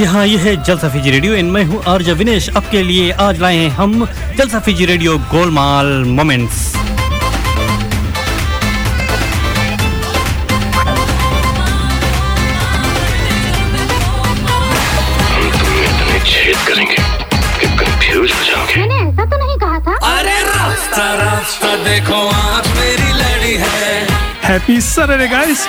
जी 0.00 0.04
हाँ 0.06 0.26
ये 0.26 0.36
है 0.38 0.52
जलसा 0.64 0.88
फीजी 0.88 1.10
रेडियो। 1.10 1.34
इन 1.36 1.46
मैं 1.52 1.62
हूँ 1.64 1.82
आर्ज 1.88 2.08
विनेश। 2.18 2.48
आपके 2.56 2.82
लिए 2.82 3.10
आज 3.20 3.40
लाए 3.40 3.56
हैं 3.56 3.68
हम 3.70 4.06
जलसा 4.36 4.58
फीजी 4.64 4.84
रेडियो 4.86 5.16
गोलमाल 5.32 5.86
मोमेंट्स। 6.16 6.60
इतने 15.44 16.16
करेंगे 16.66 16.96
कि 17.60 17.66
कंफ्यूज 17.76 18.32
हो 18.32 18.44
जाओगे 18.44 18.80
मैंने 18.80 19.10
ऐसा 19.10 19.24
तो 19.24 19.44
नहीं 19.44 19.58
कहा 19.58 19.80
था। 19.80 19.98
अरे 20.14 20.40
रास्ता 20.48 21.12
रास्ता 21.22 21.76
देखो 21.84 22.26
आँख 22.30 22.74
मेरी 22.78 23.12
लड़ी 23.20 23.54
है। 23.66 24.06
Happy 24.48 24.80
Saturday, 24.80 25.30
guys! 25.36 25.68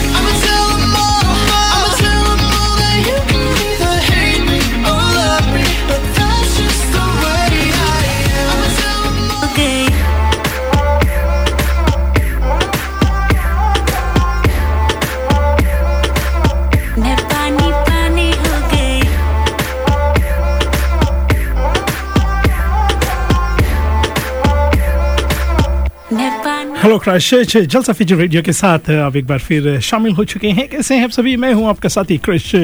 Hello 26.91 26.99
क्राइश 26.99 27.55
Jalsa 27.55 27.93
Fiji 27.93 28.15
radio 28.15 28.41
के 28.43 28.51
साथ 28.53 28.89
आप 28.91 29.15
एक 29.15 29.25
बार 29.27 29.39
फिर 29.39 29.79
शामिल 29.79 30.13
हो 30.13 30.23
चुके 30.23 30.47
हैं। 30.47 30.67
कैसे 30.69 30.95
हैं 30.95 31.03
आप 31.03 31.09
सभी? 31.09 31.35
मैं 31.37 31.51
हूँ 31.53 31.67
आपका 31.69 31.89
साथी 31.89 32.17
क्रिश 32.17 32.55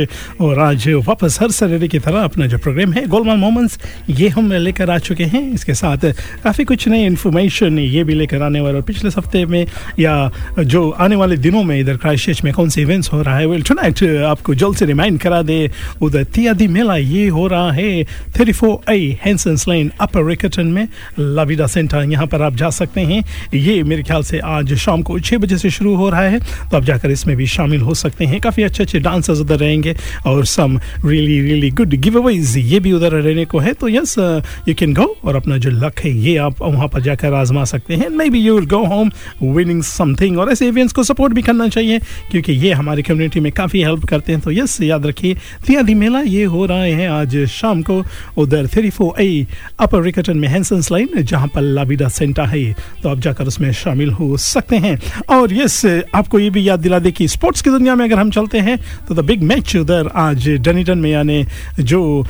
और 0.41 0.59
आज 0.59 0.87
वापस 1.07 1.37
हर 1.41 1.51
सैटरडे 1.51 1.87
की 1.87 1.99
तरह 1.99 2.23
अपना 2.23 2.47
जो 2.47 2.57
प्रोग्राम 2.57 2.93
है 2.93 3.05
गोलमाल 3.07 3.37
मोमेंट्स 3.37 3.77
ये 4.09 4.27
हम 4.29 4.51
लेकर 4.53 4.89
आ 4.89 4.97
चुके 4.99 5.23
हैं। 5.25 5.41
इसके 5.53 5.73
साथ 5.73 6.05
काफ़ी 6.43 6.63
कुछ 6.65 6.87
नई 6.87 7.05
इन्फॉर्मेशन 7.05 7.79
ये 7.79 8.03
भी 8.03 8.13
लेकर 8.13 8.41
आने 8.41 8.61
वाले 8.61 8.77
और 8.77 8.83
पिछले 8.83 9.09
हफ़्ते 9.17 9.45
में 9.45 9.65
या 9.99 10.17
जो 10.59 10.89
आने 10.89 11.15
वाले 11.15 11.37
दिनों 11.37 11.63
में 11.63 11.79
इधर 11.79 11.97
क्राइश 11.97 12.43
में 12.43 12.53
कौन 12.53 12.69
से 12.69 12.81
इवेंट्स 12.81 13.11
हो 13.13 13.21
रहा 13.21 13.37
है? 13.37 13.45
वेल 13.45 13.63
टुनाइट 13.63 14.03
आपको 14.25 14.55
जल्द 14.55 14.75
से 14.75 14.85
रिमाइंड 14.85 15.19
करा 15.19 15.41
दे, 15.41 15.69
उधर 16.01 16.23
तियादी 16.25 16.67
मेला 16.67 16.97
ये 16.97 17.27
हो 17.29 17.47
रहा 17.47 17.71
है। 17.71 18.03
Thirty 18.39 18.51
four 18.51 18.91
E 18.91 19.17
Hansons 19.23 19.67
line 19.67 19.91
Upper 20.01 20.27
Riccarton 20.29 20.67
में 20.67 20.87
लाविडा 21.19 21.67
सेंटर 21.67 22.11
यहाँ 22.11 22.27
पर 22.27 22.41
आप 22.41 22.55
जा 22.55 22.69
सकते 22.81 23.01
हैं। 23.01 23.23
ये 23.53 23.81
मेरे 23.83 24.03
ख्याल 24.03 24.15
से 24.23 24.39
आज 24.39 24.73
शाम 24.75 25.01
को 25.01 25.19
छः 25.19 25.37
बजे 25.37 25.57
से 25.57 25.69
शुरू 25.69 25.95
हो 25.95 26.09
रहा 26.09 26.21
है। 26.21 26.39
तो 26.39 26.77
आप 26.77 26.83
जाकर 26.83 27.11
इसमें 27.11 27.35
भी 27.37 27.47
शामिल 27.47 27.81
हो 27.81 27.93
सकते 27.95 28.25
हैं। 28.25 28.39
काफ़ी 28.41 28.63
अच्छे 28.63 28.83
अच्छे 28.83 28.99
डांसर्स 28.99 29.39
उधर 29.39 29.57
रहेंगे 29.57 29.95
और 30.27 30.45
some 30.45 30.79
really 31.05 31.39
really 31.41 31.69
good 31.71 31.93
giveaways 32.19 32.55
ये 32.57 32.79
भी 32.79 32.91
उधर 32.93 33.11
रहने 33.13 33.45
को 33.45 33.59
है। 33.59 33.73
तो 33.73 33.89
यस 33.89 34.17
यू 34.17 34.73
कैन 34.73 34.93
गो 34.93 35.05
और 35.23 35.35
अपना 35.35 35.57
जो 35.57 35.69
लक 35.71 35.99
है, 35.99 36.11
ये 36.11 36.35
आप 36.37 36.61
वहाँ 36.61 36.87
पर 36.87 37.01
जाकर 37.01 37.33
आजमा 37.33 37.63
सकते 37.65 37.95
हैं। 37.95 38.09
Maybe 38.29 38.39
you 38.39 38.55
will 38.55 38.65
go 38.67 38.83
home 38.85 39.11
winning 39.43 39.81
something 39.83 40.37
और 40.39 40.51
ऐसे 40.51 40.67
इवेंट्स 40.67 40.93
को 40.93 41.03
सपोर्ट 41.03 41.33
भी 41.33 41.41
करना 41.41 41.67
चाहिए, 41.69 41.99
क्योंकि 42.31 42.53
ये 42.53 42.71
हमारी 42.73 43.01
कम्युनिटी 43.03 43.39
में 43.39 43.51
काफ़ी 43.51 43.83
हेल्प 43.83 44.05
करते 44.05 44.31
हैं। 44.31 44.41
तो 44.41 44.51
यस 44.51 44.79
याद 44.81 45.05
रखिए 45.05 45.35
तियादी 45.67 45.93
मेला 45.95 46.19
ये 46.21 46.43
हो 46.45 46.65
रहा 46.65 46.83
है 46.83 47.07
आज 47.09 47.35
शाम 47.49 47.81
को 47.81 48.01
उधर 48.37 48.67
थ्री 48.67 48.89
फोर 48.89 49.21
ए 49.21 49.45
अपर 49.79 50.01
रिकटन 50.03 50.37
में 50.37 50.47
हैंसन्स 50.47 50.91
लाइन 50.91 51.21
जहाँ 51.21 51.47
पर 51.47 51.61
लाविडा 51.61 52.07
सेंटर 52.09 52.45
है। 52.45 52.73
तो 53.03 53.09
आप 53.09 53.19
जाकर 53.19 53.47
उसमें 53.47 53.71
शामिल 53.73 54.06
हो 54.11 54.37
सकते 54.39 54.75
हैं। 54.77 54.97
और 55.29 55.53
यस, 55.53 55.85
आपको 56.15 56.39
ये 56.39 56.49
भी 56.49 56.67
याद 56.67 56.79
दिला 56.79 56.99
दे 56.99 57.11
कि 57.11 57.27
स्पोर्ट्स 57.27 57.61
की 57.61 57.69
दुनिया 57.69 57.95
में 57.95 58.03
अगर 58.05 58.19
हम 58.19 58.31
चलते 58.31 58.59
हैं 58.59 58.77
तो 59.07 59.15
द 59.15 59.25
बिग 59.25 59.43
मैच 59.43 59.75
उधर 59.75 60.09
आज 60.15 60.47
डनीटन 60.59 60.97
में, 60.97 61.09
यानी 61.11 61.45
जो 61.81 62.25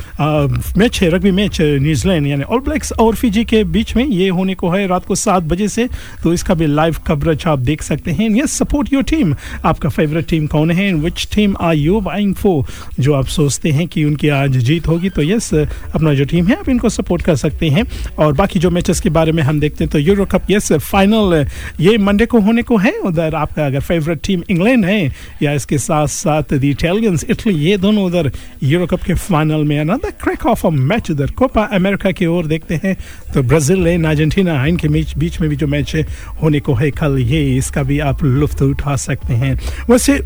मैच 0.78 1.02
है, 1.02 1.10
रग्बी 1.10 1.32
मैच, 1.32 1.58
न्यूजीलैंड, 1.62 2.28
यानी 2.28 2.44
ऑल 2.44 2.60
ब्लैक्स 2.60 2.92
और 2.94 3.16
फिजी 3.16 3.44
के 3.46 3.64
बीच 3.66 3.96
में 3.96 4.06
ये 4.06 4.30
होने 4.30 4.56
को 4.56 4.70
है 4.70 4.86
रात 4.88 5.06
को 5.06 5.16
सात 5.18 5.44
बजे 5.44 5.68
से। 5.68 5.88
तो 6.24 6.34
इसका 6.34 6.54
भी 6.54 6.68
लाइव 6.68 6.96
कवरेज 7.08 7.44
आप 7.48 7.60
देख 7.62 7.82
सकते 7.84 8.12
हैं। 8.12 8.30
यस 8.34 8.58
सपोर्ट 8.58 8.94
योर 8.94 9.04
टीम 9.06 9.36
आपका 9.66 9.90
फेवरेट 9.90 10.28
टीम 10.30 10.48
कौन 10.48 10.72
है 10.72 10.92
which 10.96 11.28
team 11.36 11.56
are 11.62 11.76
you 11.76 12.00
vying 12.02 12.34
for 12.36 12.66
जो 13.00 13.14
आप 13.14 13.26
सोचते 13.28 13.72
हैं 13.72 13.88
कि 13.88 14.04
उनकी 14.06 14.30
आज 14.32 14.58
जीत 14.60 14.88
होगी 14.88 15.10
तो 15.10 15.22
यस, 15.24 15.54
अपना 15.54 16.14
जो 16.14 16.26
टीम 16.26 16.48
है, 16.48 16.56
आप 16.56 16.70
इनको 16.70 16.90
सपोर्ट 16.90 17.22
कर 17.22 17.36
सकते 17.36 17.70
हैं। 17.70 17.84
और 18.18 18.34
बाकी 18.34 18.60
जो 18.60 18.70
मैचेस 18.70 19.00
के 19.00 19.10
बारे 19.10 19.32
में 19.32 19.42
हम 19.44 19.60
देखते 19.60 19.84
हैं 19.84 19.92
तो 19.92 20.00
यूरो 20.00 20.26
कप 20.26 20.52
यस 20.52 20.72
फाइनल 20.74 21.46
ये 21.80 21.98
मंडे 21.98 22.26
को 22.26 22.40
होने 22.40 22.64
को 22.64 22.78
है, 22.78 22.92
उधर 23.00 23.36
आपका 23.36 23.66
अगर 23.66 23.80
फेवरेट 23.82 24.20
टीम 24.26 24.44
इंग्लैंड 24.50 24.86
है, 24.86 25.12
या 25.44 25.54
इसके 25.54 25.78
साथ 25.78 26.08
साथ 26.10 26.54
द 26.54 26.64
इटालियंस 26.66 27.26
इटली 27.30 27.54
ये 27.60 27.78
दोनों 27.78 28.06
उधर 28.06 28.32
यूरो 28.64 28.86
कप 28.88 29.04
के 29.04 29.14
फाइनल 29.16 29.64
में 29.64 29.80
another 29.80 30.12
crack 30.24 30.46
of 30.46 30.66
a 30.68 30.70
match 30.72 31.12
उधर। 31.12 31.32
कोपा 31.32 31.64
अमेरिका 31.74 32.12
की 32.12 32.26
ओर 32.28 32.46
देखते 32.48 32.80
हैं 32.84 32.96
तो 33.34 33.44
ब्राज़ील 33.44 33.88
एंड 33.88 34.06
अर्जेंटीना 34.06 34.66
इनके 34.66 34.88
बीच 34.88 35.18
बीच 35.18 35.40
में 35.42 35.50
भी 35.50 35.56
जो 35.56 35.68
मैच 35.68 35.96
होने 36.42 36.60
को 36.60 36.74
है 36.74 36.92
कल, 36.94 37.18
ये 37.20 37.58
इसका 37.58 37.84
भी 37.84 38.00
आप 38.02 38.24
लुफ्त 38.24 38.62
उठा 38.62 38.96
सकते 38.98 39.34
हैं। 39.36 39.54
वैसे 39.90 40.22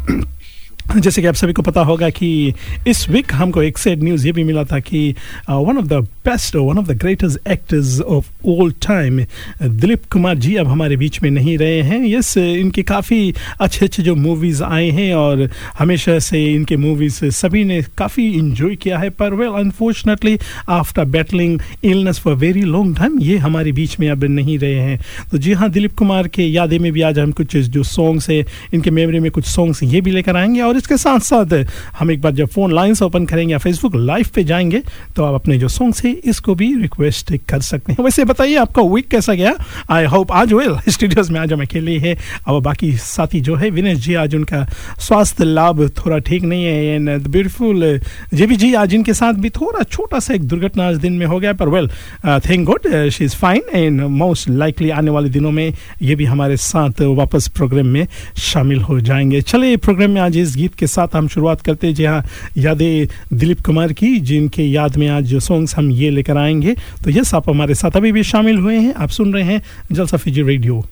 जैसे 0.97 1.22
कि 1.22 1.28
आप 1.28 1.36
सभी 1.36 1.53
को 1.53 1.62
पता 1.62 1.81
होगा 1.81 2.09
कि 2.09 2.53
इस 2.88 3.09
वीक 3.09 3.34
हमको 3.34 3.62
एक 3.64 3.78
सैड 3.78 4.03
न्यूज़ 4.03 4.25
ये 4.25 4.31
भी 4.31 4.44
मिला 4.44 4.64
था 4.64 4.80
कि 4.80 5.16
one 5.50 5.78
of 5.78 5.86
the 5.86 5.94
best 6.25 6.56
one 6.56 6.78
of 6.78 6.88
the 6.88 6.92
greatest 6.92 7.47
actors 7.47 8.00
of 8.02 8.30
all 8.47 8.72
time 8.72 9.20
Dilip 9.64 10.02
Kumar 10.12 10.38
ji 10.38 10.56
अब 10.56 10.68
हमारे 10.68 10.97
बीच 10.97 11.22
में 11.24 11.30
नहीं 11.31 11.58
रहे 11.58 11.81
हैं। 11.81 12.03
यस 12.08 12.38
इनके 12.38 12.84
काफ़ी 12.84 13.34
अच्छे 13.62 13.86
अच्छे 13.86 14.03
जो 14.03 14.16
मूवीज़ 14.16 14.64
आए 14.64 14.90
हैं 14.90 15.14
और 15.16 15.50
हमेशा 15.80 16.18
से 16.20 16.46
इनके 16.53 16.78
मूवीज़ 16.78 17.25
सभी 17.25 17.64
ने 17.64 17.81
काफ़ी 17.97 18.30
इंजॉय 18.31 18.75
किया 18.75 18.97
है। 18.97 19.09
पर 19.09 19.34
well 19.34 19.50
unfortunately 19.50 20.38
after 20.70 21.06
battling 21.06 21.59
illness 21.84 22.20
for 22.20 22.36
very 22.36 22.62
long 22.62 22.97
time 22.97 23.20
ये 23.20 23.38
हमारे 23.38 23.72
बीच 23.72 24.00
में 24.00 24.09
अब 24.09 24.24
नहीं 24.24 24.58
रहे 24.59 24.80
हैं। 24.80 25.00
तो 25.31 25.38
जी 25.38 25.53
हाँ 25.53 25.70
दिलीप 25.70 25.96
कुमार 25.97 26.28
के 26.28 26.44
यादें 26.44 26.78
में 26.80 26.91
भी 26.91 27.02
आज 27.02 27.20
हम 27.20 27.31
कुछ 27.31 27.58
जो 27.58 27.84
सॉन्ग्स 27.84 28.30
है, 28.30 28.40
इनके 28.74 28.91
मेमोरी 28.91 29.20
में 29.20 29.31
कुछ 29.31 29.46
सॉन्ग्स 29.46 29.84
ये 29.84 30.02
भी 30.02 30.12
लेकर 30.12 30.36
आएँगे 30.38 30.62
और 30.62 30.71
इसके 30.78 30.98
साथ 30.98 31.20
साथ 31.22 31.54
हम 32.00 32.12
एक 32.12 32.22
बार 32.22 32.32
जब 32.32 32.48
फ़ोन 32.48 32.74
लाइन्स 32.74 33.02
ओपन 33.02 33.26
करेंगे 33.26 33.52
या 33.52 33.58
फेसबुक 33.58 33.96
लाइव 33.96 34.28
पे 34.36 34.44
जाएँगे 34.44 34.82
तो 35.16 35.24
आप 35.24 35.34
अपने 35.34 35.58
जो 35.58 35.68
सॉन्ग्स 35.68 36.04
है, 36.06 36.12
इसको 36.12 36.56
भी 36.56 36.74
रिक्वेस्ट 36.82 37.36
कर 37.50 37.62
सकते 37.62 37.94
हैं। 37.94 38.04
वैसे 38.04 38.26
बताइए, 38.26 38.56
आपका 38.56 38.82
वीक 38.84 39.08
कैसा 39.08 39.34
गया? 39.34 39.54
आई 39.92 40.06
होप 40.06 40.32
आज 40.32 40.53
वेल 40.53 40.78
स्टूडियोज 40.90 41.29
में 41.32 41.40
आज 41.40 41.53
हम 41.53 41.62
अकेले 41.62 41.97
है। 42.00 42.18
और 42.47 42.62
बाकी 42.62 42.91
साथी 42.97 43.41
जो 43.41 43.56
है 43.56 43.70
विनेश 43.70 43.97
जी, 43.97 44.14
आज 44.14 44.35
उनका 44.35 44.64
स्वास्थ्य 45.00 45.44
लाभ 45.44 45.88
थोड़ा 45.97 46.18
ठीक 46.20 46.44
नहीं 46.44 46.66
है। 46.66 46.85
एंड 46.85 47.28
ब्यूटीफुल 47.28 48.00
जेबी 48.34 48.56
जी 48.56 48.73
आज 48.73 48.94
इनके 48.94 49.14
साथ 49.14 49.34
भी 49.34 49.50
थोड़ा 49.52 49.84
छोटा 49.84 50.20
सा 50.20 50.34
एक 50.34 50.44
दुर्घटना 50.44 50.88
आज 50.88 50.97
दिन 50.97 51.14
में 51.14 51.26
हो 51.26 51.40
गया, 51.40 51.53
पर 51.53 51.70
well 51.70 51.90
thank 52.26 52.66
God 52.66 53.09
she 53.09 53.26
is 53.26 53.35
fine 53.35 53.62
and 53.73 54.02
most 54.02 54.50
likely 54.50 54.90
आने 54.90 55.12
वाले 55.12 55.29
दिनों 55.29 55.52
में 55.52 55.73
ये 56.02 56.16
भी 56.16 56.26
हमारे 56.26 56.58
साथ 56.58 57.02
वापस 57.02 57.47
प्रोग्राम 57.47 57.88
में 57.88 58.08
शामिल 58.41 58.82
हो 58.82 59.00
जाएँगे। 59.02 59.41
चले 59.41 59.76
प्रोग्राम 59.78 60.12
में 60.12 60.22
आज 60.22 60.38
इस 60.38 60.56
गीत 60.61 60.75
के 60.75 60.87
साथ 60.87 61.16
हम 61.16 61.28
शुरुआत 61.28 61.61
करते 61.61 61.87
हैं। 61.87 61.93
जी 61.93 62.05
हाँ 62.05 62.23
यादें 62.58 63.08
दिलीप 63.34 63.61
कुमार 63.61 63.93
की, 63.93 64.19
जिनके 64.19 64.63
याद 64.63 64.97
में 64.97 65.08
आज 65.08 65.35
सॉन्ग्स 65.35 65.78
हम 65.78 65.91
ये 65.91 66.09
लेकर 66.09 66.37
आएँगे। 66.37 66.75
तो 67.03 67.11
यस, 67.11 67.34
आप 67.35 67.49
हमारे 67.49 67.75
साथ 67.75 67.97
अभी 67.97 68.11
भी 68.11 68.23
शामिल 68.23 68.58
हुए 68.58 68.78
हैं। 68.78 68.93
आप 68.93 69.09
सुन 69.09 69.34
रहे 69.34 69.43
हैं 69.43 69.61
जलसा 69.91 70.17
फिजी 70.17 70.41
रेडियो। 70.41 70.85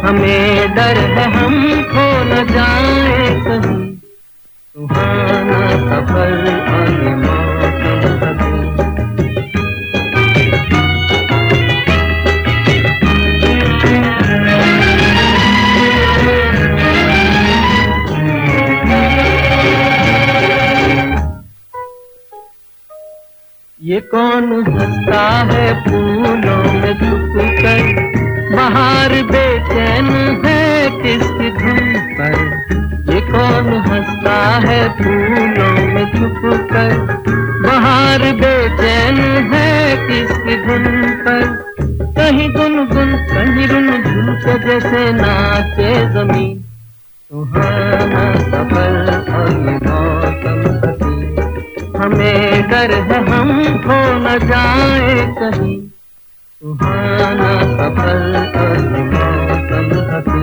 हमें 0.00 0.74
डर 0.74 0.96
है, 1.16 1.24
हम 1.32 1.82
खो 1.82 2.06
न 2.24 2.46
जाए 2.52 3.40
कहीं। 3.40 3.79
कौन 24.14 24.52
हंसता 24.68 25.20
है 25.50 25.66
फूलों 25.84 26.72
में 26.72 26.94
छुप 26.94 27.34
कर 27.58 27.82
बाहर 28.56 29.12
बेचैन 29.22 30.06
है 30.46 30.90
किसकी 30.90 31.50
धुन 31.50 31.92
पर? 32.18 32.34
ये 33.12 33.20
कौन 33.20 33.68
हंसता 33.86 34.34
है 34.66 34.80
फूलों 34.98 35.86
में 35.86 36.06
छुप 36.10 36.40
कर 36.72 36.96
बाहर 37.62 38.32
बेचैन 38.32 39.20
है 39.52 39.96
किसकी 39.96 40.56
धुन 40.66 40.86
पर? 41.20 41.46
कहीं 42.18 42.48
गुन 42.50 42.76
गुन 42.86 43.12
कहीं 43.30 43.68
रुन 43.68 43.90
झुन 44.02 44.34
के 44.34 44.58
जैसे 44.58 45.12
नाचे 45.12 45.94
ज़मीन। 46.10 46.58
सुहाना 47.30 48.24
सफ़र 48.34 49.24
और 49.30 50.19
हमें 52.00 52.68
डर 52.70 52.92
है 53.10 53.18
हम 53.30 53.50
खो 53.84 53.98
न 54.24 54.38
जाए 54.48 55.14
कहीं। 55.40 55.78
सुहाना 56.62 57.50
हसी 60.10 60.40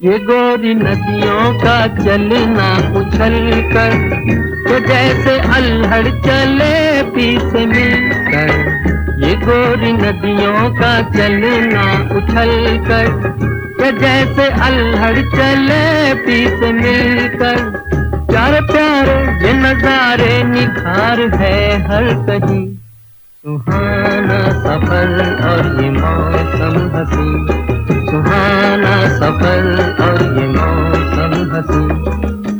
ये 0.00 0.18
गोरी 0.18 0.72
नदियों 0.74 1.42
का 1.62 1.76
चलना 1.96 2.68
उछल 3.00 3.34
कर 3.72 3.96
तो 4.68 4.78
जैसे 4.86 5.38
अल्हड़ 5.56 6.08
चले 6.26 6.79
पीछे 7.02 7.66
मिलकर 7.66 8.48
ये 9.24 9.34
गोरी 9.36 9.92
नदियों 9.92 10.70
का 10.74 10.92
चलना 11.10 11.84
उछल 12.16 12.52
कर 12.88 13.38
जैसे 14.00 14.46
अल्हड़ 14.64 15.18
चले 15.18 16.14
पीछे 16.14 16.72
मिलकर। 16.72 17.58
प्यारे 18.30 18.60
प्यारे 18.60 19.46
ये 19.46 19.52
नजारे 19.52 20.42
निखार 20.44 21.20
है 21.34 21.56
हर 21.86 22.04
कहीं। 22.26 22.66
सुहाना 23.44 24.38
सफ़र 24.60 25.10
और 25.50 25.82
ये 25.82 25.90
मौसम 25.90 26.76
हसी। 26.94 27.28
सुहाना 28.10 28.94
सफ़र 29.18 29.64
और 30.00 30.22
ये 30.38 30.46
मौसम 30.48 31.32
हसी। 31.54 31.82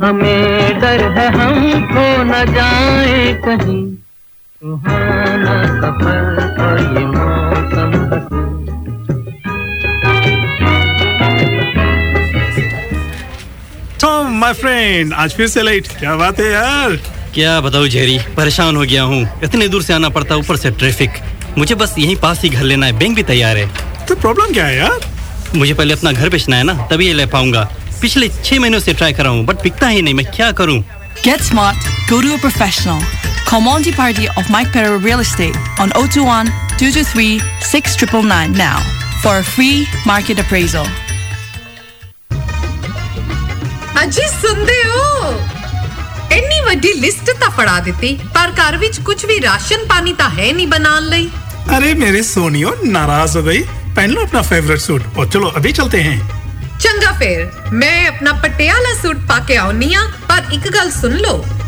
हमें 0.07 0.81
डर 0.81 1.01
है 1.19 1.29
हम 1.29 1.55
खो 1.87 2.23
न 2.23 2.45
जाए 2.55 3.33
कहीं। 3.45 4.00
टॉम 4.63 4.73
माय 14.39 14.53
फ्रेंड 14.53 15.13
आज 15.13 15.35
फिर 15.35 15.47
से 15.49 15.63
लेट 15.63 15.89
क्या 15.99 16.17
बात 16.17 16.41
है 16.41 16.51
यार? 16.53 16.97
क्या 17.35 17.61
बताऊँ 17.61 17.89
जेरी 17.89 18.19
परेशान 18.37 18.77
हो 18.77 18.83
गया 18.83 19.03
हूँ। 19.03 19.23
इतने 19.45 19.69
दूर 19.69 19.83
से 19.83 19.93
आना 19.93 20.09
पड़ता 20.09 20.37
ऊपर 20.37 20.57
से 20.57 20.71
ट्रैफ़िक 20.71 21.11
मुझे 21.59 21.75
बस 21.75 21.95
यहीं 21.99 22.17
पास 22.17 22.43
ही 22.43 22.49
घर 22.49 22.63
लेना 22.63 22.87
है 22.87 22.99
बैंक 22.99 23.17
भी 23.17 23.23
तैयार 23.23 23.57
है। 23.57 23.67
तो 24.07 24.15
प्रॉब्लम 24.15 24.53
क्या 24.53 24.67
है 24.67 24.77
यार? 24.77 25.01
मुझे 25.57 25.75
पहले 25.75 25.95
अपना 25.95 26.13
घर 26.13 26.29
बेचना 26.29 26.57
है 26.57 26.63
ना 26.63 26.75
तभी 26.91 27.07
ये 27.07 27.13
ले 27.13 27.27
पाऊँगा। 27.27 27.63
पिछले 28.03 28.29
छह 28.29 28.61
महीनों 28.61 28.81
से 28.81 28.95
ट्राई 28.95 29.13
कर 29.13 29.23
रहा 29.25 29.33
हूँ 29.33 29.45
बट 29.47 29.63
बिकता 29.63 29.89
ही 29.89 30.03
नहीं 30.03 30.15
मैं 30.15 30.27
क्या 30.27 30.53
करूँ? 30.53 30.83
Get 31.25 31.41
smart, 31.41 31.77
go 32.11 32.21
to 32.21 32.35
a 32.35 32.39
professional. 32.39 33.30
Call 33.50 33.62
Monty 33.62 33.92
Party 33.94 34.28
of 34.34 34.50
Mike 34.50 34.72
Perro 34.72 34.98
Real 35.00 35.20
Estate 35.20 35.58
on 35.80 35.92
021 35.94 36.52
223 36.78 37.42
6999 37.62 38.54
now 38.56 38.80
for 39.24 39.34
a 39.38 39.44
free 39.46 39.78
market 40.08 40.40
appraisal. 40.40 40.88
ਅਜੀ 44.04 44.28
ਸੁਣਦੇ 44.32 44.74
ਹੋ 44.86 45.32
ਇੰਨੀ 46.32 46.60
ਵੱਡੀ 46.62 46.92
ਲਿਸਟ 46.94 47.30
ਤਾਂ 47.40 47.50
ਫੜਾ 47.58 47.80
ਦਿੱਤੀ 47.80 48.18
ਪਰ 48.34 48.52
ਘਰ 48.60 48.78
ਵਿੱਚ 48.78 49.00
ਕੁਝ 49.06 49.26
ਵੀ 49.26 49.40
ਰਾਸ਼ਨ 49.42 49.86
ਪਾਣੀ 49.90 50.14
ਤਾਂ 50.14 50.30
ਹੈ 50.30 50.52
ਨਹੀਂ 50.54 50.68
ਬਣਾਉਣ 50.68 51.10
ਲਈ 51.10 51.30
अरे 51.76 51.92
मेरी 52.00 52.20
सोनियो 52.26 52.72
नाराज 52.96 53.36
हो 53.38 53.42
गई 53.46 53.62
पहन 53.96 54.12
लो 54.16 54.24
अपना 54.28 54.42
फेवरेट 54.50 54.82
सूट 54.82 55.06
और 55.22 55.30
चलो 55.36 55.48
अभी 55.60 55.72
चलते 55.78 56.02
हैं 56.08 56.18
ਚੰਗਾ 56.84 57.12
ਫੇਰ 57.20 57.40
ਮੈਂ 57.84 57.96
ਆਪਣਾ 58.08 58.34
ਪਟਿਆਲਾ 58.44 58.94
ਸੂਟ 59.02 59.26
ਪਾ 59.30 59.38
ਕੇ 59.48 59.58
ਆਉਣੀ 59.58 59.94
ਆ 59.94 60.02
ਪਰ 60.28 60.54
ਇੱਕ 60.58 60.68
ਗੱਲ 60.76 60.92
ਸੁਣ 60.92 61.16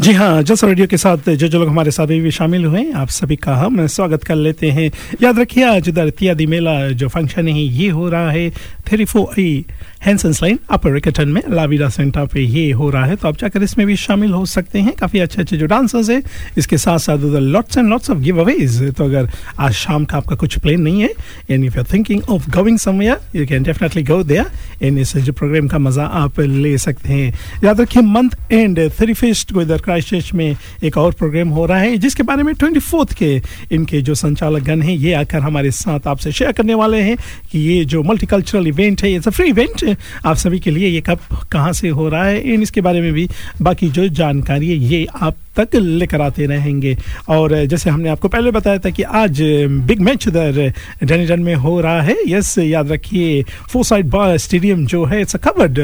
जी 0.00 0.12
हाँ 0.12 0.42
जस 0.42 0.62
रेडियो 0.64 0.86
के 0.86 0.96
साथ 0.96 1.28
जो 1.30 1.48
जो 1.48 1.58
लोग 1.58 1.68
हमारे 1.68 1.90
साथ 1.90 2.06
भी 2.06 2.30
शामिल 2.30 2.64
हुए 2.64 2.84
आप 2.92 3.08
सभी 3.08 3.36
का 3.36 3.54
हम 3.56 3.86
स्वागत 3.86 4.22
कर 4.24 4.34
लेते 4.34 4.70
हैं। 4.70 4.90
याद 5.22 5.38
रखिए 5.38 5.64
आज 5.64 5.88
धरती 5.90 6.28
आदि 6.28 6.46
मेला 6.46 6.88
जो 6.88 7.08
फ़ंक्शन 7.08 7.48
है, 7.48 7.60
ये 7.60 7.88
हो 7.88 8.08
रहा 8.08 8.30
है। 8.30 8.52
Three 8.90 9.04
four 9.04 9.40
E 9.40 9.64
Hansons 10.04 10.42
line 10.42 10.58
Upper 10.70 10.92
Riccarton 10.92 11.28
में 11.28 11.42
लाविडा 11.50 11.88
सेंटर 11.88 12.26
पे 12.26 12.40
ये 12.40 12.70
हो 12.72 12.88
रहा 12.90 13.04
है। 13.06 13.16
तो 13.16 13.28
आप 13.28 13.36
जाकर 13.38 13.62
इसमें 13.62 13.86
भी 13.86 13.96
शामिल 13.96 14.32
हो 14.32 14.44
सकते 14.46 14.78
हैं। 14.78 14.92
काफ़ी 14.92 15.18
अच्छे 15.18 15.40
अच्छे 15.42 15.56
जो 15.56 15.66
डांसर्स 15.66 16.10
है, 16.10 16.22
इसके 16.58 16.78
साथ 16.78 16.98
साथ 16.98 17.24
उधर 17.24 17.40
lots 17.40 17.78
and 17.78 17.88
lots 17.90 18.10
of 18.10 18.18
giveaways 18.40 18.80
तो 18.96 19.04
अगर 19.04 19.28
आज 19.58 19.72
शाम 19.74 20.04
का 20.04 20.16
आपका 20.16 20.36
कुछ 20.36 20.58
प्लान 20.58 20.80
नहीं 20.80 21.02
है 21.02 21.10
and 21.50 21.64
if 21.64 21.76
you 21.78 21.84
thinking 21.92 22.22
of 22.30 22.50
going 22.50 22.78
somewhere 22.78 23.38
you 23.38 23.46
can 23.46 23.62
definitely 23.62 24.02
go 24.02 24.22
there 24.24 24.50
and 24.82 24.98
इस 24.98 25.16
जो 25.16 25.32
प्रोग्राम 25.32 25.68
का 25.68 25.78
मज़ा 25.78 26.04
आप 26.22 26.40
ले 26.40 26.76
सकते 26.78 27.08
हैं। 27.08 27.32
याद 27.64 27.80
रखिए 27.80 28.02
मंथ 28.02 28.52
एंड 28.52 28.78
थ्री 28.98 29.14
फेस्ट 29.14 29.52
को 29.52 29.62
इधर 29.62 29.80
क्राइस्ट 29.80 30.32
में 30.34 30.56
एक 30.84 30.96
और 30.98 31.12
प्रोग्राम 31.12 31.48
हो 31.48 31.66
रहा 31.66 31.78
है, 31.78 31.96
जिसके 31.98 32.22
बारे 32.22 32.42
में 32.42 32.54
ट्वेंटी 32.54 32.80
फोर्थ 32.80 33.12
के 33.12 33.30
इनके 33.72 34.00
जो 34.02 34.14
संचालक 34.14 34.62
गण 34.62 34.82
हैं, 34.82 34.94
ये 34.94 35.12
आकर 35.14 35.40
हमारे 35.40 35.70
साथ 35.72 36.06
आपसे 36.06 36.32
शेयर 36.32 36.52
करने 36.52 36.74
वाले 36.74 37.00
हैं 37.00 37.16
कि 37.52 37.58
ये 37.60 37.84
जो 37.84 38.02
मल्टीकल्चरल 38.02 38.66
इवेंट 38.66 38.78
है 38.80 39.10
ये 39.12 39.20
फ्री 39.20 39.48
इवेंट 39.48 39.84
आप 40.26 40.36
सभी 40.36 40.58
के 40.60 40.70
लिए 40.70 40.88
ये 40.88 41.00
कब, 41.00 41.18
कहाँ 41.52 41.72
से 41.72 41.88
हो 41.88 42.08
रहा 42.08 42.24
है, 42.24 42.40
इन 42.52 42.62
इसके 42.62 42.80
बारे 42.80 43.00
में 43.00 43.12
भी 43.12 43.28
बाकी 43.62 43.88
जो 43.90 44.08
जानकारी 44.08 44.68
है, 44.70 44.76
ये 44.76 45.06
आप 45.14 45.36
तक 45.56 45.74
लेकर 45.74 46.20
आते 46.20 46.46
रहेंगे। 46.46 46.96
और 47.28 47.64
जैसे 47.64 47.90
हमने 47.90 48.08
आपको 48.08 48.28
पहले 48.28 48.50
बताया 48.50 48.78
था 48.78 48.90
कि 48.90 49.02
आज 49.02 49.40
बिग 49.86 50.00
मैच 50.00 50.26
उधर 50.28 50.72
डैनिटन 51.04 51.40
में 51.40 51.54
हो 51.54 51.80
रहा 51.80 52.02
है। 52.02 52.16
यस 52.28 52.56
याद 52.58 52.92
रखिए 52.92 53.42
फोर 53.70 53.84
साइड 53.84 54.16
स्टेडियम 54.36 54.86
जो 54.86 55.04
है 55.04 55.20
इट्स 55.20 55.36
कवर्ड 55.44 55.78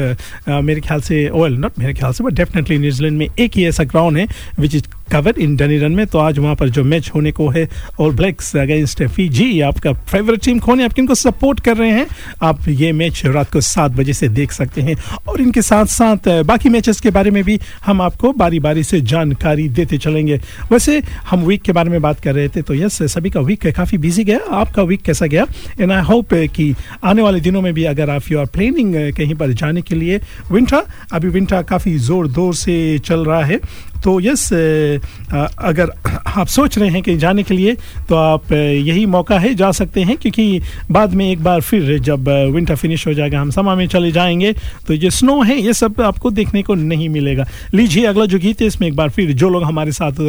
मेरे 0.63 0.81
ख्याल 0.81 1.01
से 1.01 1.25
वेल 1.33 1.57
नॉट 1.57 1.79
मेरे 1.79 1.93
ख्याल 1.93 2.11
से 2.11 2.23
बट 2.23 2.33
डेफिनेटली 2.33 2.77
न्यूजीलैंड 2.77 3.17
में 3.17 3.27
एक 3.39 3.57
ही 3.57 3.65
ऐसा 3.65 3.83
ग्राउंड 3.85 4.17
है 4.17 4.27
विच 4.59 4.75
इज़ 4.75 4.83
कवर 5.11 5.33
इन 5.39 5.55
डनीरन 5.55 5.91
में। 5.91 6.05
तो 6.07 6.19
आज 6.19 6.39
वहाँ 6.39 6.55
पर 6.55 6.69
जो 6.69 6.83
मैच 6.83 7.09
होने 7.15 7.31
को 7.31 7.47
है 7.49 7.67
और 7.99 8.13
ब्लैक्स 8.13 8.55
अगेंस्ट 8.55 9.03
फीजी 9.05 9.59
आपका 9.61 9.93
फेवरेट 9.93 10.43
टीम 10.45 10.59
कौन 10.59 10.79
है? 10.79 10.85
आप 10.85 10.93
किनको 10.93 11.15
सपोर्ट 11.15 11.59
कर 11.59 11.77
रहे 11.77 11.91
हैं? 11.91 12.07
आप 12.43 12.67
ये 12.69 12.91
मैच 12.91 13.21
रात 13.25 13.51
को 13.51 13.61
सात 13.61 13.91
बजे 13.91 14.13
से 14.13 14.27
देख 14.29 14.51
सकते 14.51 14.81
हैं। 14.81 14.95
और 15.27 15.41
इनके 15.41 15.61
साथ 15.61 15.85
साथ 15.91 16.29
बाकी 16.43 16.69
मैचेस 16.69 16.99
के 17.01 17.09
बारे 17.09 17.31
में 17.31 17.43
भी 17.43 17.59
हम 17.85 18.01
आपको 18.01 18.31
बारी 18.33 18.59
बारी 18.59 18.83
से 18.83 19.01
जानकारी 19.03 19.56
देते 19.69 19.97
चलेंगे। 19.97 20.39
वैसे 20.71 21.01
हम 21.29 21.43
वीक 21.45 21.61
के 21.61 21.71
बारे 21.71 21.89
में 21.89 22.01
बात 22.01 22.19
कर 22.19 22.35
रहे 22.35 22.47
थे 22.47 22.61
तो 22.61 22.73
यस 22.73 23.01
सभी 23.13 23.29
का 23.29 23.39
वीक 23.41 23.67
काफ़ी 23.67 23.97
बिज़ी 23.97 24.23
गया। 24.23 24.39
आपका 24.51 24.83
वीक 24.83 25.01
कैसा 25.01 25.25
गया? 25.25 25.45
एंड 25.81 25.91
आई 25.91 26.03
होप 26.03 26.33
कि 26.55 26.73
आने 27.03 27.21
वाले 27.21 27.39
दिनों 27.39 27.61
में 27.61 27.73
भी 27.73 27.83
अगर 27.85 28.09
आप 28.09 28.31
यू 28.31 28.39
आर 28.39 28.45
प्लानिंग 28.47 28.95
कहीं 29.17 29.35
पर 29.35 29.51
जाने 29.53 29.81
के 29.81 29.95
लिए 29.95 30.19
विंटर 30.51 30.83
अभी 31.13 31.27
विंटर 31.29 31.63
काफ़ी 31.63 31.97
ज़ोर 31.99 32.27
दौर 32.27 32.53
से 32.55 32.77
चल 32.99 33.25
रहा 33.25 33.43
है। 33.45 33.59
तो 34.03 34.19
यस 34.21 34.51
अगर 34.53 35.91
आप 36.27 36.47
सोच 36.47 36.77
रहे 36.77 36.89
हैं 36.89 37.01
कि 37.03 37.15
जाने 37.17 37.43
के 37.43 37.53
लिए 37.53 37.75
तो 38.09 38.15
आप 38.15 38.51
यही 38.51 39.05
मौका 39.07 39.39
है, 39.39 39.53
जा 39.55 39.71
सकते 39.71 40.01
हैं, 40.01 40.17
क्योंकि 40.17 40.61
बाद 40.91 41.13
में 41.13 41.29
एक 41.29 41.43
बार 41.43 41.61
फिर 41.61 41.97
जब 41.99 42.29
विंटर 42.53 42.75
फिनिश 42.75 43.05
हो 43.07 43.13
जाएगा, 43.13 43.41
हम 43.41 43.51
समा 43.51 43.75
में 43.75 43.87
चले 43.87 44.11
जाएँगे 44.11 44.53
तो 44.87 44.93
ये 44.93 45.09
स्नो 45.11 45.41
है, 45.41 45.57
ये 45.57 45.73
सब 45.73 46.01
आपको 46.01 46.31
देखने 46.31 46.61
को 46.63 46.75
नहीं 46.75 47.09
मिलेगा। 47.09 47.45
लीजिए 47.73 48.05
अगला 48.05 48.25
जो 48.25 48.39
गीत 48.39 48.61
है, 48.61 48.67
इसमें 48.67 48.87
एक 48.87 48.95
बार 48.95 49.09
फिर 49.09 49.31
जो 49.33 49.49
लोग 49.49 49.63
हमारे 49.63 49.91
साथ 49.91 50.19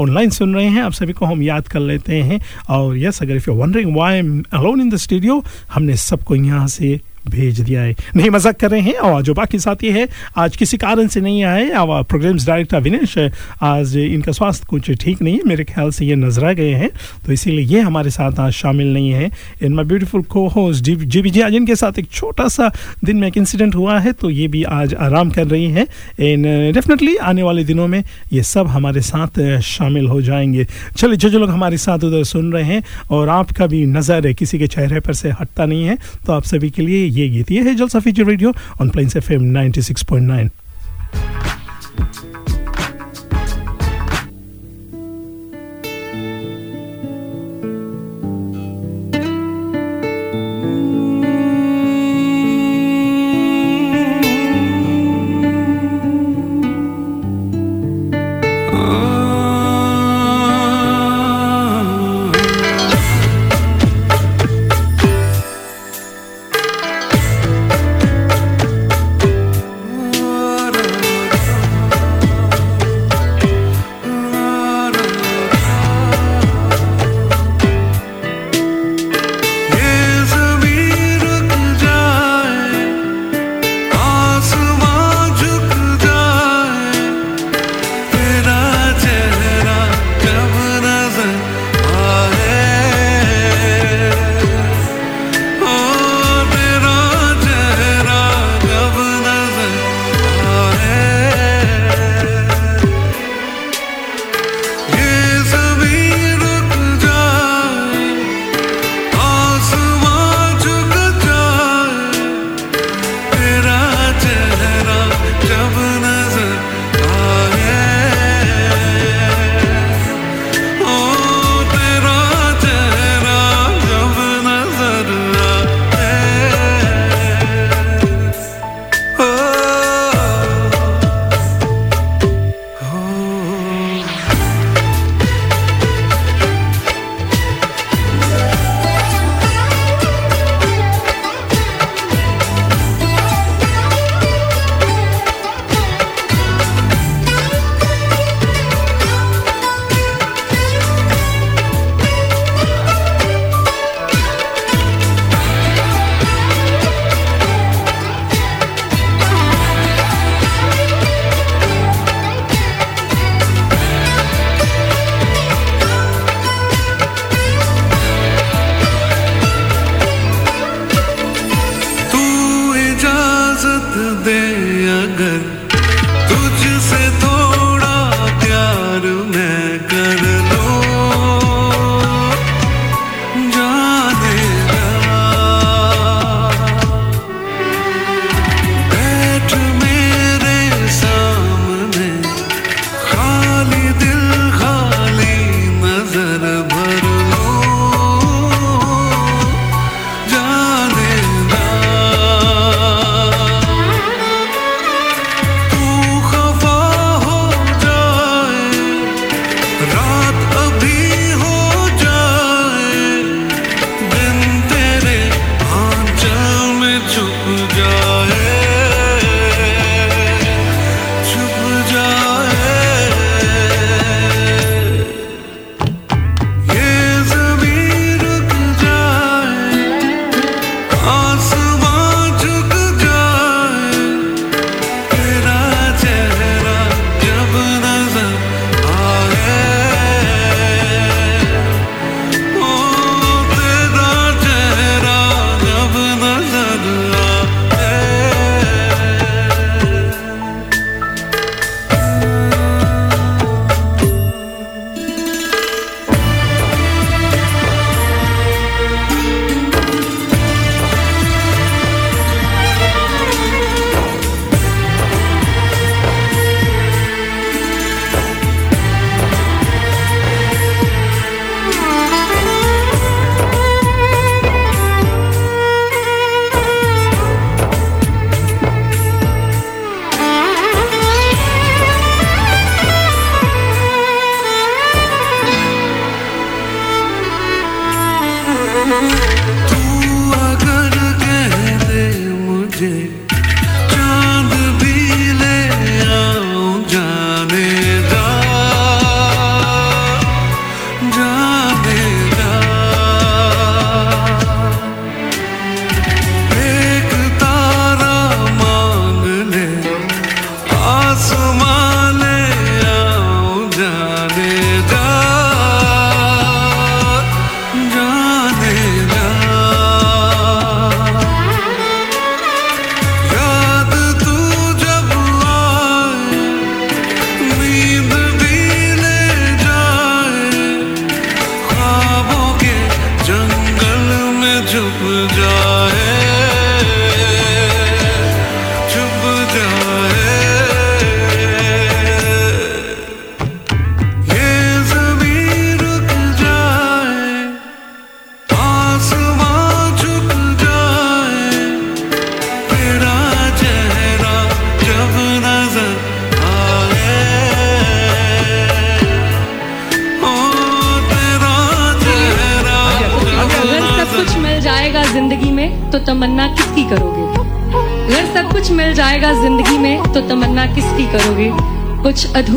ऑनलाइन 0.00 0.30
सुन 0.30 0.54
रहे 0.54 0.66
हैं, 0.66 0.82
आप 0.82 0.92
सभी 0.92 1.12
को 1.12 1.26
हम 1.26 1.42
याद 1.42 1.68
कर 1.68 1.80
लेते 1.80 2.22
हैं। 2.22 2.40
और 2.70 2.98
यस 2.98 3.22
अगर 3.22 3.36
if 3.36 3.50
you 3.50 3.56
wondering 3.56 3.96
why 3.96 4.18
am 4.18 4.42
alone 4.52 4.80
in 4.80 4.90
the 4.90 4.96
studio 4.98 5.42
हमने 5.74 5.96
सबको 5.98 6.36
यहाँ 6.36 6.66
से 6.68 6.98
भेज 7.28 7.60
दिया 7.60 7.82
है। 7.82 7.94
नहीं 8.16 8.30
मज़ाक 8.30 8.56
कर 8.56 8.70
रहे 8.70 8.80
हैं, 8.80 8.94
और 8.94 9.22
जो 9.22 9.34
बाकी 9.34 9.58
साथी 9.58 9.90
है, 9.90 10.06
आज 10.36 10.56
किसी 10.56 10.76
कारण 10.78 11.06
से 11.08 11.20
नहीं 11.20 11.42
आए। 11.44 11.68
और 11.70 12.02
प्रोग्राम्स 12.04 12.46
डायरेक्टर 12.46 12.76
अविनेश 12.76 13.16
आज 13.62 13.96
इनका 13.98 14.32
स्वास्थ्य 14.32 14.66
कुछ 14.68 14.90
ठीक 14.94 15.22
नहीं 15.22 15.34
है। 15.34 15.42
मेरे 15.46 15.64
ख्याल 15.64 15.90
से 15.90 16.06
ये 16.06 16.16
नज़र 16.16 16.44
आ 16.44 16.52
गए 16.52 16.72
हैं 16.74 16.90
तो 17.26 17.32
इसीलिए 17.32 17.64
ये 17.66 17.80
हमारे 17.80 18.10
साथ 18.10 18.40
आज 18.40 18.52
शामिल 18.54 18.92
नहीं 18.94 19.10
है। 19.10 19.30
इन 19.62 19.74
माई 19.74 19.84
ब्यूटीफुल 19.84 20.22
को 20.24 20.46
होस्ट 20.48 20.84
जी 20.84 21.22
बी 21.22 21.30
जी 21.30 21.40
आज 21.40 21.54
इनके 21.54 21.76
साथ 21.76 21.98
एक 21.98 22.10
छोटा 22.10 22.48
सा 22.48 22.70
दिन 23.04 23.16
में 23.16 23.26
एक 23.28 23.36
इंसिडेंट 23.36 23.74
हुआ 23.74 23.98
है 23.98 24.12
तो 24.12 24.30
ये 24.30 24.48
भी 24.48 24.62
आज 24.64 24.94
आराम 24.96 25.30
कर 25.30 25.46
रही 25.46 25.66
है। 25.68 25.86
इन 26.22 26.42
डेफिनेटली 26.72 27.16
आने 27.18 27.42
वाले 27.42 27.64
दिनों 27.64 27.86
में 27.88 28.02
ये 28.32 28.42
सब 28.44 28.66
हमारे 28.68 29.00
साथ 29.02 29.40
शामिल 29.62 30.06
हो 30.08 30.20
जाएँगे। 30.22 30.66
चलिए, 30.96 31.16
जो 31.16 31.28
जो 31.28 31.38
लोग 31.38 31.50
हमारे 31.50 31.76
साथ 31.78 32.04
उधर 32.04 32.24
सुन 32.24 32.52
रहे 32.52 32.64
हैं, 32.64 32.82
और 33.10 33.28
आपका 33.28 33.66
भी 33.66 33.84
नज़र 33.86 34.26
है 34.26 34.32
किसी 34.34 34.58
के 34.58 34.66
चेहरे 34.68 35.00
पर 35.00 35.12
से 35.14 35.30
हटता 35.30 35.66
नहीं 35.66 35.84
है 35.84 35.96
तो 36.26 36.32
आप 36.32 36.44
सभी 36.44 36.70
के 36.70 36.82
लिए 36.82 37.04
ये 37.18 37.28
गीत 37.28 37.50
ये 37.52 37.62
है 37.62 37.74
Jalsa 37.74 38.00
feature 38.00 38.26
radio 38.26 38.52
on 38.80 38.90
Plains 38.90 39.16
F 39.16 39.32
M 39.32 39.42
ninety 39.58 39.82
six 39.82 40.02
point 40.10 40.28
nine 40.28 40.50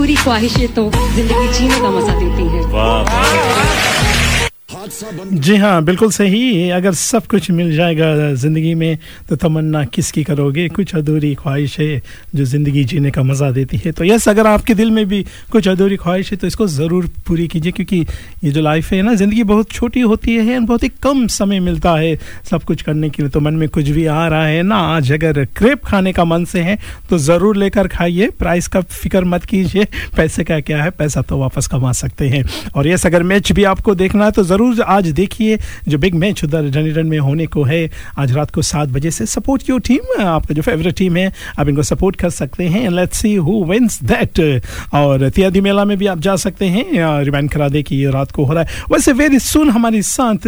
अधूरी 0.02 0.16
ख्वाहिशें 0.18 0.74
तो 0.74 0.84
ज़िंदगी 1.16 1.48
जीने 1.54 1.80
का 1.82 1.90
मज़ा 1.92 2.11
जी 5.24 5.56
हाँ 5.56 5.84
बिल्कुल 5.86 6.10
सही। 6.12 6.70
अगर 6.72 6.94
सब 6.94 7.26
कुछ 7.28 7.50
मिल 7.52 7.76
जाएगा 7.76 8.34
ज़िंदगी 8.34 8.74
में 8.76 8.98
तो 9.30 9.36
तमन्ना 9.36 9.84
किसकी 9.86 10.24
करोगे? 10.24 10.68
कुछ 10.70 10.94
अधूरी 10.96 11.34
ख्वाहिश 11.36 11.78
है 11.80 12.02
जो 12.36 12.46
ज़िंदगी 12.46 12.84
जीने 12.84 13.12
का 13.12 13.24
मज़ा 13.24 13.50
देती 13.52 13.78
है। 13.86 13.92
तो 13.92 14.04
यस, 14.04 14.28
अगर 14.30 14.48
आपके 14.48 14.74
दिल 14.74 14.92
में 14.92 15.06
भी 15.08 15.24
कुछ 15.52 15.68
अधूरी 15.68 15.98
ख्वाहिश 15.98 16.32
है 16.32 16.38
तो 16.38 16.48
इसको 16.48 16.68
ज़रूर 16.68 17.10
पूरी 17.28 17.48
कीजिए, 17.48 17.72
क्योंकि 17.72 18.00
ये 18.44 18.52
जो 18.52 18.62
लाइफ 18.62 18.92
है 18.92 19.02
ना, 19.02 19.14
ज़िंदगी 19.14 19.44
बहुत 19.44 19.72
छोटी 19.72 20.02
होती 20.02 20.36
है 20.38 20.60
बहुत 20.62 20.84
ही 20.84 20.90
कम 21.04 21.26
समय 21.30 21.60
मिलता 21.60 21.96
है 21.96 22.16
सब 22.52 22.64
कुछ 22.64 22.82
करने 22.82 23.10
के 23.10 23.24
लिए। 23.24 23.30
तो 23.30 23.40
मन 23.40 23.54
में 23.54 23.68
कुछ 23.70 23.90
भी 23.90 24.06
आ 24.06 24.28
रहा 24.28 24.46
है 24.46 24.64
ना, 24.64 24.78
आज 24.96 25.12
अगर 25.12 25.44
क्रेप 25.48 25.86
खाने 25.86 26.14
का 26.14 26.26
मन 26.26 26.46
से 26.46 26.62
है 26.62 26.78
तो 27.10 27.18
ज़रूर 27.20 27.58
लेकर 27.58 27.88
खाइए। 27.90 28.30
प्राइस 28.40 28.68
का 28.68 28.82
फ़िक्र 28.82 29.24
मत 29.26 29.46
कीजिए। 29.46 29.88
पैसे 30.18 30.44
का 30.44 30.60
क्या 30.62 30.84
है? 30.84 30.90
पैसा 30.92 31.22
तो 31.22 31.38
वापस 31.38 31.68
कमा 31.68 31.92
सकते 31.94 32.30
हैं। 32.30 32.44
और 32.76 32.88
यस, 32.88 33.06
अगर 33.06 33.24
मैच 33.24 33.52
भी 33.52 33.64
आपको 33.66 33.96
देखना 33.96 34.26
है 34.26 34.32
तो 34.32 34.44
ज़रूर 34.44 34.82
आज 34.82 35.10
देखिए, 35.12 35.58
जो 35.88 35.98
बिग 35.98 36.16
मैच 36.16 36.44
उधर 36.44 36.70
डनीडन 36.70 37.08
में 37.08 37.18
होने 37.20 37.46
को 37.46 37.64
है, 37.64 37.90
आज 38.18 38.32
रात 38.32 38.52
को 38.52 38.62
सात 38.62 38.90
बजे 38.90 39.12
से 39.12 39.26
सपोर्ट 39.26 39.70
योर 39.70 39.80
टीम, 39.80 40.22
आपका 40.24 40.56
जो 40.56 40.62
फेवरेट 40.62 40.96
टीम 40.96 41.18
है, 41.18 41.32
आप 41.60 41.70
इनको 41.70 41.84
सपोर्ट 41.84 42.16
कर 42.16 42.30
सकते 42.30 42.64
हैं। 42.66 42.90
Let's 42.90 43.20
see 43.20 43.34
who 43.36 43.64
wins 43.66 44.00
that 44.04 44.40
और 44.94 45.30
तियादी 45.30 45.62
मेला 45.62 45.86
में 45.86 45.98
भी 45.98 46.08
आप 46.08 46.20
जा 46.20 46.36
सकते 46.36 46.66
हैं 46.66 47.24
रिमाइंड 47.24 47.50
करा 47.52 47.70
दे 47.70 47.84
कि 47.84 47.96
ये 47.96 48.12
रात 48.12 48.32
को 48.32 48.46
हो 48.46 48.54
रहा 48.54 48.64
है। 48.64 48.84
वैसे 48.92 49.14
वेरी 49.14 49.40
सुन 49.42 49.70
हमारी 49.70 50.02
साथ 50.02 50.48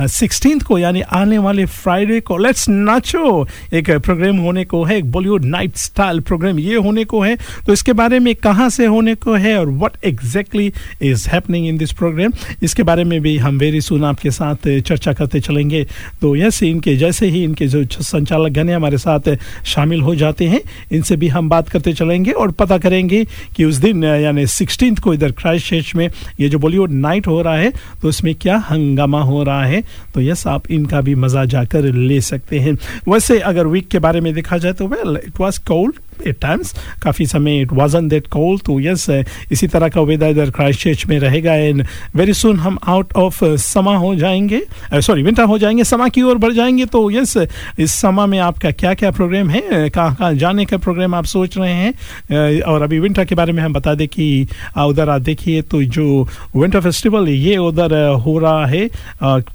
सिक्सटीन 0.00 0.60
को, 0.60 0.78
यानी 0.78 1.00
आने 1.00 1.38
वाले 1.38 1.66
फ्राइडे 1.66 2.20
को 2.20 2.36
लेट्स 2.38 2.68
नाचो। 2.68 3.46
एक 3.74 3.90
प्रोग्राम 3.90 4.36
होने 4.38 4.64
को 4.64 4.82
है, 4.84 4.96
एक 4.98 5.10
बॉलीवुड 5.12 5.44
नाइट 5.44 5.76
स्टाइल 5.76 6.20
प्रोग्राम 6.20 6.58
ये 6.58 6.76
होने 6.76 7.04
को 7.04 7.20
है। 7.20 7.36
तो 7.66 7.72
इसके 7.72 7.92
बारे 7.92 8.18
में 8.18 8.34
कहाँ 8.36 8.68
से 8.70 8.86
होने 8.86 9.14
को 9.14 9.34
है 9.34 9.56
और 9.58 9.70
what 9.78 10.04
exactly 10.04 10.72
is 11.02 11.28
happening 11.28 11.66
in 11.68 11.78
this 11.78 11.92
programme 11.92 12.32
इसके 12.62 12.82
बारे 12.82 13.04
में 13.04 13.20
भी 13.20 13.36
हम 13.38 13.58
वेरी 13.58 13.80
सुन 13.80 13.99
आपके 14.04 14.30
साथ 14.30 14.68
चर्चा 14.80 15.12
करते 15.12 15.40
चलेंगे। 15.40 15.84
तो 16.20 16.34
यस, 16.36 16.62
इनके 16.62 16.96
जैसे 16.96 17.26
ही 17.26 17.42
इनके 17.44 17.66
जो 17.66 17.84
संचालक 17.92 18.52
गण 18.52 18.70
हमारे 18.70 18.98
साथ 18.98 19.34
शामिल 19.66 20.00
हो 20.02 20.14
जाते 20.14 20.46
हैं। 20.46 20.60
इनसे 20.92 21.16
भी 21.16 21.28
हम 21.28 21.48
बात 21.48 21.68
करते 21.68 21.92
चलेंगे 21.92 22.32
और 22.32 22.50
पता 22.52 22.78
करेंगे 22.78 23.24
कि 23.56 23.64
उस 23.64 23.76
दिन, 23.76 24.04
यानी 24.04 24.46
सिक्सटीन 24.48 24.94
को 24.96 25.14
इधर 25.14 25.32
क्राइस्ट 25.32 25.68
चर्च 25.70 25.94
में 25.94 26.08
ये 26.40 26.48
जो 26.48 26.58
बॉलीवुड 26.58 26.92
नाइट 26.92 27.26
हो 27.26 27.40
रहा 27.42 27.56
है 27.56 27.72
तो 28.02 28.08
उसमें 28.08 28.34
क्या 28.34 28.56
हंगामा 28.70 29.20
हो 29.22 29.42
रहा 29.44 29.64
है? 29.64 29.82
तो 30.14 30.20
यस, 30.20 30.46
आप 30.46 30.70
इनका 30.70 31.00
भी 31.00 31.14
मज़ा 31.16 31.44
जाकर 31.46 31.84
ले 31.84 32.20
सकते 32.22 32.58
हैं। 32.58 32.76
वैसे 33.08 33.38
अगर 33.40 33.66
वीक 33.66 33.88
के 33.88 33.98
बारे 33.98 34.20
में 34.20 34.32
देखा 34.34 34.58
जाए 34.58 34.72
तो 34.72 34.86
well 34.88 35.18
it 35.26 35.40
was 35.40 35.60
cold 35.68 35.94
at 36.26 36.40
times 36.40 36.74
काफ़ी 37.02 37.26
समय 37.26 37.60
इट 37.60 37.72
वाजन 37.72 38.08
दैट 38.08 38.26
कोल्ड 38.26 38.62
तो 38.62 38.80
यस 38.80 39.06
इसी 39.52 39.66
तरह 39.66 39.88
का 39.88 40.00
वेदर 40.00 40.26
इधर 40.26 40.50
क्राइस्ट 40.50 40.82
चर्च 40.82 41.06
में 41.06 41.18
रहेगा 41.18 41.54
एंड 41.54 41.84
वेरी 42.16 42.34
सुन 42.34 42.58
हम 42.58 42.78
आउट 42.86 43.12
ऑफ़ 43.16 43.44
समा 43.44 43.96
हो 43.96 44.14
जाएँगे 44.14 44.62
सॉरी 44.94 45.22
विंटर 45.22 45.44
हो 45.44 45.58
जाएँगे 45.58 45.84
समा 45.84 46.08
की 46.08 46.22
ओर 46.22 46.38
बढ़ 46.38 46.52
जाएँगे 46.52 46.84
तो 46.86 47.10
यस 47.10 47.36
इस 47.78 47.92
समा 47.92 48.26
में 48.26 48.38
आपका 48.38 48.70
क्या 48.70 48.94
क्या 48.94 49.10
प्रोग्राम 49.10 49.50
है 49.50 49.88
कहाँ 49.90 50.14
कहाँ 50.14 50.32
जाने 50.34 50.64
का 50.64 50.76
प्रोग्राम 50.78 51.14
आप 51.14 51.24
सोच 51.24 51.58
रहे 51.58 51.72
हैं 51.72 52.60
और 52.62 52.82
अभी 52.82 52.98
विंटर 53.00 53.24
के 53.24 53.34
बारे 53.34 53.52
में 53.52 53.62
हम 53.62 53.72
बता 53.72 53.94
दें 53.94 54.06
कि 54.08 54.46
उधर 54.78 55.08
आप 55.08 55.20
देखिए 55.20 55.62
तो 55.62 55.82
जो 55.82 56.28
विंटर 56.56 56.80
फेस्टिवल 56.80 57.28
ये 57.28 57.56
उधर 57.56 57.94
हो 58.24 58.38
रहा 58.38 58.66
है 58.66 58.88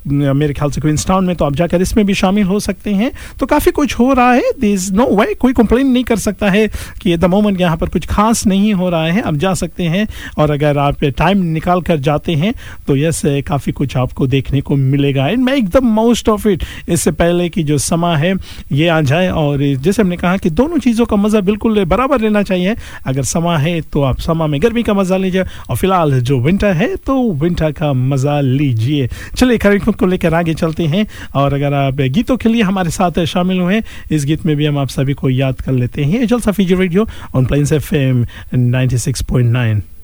मेरे 0.07 0.53
ख्याल 0.53 0.71
से 0.71 0.81
क्वींस 0.81 1.05
टाउन 1.07 1.25
में 1.25 1.35
तो 1.35 1.45
आप 1.45 1.55
जाकर 1.55 1.81
इसमें 1.81 2.05
भी 2.05 2.13
शामिल 2.13 2.43
हो 2.43 2.59
सकते 2.59 2.93
हैं। 2.93 3.11
तो 3.39 3.45
काफ़ी 3.45 3.71
कुछ 3.71 3.93
हो 3.99 4.11
रहा 4.13 4.33
है 4.33 4.51
दिस 4.61 4.91
नो 4.91 5.05
वे 5.15 5.33
कोई 5.33 5.53
कंप्लेन 5.53 5.87
नहीं 5.87 6.03
कर 6.03 6.17
सकता 6.17 6.49
है। 6.49 6.54
कि 7.01 7.13
एट 7.13 7.19
द 7.19 7.25
मोमेंट 7.27 7.61
यहाँ 7.61 7.77
पर 7.77 7.89
कुछ 7.89 8.05
खास 8.07 8.45
नहीं 8.47 8.73
हो 8.73 8.89
रहा 8.89 9.05
है। 9.05 9.21
आप 9.23 9.35
जा 9.35 9.53
सकते 9.55 9.83
हैं 9.85 10.07
और 10.37 10.51
अगर 10.51 10.77
आप 10.77 11.03
टाइम 11.07 11.41
निकाल 11.45 11.81
कर 11.81 11.97
जाते 11.99 12.33
हैं 12.33 12.53
तो 12.87 12.95
यस, 12.97 13.21
काफ़ी 13.47 13.71
कुछ 13.71 13.97
आपको 13.97 14.27
देखने 14.27 14.61
को 14.61 14.75
मिलेगा। 14.75 15.27
And 15.27 15.43
make 15.43 15.69
the 15.69 15.83
most 15.83 16.29
of 16.29 16.47
it 16.47 16.63
इससे 16.89 17.11
पहले 17.13 17.49
कि 17.49 17.63
जो 17.63 17.77
समा 17.79 18.15
है, 18.17 18.33
ये 18.71 18.87
आ 18.87 18.99
जाए 19.03 19.29
और 19.29 19.63
जैसे 19.75 20.01
हमने 20.01 20.17
कहा 20.17 20.37
कि 20.37 20.49
दोनों 20.51 20.77
चीज़ों 20.79 21.05
का 21.05 21.15
मज़ा 21.17 21.41
बिल्कुल 21.41 21.83
बराबर 21.85 22.21
लेना 22.21 22.43
चाहिए। 22.43 22.75
अगर 23.05 23.23
समा 23.25 23.57
है 23.57 23.79
तो 23.83 24.01
आप 24.03 24.19
समा 24.19 24.47
में 24.47 24.61
गर्मी 24.61 24.83
का 24.83 24.93
मज़ा 24.93 25.17
लीजिए 25.17 25.43
और 25.69 25.75
फ़िलहाल 25.75 26.19
जो 26.21 26.39
विंटर 26.41 26.73
है 26.73 26.95
तो 26.97 27.21
विंटर 27.33 27.71
का 27.71 27.91
मज़ा 27.93 28.39
लीजिए। 28.41 29.07
चलिए, 29.37 29.57
कार्यक्रम 29.57 29.93
को 29.93 30.05
लेकर 30.05 30.33
आगे 30.33 30.53
चलते 30.55 30.83
हैं 30.85 31.05
और 31.35 31.53
अगर 31.53 31.73
आप 31.75 32.01
गीतों 32.09 32.37
के 32.37 32.49
लिए 32.49 32.61
हमारे 32.63 32.89
साथ 32.91 33.23
शामिल 33.25 33.59
हुए, 33.59 33.81
इस 34.11 34.25
गीत 34.25 34.45
में 34.45 34.55
भी 34.55 34.65
हम 34.65 34.77
आप 34.77 34.89
सभी 34.89 35.13
को 35.13 35.29
याद 35.29 35.61
कर 35.61 35.71
लेते 35.71 36.03
हैं। 36.03 36.25
Jalsa 36.25 36.44
Fiji 36.51 36.75
radio 36.75 37.07
on 37.35 37.45
Plains 37.45 37.71
F 37.71 37.95
M 37.95 38.25
96.9 38.55 39.94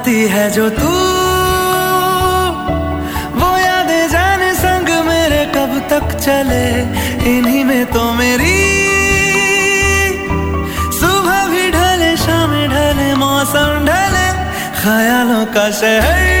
बनाती 0.00 0.20
है 0.32 0.50
जो 0.50 0.68
तू। 0.70 0.88
वो 3.36 3.50
यादें 3.58 4.08
जाने 4.08 4.52
संग 4.54 4.88
मेरे 5.06 5.44
कब 5.54 5.72
तक 5.90 6.16
चले। 6.18 6.64
इन्हीं 7.28 7.64
में 7.64 7.84
तो 7.86 8.04
मेरी 8.12 8.56
सुबह 11.00 11.38
भी 11.52 11.70
ढले, 11.70 12.16
शाम 12.16 12.52
ढले, 12.72 13.14
मौसम 13.14 13.70
ढले, 13.84 14.28
ख्यालों 14.82 15.44
का 15.54 15.70
शहर। 15.70 16.39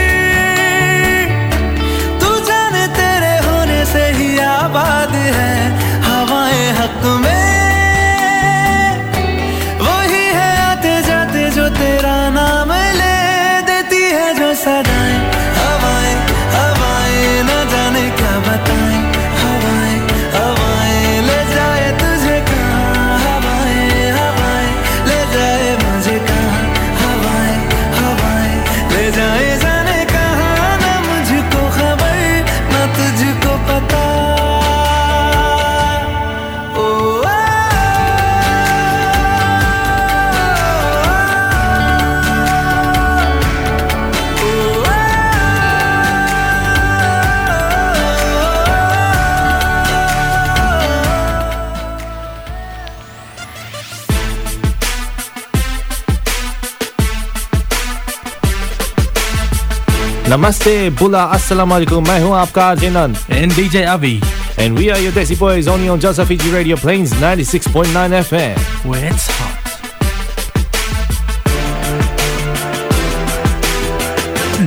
नमस्ते 60.29 60.73
बुला 60.99 61.23
अस्सलाम 61.37 61.71
वालेकुम 61.71 62.07
मैं 62.07 62.19
हूं 62.21 62.35
आपका 62.37 62.65
RJ 62.65 62.89
Nand 62.97 63.17
and 63.41 63.51
DJ 63.59 63.85
Avi. 63.95 64.15
and 64.63 64.79
we 64.79 64.89
are 64.95 64.99
your 64.99 65.11
Desi 65.11 65.37
Boys 65.43 65.67
only 65.67 65.89
on 65.89 65.99
Jalsa 65.99 66.25
Fiji 66.25 66.51
Radio 66.55 66.77
Plains 66.77 67.13
96.9 67.25 68.17
FM. 68.23 68.57
Where 68.91 69.05
it's 69.13 69.27
hot. 69.37 69.58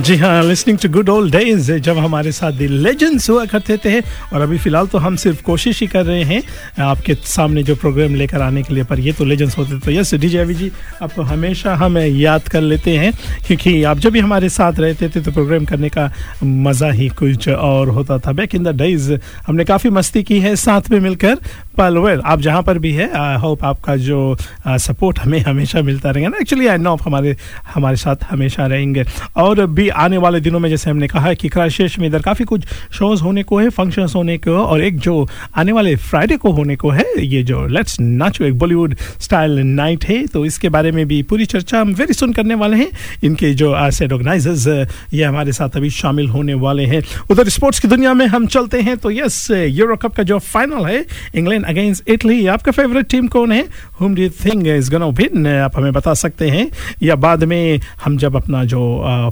जी 0.04 0.16
हाँ 0.16 0.42
listening 0.42 0.78
to 0.78 0.88
good 0.92 1.08
old 1.08 1.34
days 1.36 1.70
जब 1.74 1.98
हमारे 1.98 2.32
साथ 2.32 2.52
दी 2.52 2.66
लेजेंड्स 2.68 3.28
हुआ 3.30 3.44
करते 3.46 3.76
थे। 3.84 4.00
और 4.00 4.40
अभी 4.40 4.58
फ़िलहाल 4.58 4.86
तो 4.86 4.98
हम 4.98 5.14
सिर्फ़ 5.16 5.42
कोशिश 5.42 5.80
ही 5.80 5.86
कर 5.86 6.04
रहे 6.06 6.22
हैं, 6.22 6.42
आपके 6.84 7.14
सामने 7.14 7.62
जो 7.62 7.76
प्रोग्राम 7.76 8.14
लेकर 8.14 8.42
आने 8.42 8.62
के 8.62 8.74
लिए, 8.74 8.84
पर 8.84 9.00
ये 9.00 9.12
तो 9.12 9.24
लेजेंड्स 9.24 9.56
होते 9.58 9.78
तो 9.80 9.90
यस 9.90 10.14
डीजे 10.14 10.38
अभी 10.38 10.54
जी 10.54 10.70
आपको 11.02 11.22
हमेशा 11.22 11.74
हम 11.74 11.98
याद 11.98 12.48
कर 12.48 12.60
लेते 12.60 12.96
हैं, 12.96 13.12
क्योंकि 13.46 13.82
आप 13.82 13.98
जब 13.98 14.12
भी 14.12 14.20
हमारे 14.20 14.48
साथ 14.48 14.80
रहते 14.80 15.08
थे 15.08 15.20
तो 15.20 15.32
प्रोग्राम 15.32 15.64
करने 15.64 15.88
का 15.88 16.10
मज़ा 16.44 16.90
ही 16.90 17.08
कुछ 17.18 17.48
और 17.48 17.88
होता 17.88 18.18
था। 18.18 18.32
बैक 18.32 18.54
इन 18.54 18.64
द 18.64 18.76
डेज़ 18.76 19.12
हमने 19.46 19.64
काफ़ी 19.64 19.90
मस्ती 19.90 20.22
की 20.22 20.40
है 20.40 20.54
साथ 20.58 20.90
में 20.90 20.98
मिलकर 21.00 21.38
पर 21.76 21.98
वेल 21.98 22.20
आप 22.24 22.40
जहाँ 22.40 22.62
पर 22.62 22.78
भी 22.78 22.92
है 22.92 23.10
आई 23.16 23.36
होप 23.36 23.64
आपका 23.64 23.96
जो 23.98 24.36
सपोर्ट 24.68 25.18
हमें 25.18 25.38
हमेशा 25.40 25.82
मिलता 25.82 26.10
रहेगा 26.10 26.28
ना। 26.28 26.38
एक्चुअली 26.40 26.66
आई 26.66 26.78
नो 26.78 26.92
आप 26.92 27.02
हमारे 27.02 27.36
हमारे 27.74 27.96
साथ 27.96 28.24
हमेशा 28.30 28.66
रहेंगे। 28.66 29.04
और 29.36 29.64
भी 29.68 29.88
आने 29.88 30.18
वाले 30.18 30.40
दिनों 30.40 30.60
में 30.60 30.68
जैसे 30.70 30.90
हमने 30.90 31.08
कहा 31.08 31.32
कि 31.34 31.48
क्राइशेष 31.48 31.98
में 31.98 32.06
इधर 32.08 32.22
काफ़ी 32.22 32.44
कुछ 32.44 32.66
शोज़ 32.92 33.22
होने 33.22 33.42
को 33.42 33.58
है 33.58 33.68
फ़ंक्शंस 33.70 34.14
होने 34.14 34.36
को 34.38 34.56
और 34.56 34.82
एक 34.82 34.98
जो 34.98 35.26
आने 35.56 35.72
वाले 35.72 35.94
फ्राइडे 35.98 36.36
को 36.36 36.50
होने 36.52 36.76
को 36.76 36.90
है, 36.90 37.04
ये 37.18 37.42
जो 37.42 37.66
लेट्स 37.68 37.98
नाचो 38.00 38.44
एक 38.44 38.58
बॉलीवुड 38.58 38.94
स्टाइल 39.20 39.58
नाइट 39.58 40.04
है 40.04 40.26
तो 40.26 40.44
इसके 40.46 40.68
बारे 40.68 40.92
में 40.92 41.06
भी 41.08 41.22
पूरी 41.24 41.44
चर्चा 41.46 41.80
हम 41.80 41.92
वेरी 41.94 42.12
सुन 42.14 42.32
करने 42.32 42.54
वाले 42.54 42.76
हैं। 42.76 42.88
इनके 43.24 43.52
जो 43.54 43.74
सेट 43.90 44.12
ऑर्गेनाइजर्स 44.12 44.66
ये 45.14 45.24
हमारे 45.24 45.52
साथ 45.52 45.76
अभी 45.76 45.90
शामिल 45.92 46.28
होने 46.28 46.54
वाले 46.56 46.84
हैं। 46.86 47.02
उधर 47.30 47.48
स्पोर्ट्स 47.48 47.80
की 47.80 47.88
दुनिया 47.88 48.14
में 48.14 48.26
हम 48.26 48.46
चलते 48.46 48.80
हैं 48.80 48.96
तो 48.96 49.10
यस 49.10 49.46
यूरो 49.50 49.96
कप 49.96 50.14
का 50.14 50.22
जो 50.22 50.38
फाइनल 50.40 50.86
है 50.86 51.04
इंग्लैंड 51.34 51.63
अगेंस्ट 51.64 52.08
इटली 52.10 52.46
आपका 52.46 52.72
फेवरेट 52.72 53.06
टीम 53.10 53.26
कौन 53.28 53.52
है? 53.52 53.64
Whom 54.00 54.14
do 54.14 54.28
think 54.44 54.66
is 54.66 54.90
gonna 54.90 55.06
win 55.18 55.46
आप 55.46 55.76
हमें 55.76 55.92
बता 55.92 56.14
सकते 56.14 56.48
हैं। 56.50 56.68
या 57.02 57.16
बाद 57.16 57.44
में 57.44 57.80
हम 58.04 58.16
जब 58.18 58.36
अपना 58.36 58.62
जो 58.64 58.80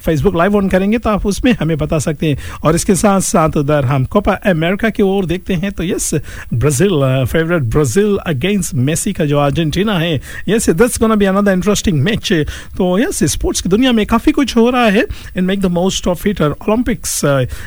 फेसबुक 0.05 0.37
लाइव 0.37 0.57
ऑन 0.57 0.69
करेंगे 0.69 0.99
तो 0.99 1.11
आप 1.11 1.27
उसमें 1.27 1.53
हमें 1.53 1.77
बता 1.79 1.99
सकते 1.99 2.27
हैं। 2.27 2.39
और 2.65 2.75
इसके 2.75 2.95
साथ 2.95 3.21
साथ 3.23 3.57
उधर 3.57 3.85
हम 3.85 4.05
कोपा 4.05 4.33
अमेरिका 4.47 4.91
की 4.91 5.03
ओर 5.03 5.27
देखते 5.27 5.55
हैं 5.55 5.73
तो 5.73 5.85
yes 5.85 6.15
Brazil 6.55 7.25
favourite 7.33 7.63
Brazil 7.73 8.17
against 8.27 8.75
Messi 8.75 9.13
का 9.13 9.25
जो 9.25 9.39
अर्जेंटीना 9.39 9.99
है। 9.99 10.15
Yes 10.49 10.71
that's 10.71 11.01
gonna 11.01 11.15
be 11.15 11.25
another 11.25 11.53
interesting 11.53 12.01
match 12.03 12.33
तो 12.77 12.99
यस 12.99 13.23
स्पोर्ट्स 13.33 13.61
की 13.61 13.69
दुनिया 13.69 13.93
में 13.93 14.05
काफ़ी 14.07 14.33
कुछ 14.33 14.57
हो 14.57 14.69
रहा 14.71 14.87
है। 14.89 15.05
In 15.37 15.45
make 15.45 15.61
the 15.61 15.67
most 15.73 16.07
of 16.09 16.29
it 16.29 16.41
और 16.43 16.57
ओलंपिक्स 16.63 17.21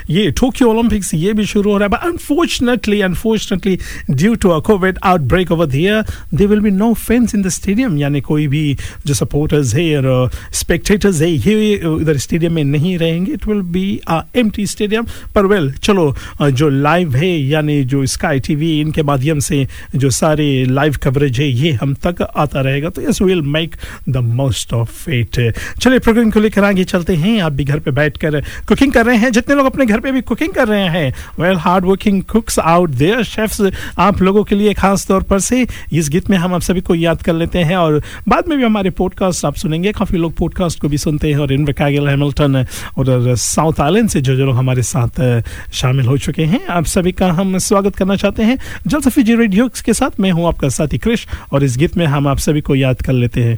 ये 0.09 0.29
टोक्यो 0.31 0.69
ओलंपिक्स 0.69 1.13
ये 1.13 1.33
भी 1.33 1.45
शुरू 1.45 1.71
हो 1.71 1.77
रहा 1.77 1.85
है। 1.85 1.89
But 1.89 2.05
unfortunately 2.05 3.01
unfortunately 3.01 3.77
due 4.11 4.35
to 4.35 4.49
COVID 4.61 4.97
outbreak 5.03 5.51
over 5.51 5.65
there 5.65 6.03
they 6.33 6.45
will 6.45 6.59
be 6.59 6.71
no 6.71 6.93
fans 6.95 7.35
in 7.35 7.41
the 7.41 7.49
stadium 7.49 7.97
यानी 7.97 8.21
कोई 8.21 8.47
भी 8.47 8.77
जो 9.07 9.13
सपोर्टर्स 9.13 9.73
है 9.75 9.97
और 9.97 10.31
स्पेक्टेटर्स 10.53 11.21
है, 11.21 11.31
ये 11.31 11.73
इधर 11.73 12.17
स्टेडियम 12.17 12.53
में 12.53 12.63
नहीं 12.63 12.97
रहेंगे। 12.97 13.31
It 13.31 13.47
will 13.47 13.61
be 13.73 13.99
a 14.07 14.21
empty 14.35 14.65
stadium 14.67 15.05
पर 15.35 15.45
वेल 15.45 15.71
चलो 15.73 16.15
जो 16.43 16.69
लाइव 16.69 17.15
है, 17.15 17.31
यानी 17.39 17.83
जो 17.83 18.05
स्काई 18.07 18.39
टीवी 18.39 18.79
इनके 18.81 19.03
माध्यम 19.03 19.39
से 19.39 19.65
जो 19.95 20.09
सारे 20.11 20.65
लाइव 20.65 20.95
कवरेज 21.03 21.39
है, 21.39 21.49
ये 21.49 21.71
हम 21.73 21.93
तक 22.05 22.21
आता 22.21 22.61
रहेगा। 22.61 22.89
तो 22.89 23.01
yes 23.01 23.21
will 23.21 23.41
make 23.41 23.75
the 24.09 24.17
most 24.17 24.73
of 24.73 25.09
it 25.09 25.39
चलिए 25.81 25.99
प्रोग्राम 25.99 26.31
को 26.31 26.39
लेकर 26.39 26.63
आगे 26.63 26.83
चलते 26.85 27.15
हैं। 27.15 27.39
आप 27.41 27.51
भी 27.51 27.63
घर 27.63 27.79
पे 27.79 27.91
बैठकर 27.91 28.39
कुकिंग 28.67 28.91
कर 28.93 29.05
रहे 29.05 29.17
हैं। 29.17 29.31
जितने 29.31 29.55
लोग 29.55 29.65
अपने 29.65 29.85
घर 29.85 29.99
पे 29.99 30.11
भी 30.11 30.21
कुकिंग 30.23 30.53
कर 30.53 30.67
रहे 30.67 30.87
हैं 30.89 31.13
well 31.39 31.57
hard 31.57 31.85
working 31.85 32.21
cooks 32.23 32.59
out 32.59 32.89
there 32.91 33.23
chefs 33.25 33.61
आप 33.99 34.21
लोगों 34.21 34.43
के 34.45 34.55
लिए 34.55 34.73
खास 34.73 35.07
तौर 35.07 35.23
पर 35.23 35.39
से 35.39 35.65
इस 35.93 36.09
गीत 36.09 36.29
में 36.29 36.37
हम 36.37 36.53
आप 36.53 36.61
सभी 36.61 36.81
को 36.81 36.95
याद 36.95 37.21
कर 37.21 37.33
लेते 37.33 37.59
हैं 37.59 37.75
और 37.75 38.01
बाद 38.27 38.47
में 38.47 38.57
भी 38.57 38.63
हमारे 38.63 38.89
पॉडकास्ट 38.89 39.45
आप 39.45 39.55
सुनेंगे। 39.55 39.91
काफ़ी 39.91 40.17
लोग 40.17 40.33
पॉडकास्ट 40.33 40.79
को 40.79 40.87
भी 40.87 40.97
सुनते 40.97 41.31
हैं 41.31 41.37
और 41.37 41.53
इन 41.53 41.65
वैगल 41.65 42.07
हैमिल्टन 42.07 42.55
और 42.97 43.35
साउथ 43.35 43.79
आइलैंड 43.79 44.09
से 44.09 44.21
जो 44.21 44.35
जो 44.35 44.45
लोग 44.45 44.55
हमारे 44.55 44.83
साथ 44.83 45.43
शामिल 45.73 46.05
हो 46.05 46.17
चुके 46.17 46.45
हैं। 46.45 46.65
आप 46.67 46.85
सभी 46.85 47.11
का 47.11 47.31
हम 47.31 47.57
स्वागत 47.57 47.95
करना 47.95 48.15
चाहते 48.15 48.43
हैं। 48.43 48.57
जल 48.87 48.99
सफी 48.99 49.23
जी 49.23 49.35
रेडियो 49.35 49.69
के 49.85 49.93
साथ 49.93 50.19
मैं 50.19 50.31
हूँ 50.31 50.47
आपका 50.47 50.69
साथी 50.69 50.97
क्रिश 50.97 51.27
और 51.51 51.63
इस 51.63 51.77
गीत 51.77 51.97
में 51.97 52.05
हम 52.05 52.27
आप 52.27 52.37
सभी 52.37 52.61
को 52.61 52.75
याद 52.75 53.01
कर 53.01 53.13
लेते 53.13 53.43
हैं। 53.43 53.57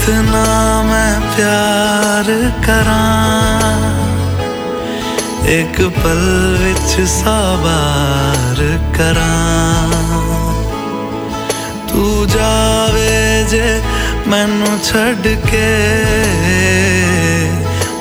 कितना 0.00 0.82
मैं 0.82 1.20
प्यार 1.20 2.28
करा। 2.64 3.00
एक 5.48 5.80
पल 5.98 6.22
विच 6.60 7.08
साबार 7.08 8.60
करा। 8.96 9.34
तू 11.90 12.26
जावे 12.26 13.44
जे 13.50 13.66
मैनू 14.26 14.72
छड़ 14.78 15.34
के। 15.50 15.68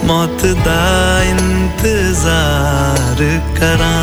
मौत 0.07 0.45
दा 0.67 0.81
इंतज़ार 1.23 3.19
करा। 3.59 3.93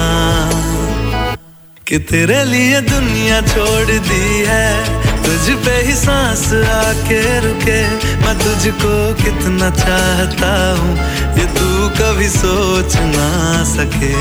कि 1.89 1.99
तेरे 1.99 2.45
लिए 2.45 2.81
दुनिया 2.81 3.41
छोड़ 3.41 3.91
दी 3.91 4.45
है 4.47 4.97
तुझ 5.27 5.55
पे 5.65 5.77
ही 5.87 5.93
सांस 5.95 6.45
आके 6.73 7.23
रुके। 7.41 7.81
मैं 8.23 8.35
तुझको 8.39 8.93
कितना 9.23 9.71
चाहता 9.79 10.51
हूँ, 10.79 10.93
ये 11.39 11.47
तू 11.57 11.69
कभी 11.99 12.29
सोच 12.31 12.97
ना 13.07 13.31
सके। 13.67 14.15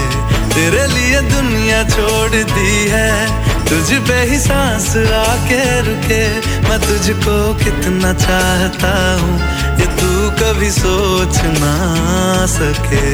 तेरे 0.55 0.85
लिए 0.87 1.21
दुनिया 1.29 1.83
छोड़ 1.89 2.43
दी 2.53 2.73
है, 2.89 3.11
तुझ 3.69 3.87
पे 4.07 4.19
ही 4.29 4.39
सांस 4.39 4.89
आके 5.19 5.63
रुके। 5.87 6.23
मैं 6.67 6.79
तुझको 6.81 7.37
कितना 7.63 8.13
चाहता 8.25 8.93
हूँ, 9.21 9.39
ये 9.79 9.87
तू 10.01 10.11
कभी 10.41 10.71
सोच 10.71 11.41
ना 11.59 11.75
सके। 12.51 13.05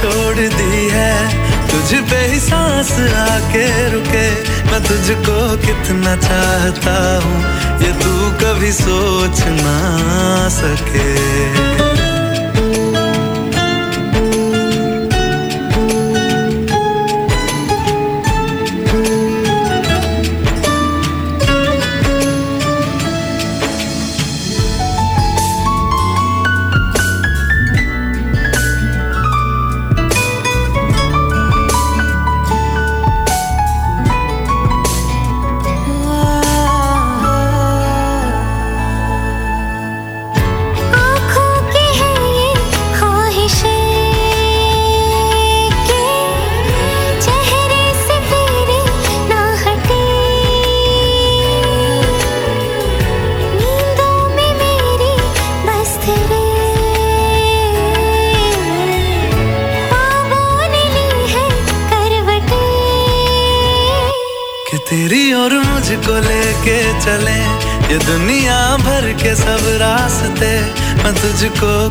छोड़ 0.00 0.36
दी 0.36 0.88
है। 0.92 1.14
तुझ 1.68 2.10
पे 2.10 2.16
ही 2.16 2.40
सांस 2.40 2.92
आके 3.16 3.66
रुके। 3.90 4.28
मैं 4.70 4.80
तुझको 4.84 5.56
कितना 5.66 6.16
चाहता 6.16 6.96
हूँ। 7.24 7.40
ये 7.82 7.92
तू 7.92 8.14
कभी 8.42 8.72
सोच 8.72 9.40
ना 9.40 9.78
सके। 10.48 11.69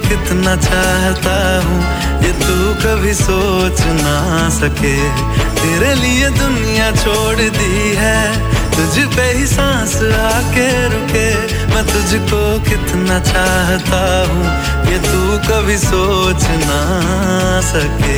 कितना 0.10 0.56
चाहता 0.58 1.36
हूँ, 1.66 1.80
ये 2.24 2.32
तू 2.40 2.56
कभी 2.84 3.14
सोच 3.14 3.82
ना 3.98 4.16
सके। 4.52 4.96
तेरे 5.60 5.94
लिए 5.96 6.30
दुनिया 6.38 6.90
छोड़ 6.96 7.42
दी 7.58 7.94
है, 7.98 8.22
तुझ 8.76 9.06
पे 9.16 9.28
ही 9.32 9.46
सांस 9.48 9.96
आके 10.22 10.68
रुके। 10.90 11.28
मैं 11.74 11.84
तुझको 11.88 12.42
कितना 12.70 13.20
चाहता 13.30 14.02
हूँ, 14.30 14.46
ये 14.92 15.00
तू 15.02 15.22
कभी 15.48 15.78
सोच 15.78 16.44
ना 16.66 16.82
सके। 17.70 18.18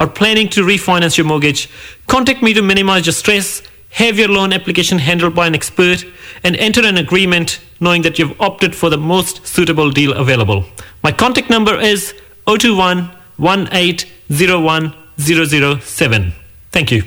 or 0.00 0.06
planning 0.06 0.48
to 0.48 0.62
refinance 0.62 1.16
your 1.18 1.26
mortgage, 1.26 1.68
contact 2.08 2.42
me 2.42 2.54
to 2.54 2.62
minimize 2.62 3.06
your 3.06 3.12
stress, 3.12 3.62
have 3.90 4.18
your 4.18 4.28
loan 4.28 4.52
application 4.52 4.98
handled 4.98 5.34
by 5.34 5.46
an 5.46 5.54
expert, 5.54 6.04
and 6.42 6.56
enter 6.56 6.84
an 6.84 6.96
agreement 6.96 7.60
knowing 7.80 8.02
that 8.02 8.18
you've 8.18 8.40
opted 8.40 8.74
for 8.74 8.88
the 8.88 8.98
most 8.98 9.46
suitable 9.46 9.90
deal 9.90 10.12
available. 10.14 10.64
My 11.02 11.12
contact 11.12 11.50
number 11.50 11.78
is 11.78 12.14
021 12.46 13.10
1801 13.36 14.94
007. 15.18 16.32
Thank 16.72 16.90
you. 16.92 17.02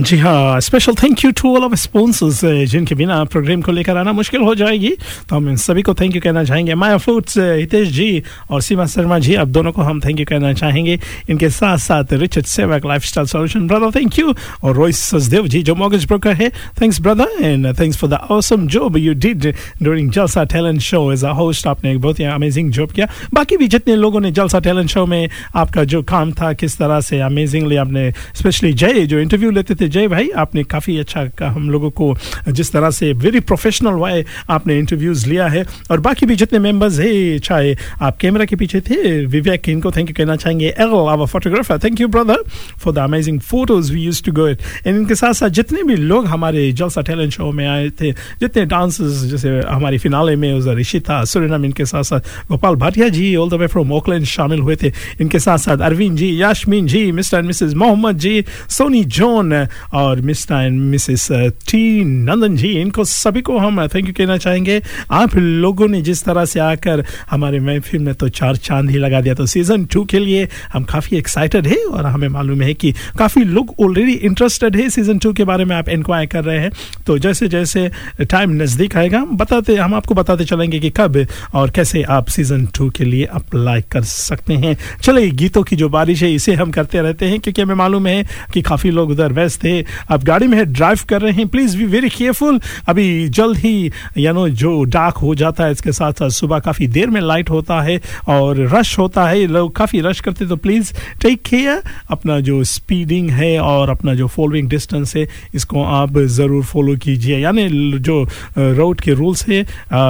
जी 0.00 0.16
हाँ 0.18 0.60
special 0.60 0.94
thank 0.94 1.24
you 1.24 1.30
to 1.36 1.54
all 1.54 1.64
of 1.64 1.74
sponsors 1.74 2.40
जिनके 2.70 2.94
बिना 2.94 3.22
programme 3.24 3.62
को 3.62 3.72
लेकर 3.72 3.96
आना 3.96 4.12
मुश्किल 4.12 4.40
हो 4.42 4.54
जाएगी। 4.54 4.90
तो 5.28 5.36
हम 5.36 5.48
इन 5.50 5.56
सभी 5.56 5.82
को 5.82 5.94
थैंक 5.94 6.14
यू 6.14 6.20
कहना 6.22 6.44
चाहेंगे। 6.44 6.74
माया 6.74 6.96
फूड्स 6.96 7.36
हितेश 7.38 7.88
जी 7.88 8.22
और 8.50 8.62
सीमा 8.62 8.86
शर्मा 8.86 9.18
जी, 9.18 9.34
आप 9.34 9.48
दोनों 9.48 9.72
को 9.72 9.82
हम 9.82 10.00
थैंक 10.00 10.20
यू 10.20 10.26
कहना 10.28 10.52
चाहेंगे। 10.52 10.98
इनके 11.30 11.50
साथ 11.50 11.78
साथ 11.78 12.12
Richard 12.12 12.44
Sewak 12.44 12.86
lifestyle 13.04 13.26
solution 13.26 13.66
brother 13.68 13.90
thank 13.96 14.18
you 14.18 14.34
और 14.64 14.74
रोहित 14.76 14.94
सचदेव 14.94 15.46
जी, 15.46 15.62
जो 15.62 15.74
मॉगज 15.74 16.06
ब्रोकर 16.06 16.34
है 16.34 16.48
thanks 16.80 17.00
brother 17.00 17.44
and 17.44 17.66
thanks 17.80 17.98
for 17.98 18.10
the 18.10 18.20
awesome 18.30 18.66
job 18.66 18.96
you 18.96 19.14
did 19.16 19.46
during 19.82 20.10
Jalsa 20.10 20.44
talent 20.54 20.80
show 20.80 21.12
as 21.12 21.24
a 21.24 21.32
host 21.32 21.66
आपने 21.66 21.92
एक 21.92 22.00
बहुत 22.00 22.20
ही 22.20 22.24
अमेजिंग 22.30 22.70
जॉब 22.70 22.92
किया। 22.92 23.08
बाकी 23.34 23.56
भी 23.56 23.68
जितने 23.68 23.96
लोगों 23.96 24.20
ने 24.20 24.32
जलसा 24.32 24.60
टैलेंट 24.60 24.90
शो 24.90 25.06
में 25.06 25.28
आपका 25.54 25.84
जो 25.84 26.02
काम 26.04 26.32
था, 26.32 26.52
किस 26.54 26.78
तरह 26.78 27.00
से 27.02 27.20
अमेजिंगली 27.20 27.76
आपने 27.76 28.10
स्पेशली 28.34 28.72
जय 28.74 29.06
जो 29.06 29.20
इंटरव्यू 29.20 29.50
लेते 29.50 29.74
थे 29.74 29.80
जय 29.88 30.08
भाई, 30.08 30.28
आपने 30.36 30.62
काफ़ी 30.64 30.98
अच्छा 30.98 31.24
का 31.38 31.48
हम 31.48 31.70
लोगों 31.70 31.90
को, 31.90 32.14
जिस 32.48 32.72
तरह 32.72 32.90
से 32.90 33.12
वेरी 33.12 33.40
प्रोफेशनल 33.40 33.94
वाई 33.94 34.24
आपने 34.50 34.78
इंटरव्यूज़ 34.78 35.28
लिया 35.28 35.46
है। 35.48 35.64
और 35.90 36.00
बाकी 36.00 36.26
भी 36.26 36.36
जितने 36.36 36.58
मेंबर्स 36.58 36.98
है, 37.00 37.38
चाहे 37.38 37.74
आप 38.02 38.16
कैमरा 38.16 38.44
के 38.44 38.56
पीछे 38.56 38.80
थे 38.80 39.26
विवेक 39.26 39.68
इनको 39.68 39.90
थैंक 39.92 40.08
यू 40.10 40.14
कहना 40.18 40.36
चाहेंगे। 40.36 40.68
L 40.68 40.94
our 41.10 41.26
photographer 41.26 41.78
thank 41.78 42.00
you 42.00 42.08
brother 42.08 42.42
for 42.78 42.94
the 42.94 42.98
amazing 42.98 43.40
photos 43.40 43.92
we 43.92 44.00
use 44.00 44.22
to 44.24 44.32
go 44.32 44.48
it 44.48 44.62
and 44.86 44.96
इनके 44.96 45.14
साथ 45.14 45.32
साथ 45.32 45.48
जितने 45.50 45.82
भी 45.82 45.96
लोग 45.96 46.26
हमारे 46.26 46.70
जलसा 46.72 47.02
टैलेंट 47.02 47.32
शो 47.32 47.50
में 47.52 47.66
आए 47.66 47.88
थे, 47.90 48.12
जितने 48.12 48.64
डांसर्स 48.66 49.22
जैसे 49.30 49.48
हमारी 49.68 49.98
फिनाले 49.98 50.36
में 50.36 50.52
उधर 50.54 50.76
ऋषिता 50.76 51.22
सुरनम 51.24 51.64
इनके 51.64 51.84
साथ 51.84 52.02
साथ 52.02 52.48
Gopal 52.50 52.74
Bhatia 52.76 53.08
ji 53.08 53.34
all 53.36 53.50
the 53.50 53.54
way 53.54 53.66
from 53.66 53.92
Auckland 53.92 54.24
शामिल 54.26 54.60
हुए 54.60 54.76
थे। 54.82 54.92
इनके 55.20 55.38
साथ 55.38 55.58
साथ 55.58 55.78
Arvind 55.82 56.16
ji 56.18 56.30
Yasmin 56.42 56.86
ji 56.86 57.10
mister 57.12 57.38
and 57.38 57.46
Mrs 57.46 57.74
Mohammed 57.74 58.18
ji 58.18 58.44
Soni 58.68 59.04
John 59.04 59.52
और 59.94 60.20
mister 60.20 60.54
and 60.56 60.80
Mrs 60.80 61.28
T 61.70 61.82
Nandan 62.04 62.56
ji, 62.56 62.68
इनको 62.72 63.04
सभी 63.04 63.40
को 63.42 63.58
हम 63.58 63.86
थैंक 63.86 64.06
यू 64.06 64.14
कहना 64.14 64.36
चाहेंगे। 64.38 64.80
आप 65.10 65.36
लोगों 65.36 65.88
ने 65.88 66.00
जिस 66.02 66.22
तरह 66.24 66.44
से 66.44 66.60
आकर 66.60 67.04
हमारे 67.30 67.60
महफिल 67.60 68.00
में 68.00 68.14
तो 68.14 68.28
चार 68.30 68.56
चाँद 68.58 68.90
ही 68.90 68.98
लगा 68.98 69.20
दिया 69.20 69.34
तो 69.34 69.46
सीज़न 69.46 69.84
टू 69.84 70.04
के 70.04 70.18
लिए 70.18 70.48
हम 70.72 70.84
काफ़ी 70.84 71.16
एक्साइटेड 71.16 71.66
है 71.66 71.76
और 71.76 72.06
हमें 72.06 72.28
मालूम 72.28 72.62
है 72.62 72.74
कि 72.74 72.92
काफ़ी 73.18 73.44
लोग 73.44 73.74
ऑलरेडी 73.80 74.12
इंटरेस्टेड 74.12 74.76
है 74.76 74.88
सीज़न 74.90 75.18
टू 75.18 75.32
के 75.32 75.44
बारे 75.44 75.64
में, 75.64 75.74
आप 75.76 75.88
इंक्वायर 75.88 76.26
कर 76.26 76.44
रहे 76.44 76.58
हैं। 76.58 76.70
तो 77.06 77.18
जैसे 77.18 77.48
जैसे 77.48 77.90
टाइम 78.20 78.50
नज़दीक 78.62 78.96
आएगा 78.96 79.24
बताते, 79.24 79.76
हम 79.76 79.94
आपको 79.94 80.14
बताते 80.14 80.44
चलेंगे 80.44 80.80
कि 80.80 80.90
कब 80.90 81.26
और 81.54 81.70
कैसे 81.70 82.02
आप 82.02 82.28
सीज़न 82.28 82.66
टू 82.76 82.88
के 82.90 83.04
लिए 83.04 83.24
अप्लाई 83.32 83.80
कर 83.92 84.02
सकते 84.02 84.54
हैं। 84.54 84.76
चलिए, 85.02 85.30
गीतों 85.32 85.62
की 85.62 85.76
जो 85.76 85.88
बारिश 85.88 86.22
है, 86.22 86.32
इसे 86.34 86.54
हम 86.54 86.70
करते 86.70 87.00
रहते 87.00 87.26
हैं, 87.26 87.40
क्योंकि 87.40 87.62
हमें 87.62 87.74
मालूम 87.74 88.06
है 88.06 88.24
कि 88.54 88.62
काफ़ी 88.62 88.90
लोग 88.90 89.10
उधर 89.10 89.32
व्यस्त 89.32 89.61
थे 89.64 89.80
आप 90.10 90.24
गाड़ी 90.24 90.46
में 90.46 90.72
ड्राइव 90.72 91.00
कर 91.08 91.20
रहे 91.22 91.32
हैं 91.32 91.46
प्लीज़ 91.48 91.76
बी 91.78 91.84
वेरी 91.86 92.08
केयरफुल 92.10 92.60
अभी 92.88 93.28
जल्द 93.30 93.58
ही 93.58 93.90
या 94.18 94.32
नो 94.32 94.48
जो 94.50 94.82
डार्क 94.86 95.16
हो 95.18 95.34
जाता 95.34 95.64
है, 95.64 95.72
इसके 95.72 95.92
साथ 95.92 96.12
साथ 96.12 96.30
सुबह 96.32 96.58
काफ़ी 96.60 96.86
देर 96.88 97.10
में 97.10 97.20
लाइट 97.20 97.50
होता 97.50 97.80
है 97.82 98.00
और 98.28 98.60
रश 98.68 98.98
होता 98.98 99.26
है। 99.28 99.46
लोग 99.48 99.74
काफ़ी 99.76 100.00
रश 100.00 100.20
करते 100.20 100.46
तो 100.46 100.56
प्लीज़ 100.58 100.92
टेक 101.22 101.42
केयर 101.44 101.82
अपना 102.10 102.38
जो 102.40 102.62
स्पीडिंग 102.66 103.30
है 103.30 103.58
और 103.60 103.90
अपना 103.90 104.14
जो 104.14 104.26
फॉलोइंग 104.28 104.68
डिस्टेंस 104.68 105.14
है, 105.16 105.26
इसको 105.54 105.82
आप 105.84 106.18
ज़रूर 106.18 106.64
फॉलो 106.64 106.96
कीजिए। 106.96 107.38
यानी 107.38 107.68
जो 108.00 108.22
रोड 108.58 109.00
के 109.00 109.14
रूल्स 109.14 109.46
है 109.48 109.64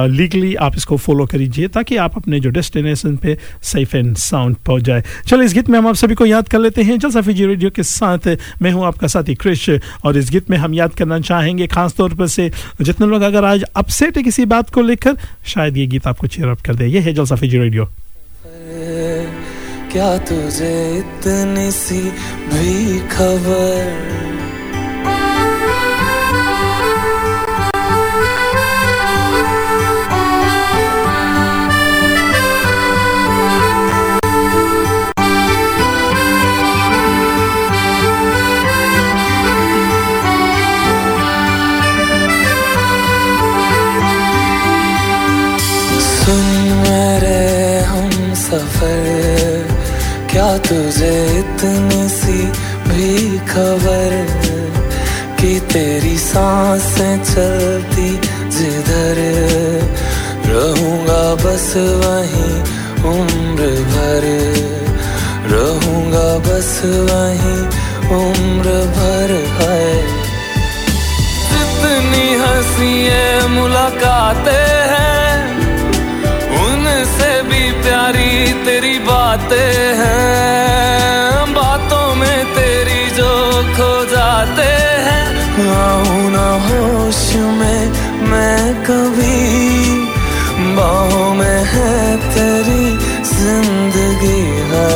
लीगली 0.09 0.53
आप 0.57 0.75
इसको 0.77 0.97
फॉलो 0.97 1.25
करीजिए 1.25 1.67
ताकि 1.69 1.97
आप 1.97 2.15
अपने 2.17 2.39
जो 2.39 2.49
डेस्टिनेशन 2.51 3.15
पे 3.17 3.37
सेफ़ 3.63 3.95
एंड 3.97 4.15
साउंड 4.17 4.55
पहुँच 4.57 4.83
जाए। 4.83 5.03
चलो 5.27 5.43
इस 5.43 5.53
गीत 5.53 5.69
में 5.69 5.77
हम 5.79 5.87
आप 5.87 5.95
सभी 5.95 6.15
को 6.15 6.25
याद 6.25 6.47
कर 6.49 6.59
लेते 6.59 6.83
हैं। 6.83 6.97
जलसा 6.99 7.21
फीजी 7.21 7.45
रेडियो 7.45 7.69
के 7.71 7.83
साथ 7.85 8.27
मैं 8.61 8.71
हूँ 8.71 8.85
आपका 8.85 9.07
साथी 9.07 9.35
क्रिश 9.43 9.69
और 10.03 10.17
इस 10.17 10.29
गीत 10.31 10.49
में 10.49 10.57
हम 10.57 10.73
याद 10.73 10.93
करना 10.95 11.19
चाहेंगे 11.21 11.67
खासतौर 11.67 12.13
पर 12.13 12.27
से 12.27 12.51
जितने 12.81 13.07
लोग 13.07 13.21
अगर 13.21 13.45
आज 13.45 13.63
अपसेट 13.75 14.17
है 14.17 14.23
किसी 14.23 14.45
बात 14.47 14.69
को 14.69 14.81
लेकर, 14.81 15.17
शायद 15.45 15.77
ये 15.77 15.87
गीत 15.87 16.07
आपको 16.07 16.27
चेयर 16.27 16.49
अप 16.49 16.61
कर 16.61 16.75
दे। 16.75 16.87
ये 16.87 16.99
है 16.99 17.13
जलसा 17.13 17.35
फीजी 17.35 17.57
रेडियो 17.57 17.89
क्या 19.91 20.17
तुझे 20.19 20.73
इतनी 20.97 21.69
सी 21.71 21.99
भी 22.49 22.99
खबर 23.09 24.32
तुझे 50.57 51.39
इतनी 51.39 52.09
सी 52.09 52.43
भी 52.89 53.37
खबर 53.37 54.11
कि 55.41 55.59
तेरी 55.59 56.17
साँसें 56.17 57.23
चलती 57.23 58.09
जिधर 58.49 59.17
रहूँगा 60.45 61.35
बस 61.35 61.73
वहीं 61.77 62.55
उम्र 63.11 63.63
भर। 63.63 64.25
रहूँगा 65.51 66.37
बस 66.37 66.81
वहीं 66.85 67.61
उम्र 68.17 68.69
भर 68.69 69.31
है। 69.61 70.07
जितनी 71.49 72.35
हँसी 72.35 73.09
मुलाकातें 73.47 74.93
हैं। 74.93 75.12
बातें 79.43 79.95
हैं, 79.99 81.53
बातों 81.53 82.15
में 82.15 82.45
तेरी 82.55 83.03
जो 83.15 83.31
खो 83.75 83.91
जाते 84.05 84.67
हैं। 85.05 85.25
आऊँ 85.69 86.31
ना 86.31 86.47
होश 86.65 87.23
में 87.59 87.83
मैं 88.31 88.63
कभी, 88.85 89.39
बाहों 90.75 91.33
में 91.35 91.63
है 91.73 92.17
तेरी 92.35 92.85
ज़िंदगी 93.31 94.43
है। 94.71 94.95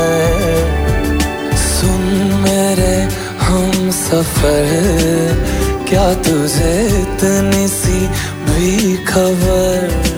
सुन 1.60 2.04
मेरे 2.46 2.96
हम 3.44 3.90
सफ़र, 4.00 4.66
क्या 5.90 6.08
तुझे 6.24 6.76
इतनी 7.02 7.68
सी 7.68 8.00
भी 8.48 8.96
खबर? 9.06 10.17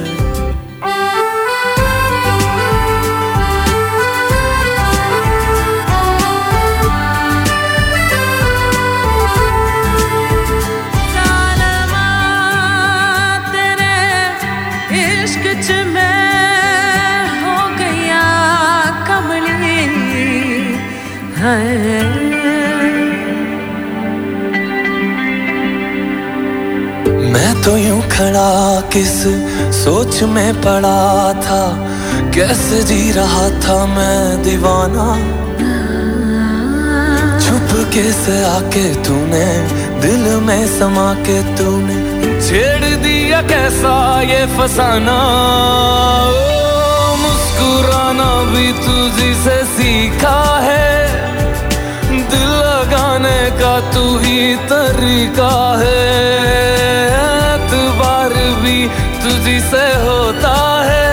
खड़ा 28.20 28.82
किस 28.82 29.24
सोच 29.84 30.24
में 30.24 30.62
पड़ा 30.62 31.34
था? 31.34 31.88
कैसे 32.32 32.84
जी 32.84 33.12
रहा 33.12 33.50
था 33.50 33.86
मैं 33.86 34.44
दीवाना? 34.44 35.16
छुप 37.40 37.88
के 37.94 38.12
से 38.12 38.46
आके 38.46 38.96
तूने? 38.96 39.68
दिल 40.00 40.36
में 40.42 40.80
समा 40.80 41.14
के 41.14 41.58
तूने। 41.58 42.10
छेड़ 42.50 42.96
दिया 42.96 43.42
कैसा 43.42 44.22
ये 44.22 44.46
फसाना? 44.46 45.20
ओ, 46.28 47.16
मुस्कुराना 47.16 48.44
भी 48.44 48.74
तुझी 48.74 49.34
से 49.34 49.64
सीखा 49.64 50.60
है। 50.64 50.90
लगाने 53.20 53.60
का 53.60 53.74
तू 53.92 54.04
ही 54.18 54.56
तरीका 54.68 55.56
है। 55.78 56.04
एतबार 57.54 58.34
भी 58.62 58.88
तुझी 59.24 59.60
से 59.62 59.86
होता 60.04 60.56
है। 60.84 61.08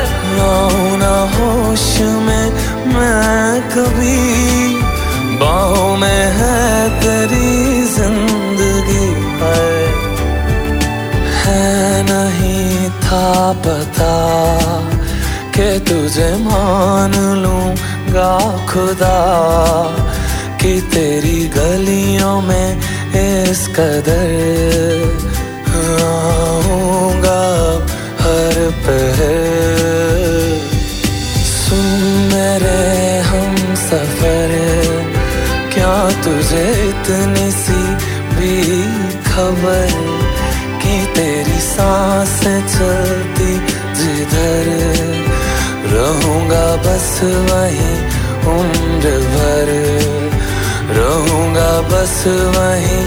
आऊँ 0.47 0.99
ना 0.99 1.15
होश 1.35 1.87
में 2.27 2.47
मैं 2.95 3.61
कभी, 3.71 4.19
बाहों 5.41 5.97
में 5.97 6.25
है 6.39 6.89
तेरी 7.01 7.83
ज़िंदगी 7.95 9.07
है 9.41 9.65
है 11.37 12.03
नहीं 12.05 12.91
था 13.01 13.53
पता 13.67 14.15
कि 15.55 15.69
तुझे 15.89 16.31
मान 16.45 17.15
लूँगा 17.43 18.33
खुदा। 18.71 19.17
कि 20.67 20.81
तेरी 20.81 21.49
गलियों 21.49 22.41
में 22.41 22.77
इस 23.13 23.69
कदर 23.69 24.33
आऊँगा 26.05 27.43
हर 28.21 28.59
पहर। 28.87 29.31
सुन 31.45 32.33
हम 33.23 33.55
सफ़र, 33.75 34.57
क्या 35.75 35.95
तुझे 36.25 36.67
इतनी 36.89 37.51
सी 37.51 37.83
भी 38.35 38.83
खबर 39.23 39.89
कि 40.83 41.07
तेरी 41.15 41.61
सांस 41.61 42.41
चलती 42.77 43.53
जिधर? 43.95 44.75
रहूँगा 45.95 46.67
बस 46.77 47.21
वही 47.25 47.93
उम्र 48.51 49.19
भर। 49.35 50.26
रहूँगा 50.97 51.71
बस 51.91 52.17
वहीं 52.57 53.05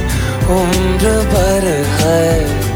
उम्र 0.58 1.14
भर 1.34 1.68
है। 2.00 2.69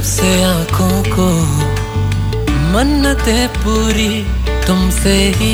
लब 0.00 0.06
से 0.06 0.42
आँखों 0.42 1.02
को 1.14 1.24
मन्नतें 2.72 3.48
पूरी 3.48 4.22
तुमसे 4.66 5.16
ही। 5.36 5.52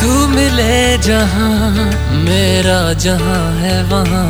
तू 0.00 0.10
मिले 0.26 0.98
जहाँ, 0.98 1.70
मेरा 2.24 2.92
जहाँ 3.04 3.40
है 3.54 3.82
वहाँ। 3.84 4.28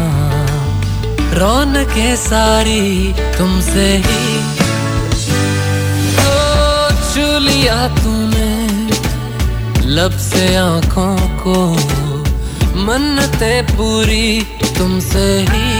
रौनकें 1.34 2.16
सारी 2.16 3.12
तुमसे 3.38 3.86
ही। 4.06 4.38
ओ 6.24 6.38
छू 7.10 7.26
लिया 7.38 7.88
तूने, 7.98 8.52
लब 9.90 10.16
से 10.28 10.54
आँखों 10.56 11.16
को 11.44 11.58
मन्नतें 12.84 13.66
पूरी 13.66 14.40
तुमसे 14.78 15.28
ही। 15.50 15.77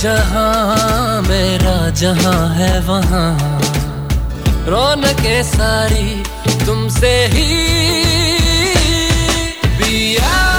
जहाँ 0.00 1.22
मेरा 1.22 1.90
जहाँ 1.90 2.54
है 2.54 2.80
वहाँ। 2.80 3.60
रौनकें 4.66 5.42
सारी 5.42 6.22
तुमसे 6.66 7.26
ही। 7.26 7.48
पिया 9.78 10.49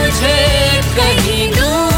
मुझे 0.00 0.36
कहीं 0.96 1.48
दूर 1.52 1.89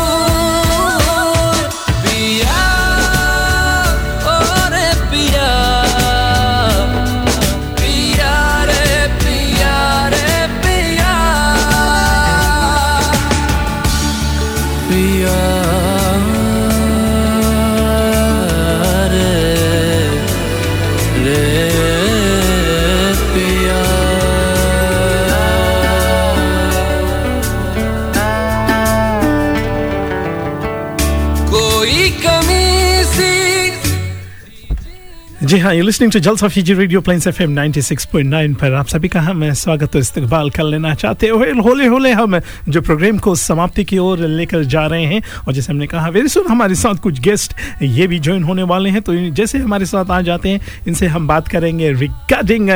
जी 35.53 35.59
हाँ 35.59 35.75
you 35.75 35.83
listening 35.85 36.13
to 36.13 36.19
Jalsa 36.19 36.49
Fiji 36.49 36.75
radio 36.75 37.01
Plains 37.01 37.27
FM 37.27 37.55
96.9 37.57 38.55
पर 38.55 38.75
आप 38.75 38.87
सभी 38.87 39.09
का 39.09 39.21
हम 39.21 39.53
स्वागत 39.53 39.97
इस्तकबाल 39.97 40.51
कर 40.51 40.65
लेना 40.65 40.95
चाहते 40.95 41.29
हो 41.29 41.39
होले 41.63 41.87
होले 41.87 42.13
हम 42.13 42.39
जो 42.69 42.81
प्रोग्राम 42.81 43.19
को 43.19 43.35
समाप्ति 43.35 43.85
की 43.85 43.99
ओर 43.99 44.19
लेकर 44.19 44.63
जा 44.65 44.87
रहे 44.87 45.05
हैं 45.05 45.21
और 45.47 45.53
जैसे 45.53 45.73
हमने 45.73 45.87
कहा 45.87 46.09
वेरी 46.09 46.29
सुन 46.29 46.47
हमारे 46.51 46.75
साथ 46.75 46.95
कुछ 46.95 47.21
गेस्ट 47.21 47.55
ये 47.83 48.07
भी 48.07 48.19
ज्वाइन 48.19 48.43
होने 48.43 48.63
वाले 48.63 48.91
हैं। 48.91 49.03
तो 49.03 49.15
जैसे 49.31 49.59
हमारे 49.59 49.87
साथ 49.87 50.11
आ 50.11 50.21
जाते 50.21 50.49
हैं 50.49 50.61
इनसे 50.89 51.07
हम 51.07 51.27
बात 51.29 51.49
करेंगे 51.49 51.93
रिगार्डिंग 51.93 52.71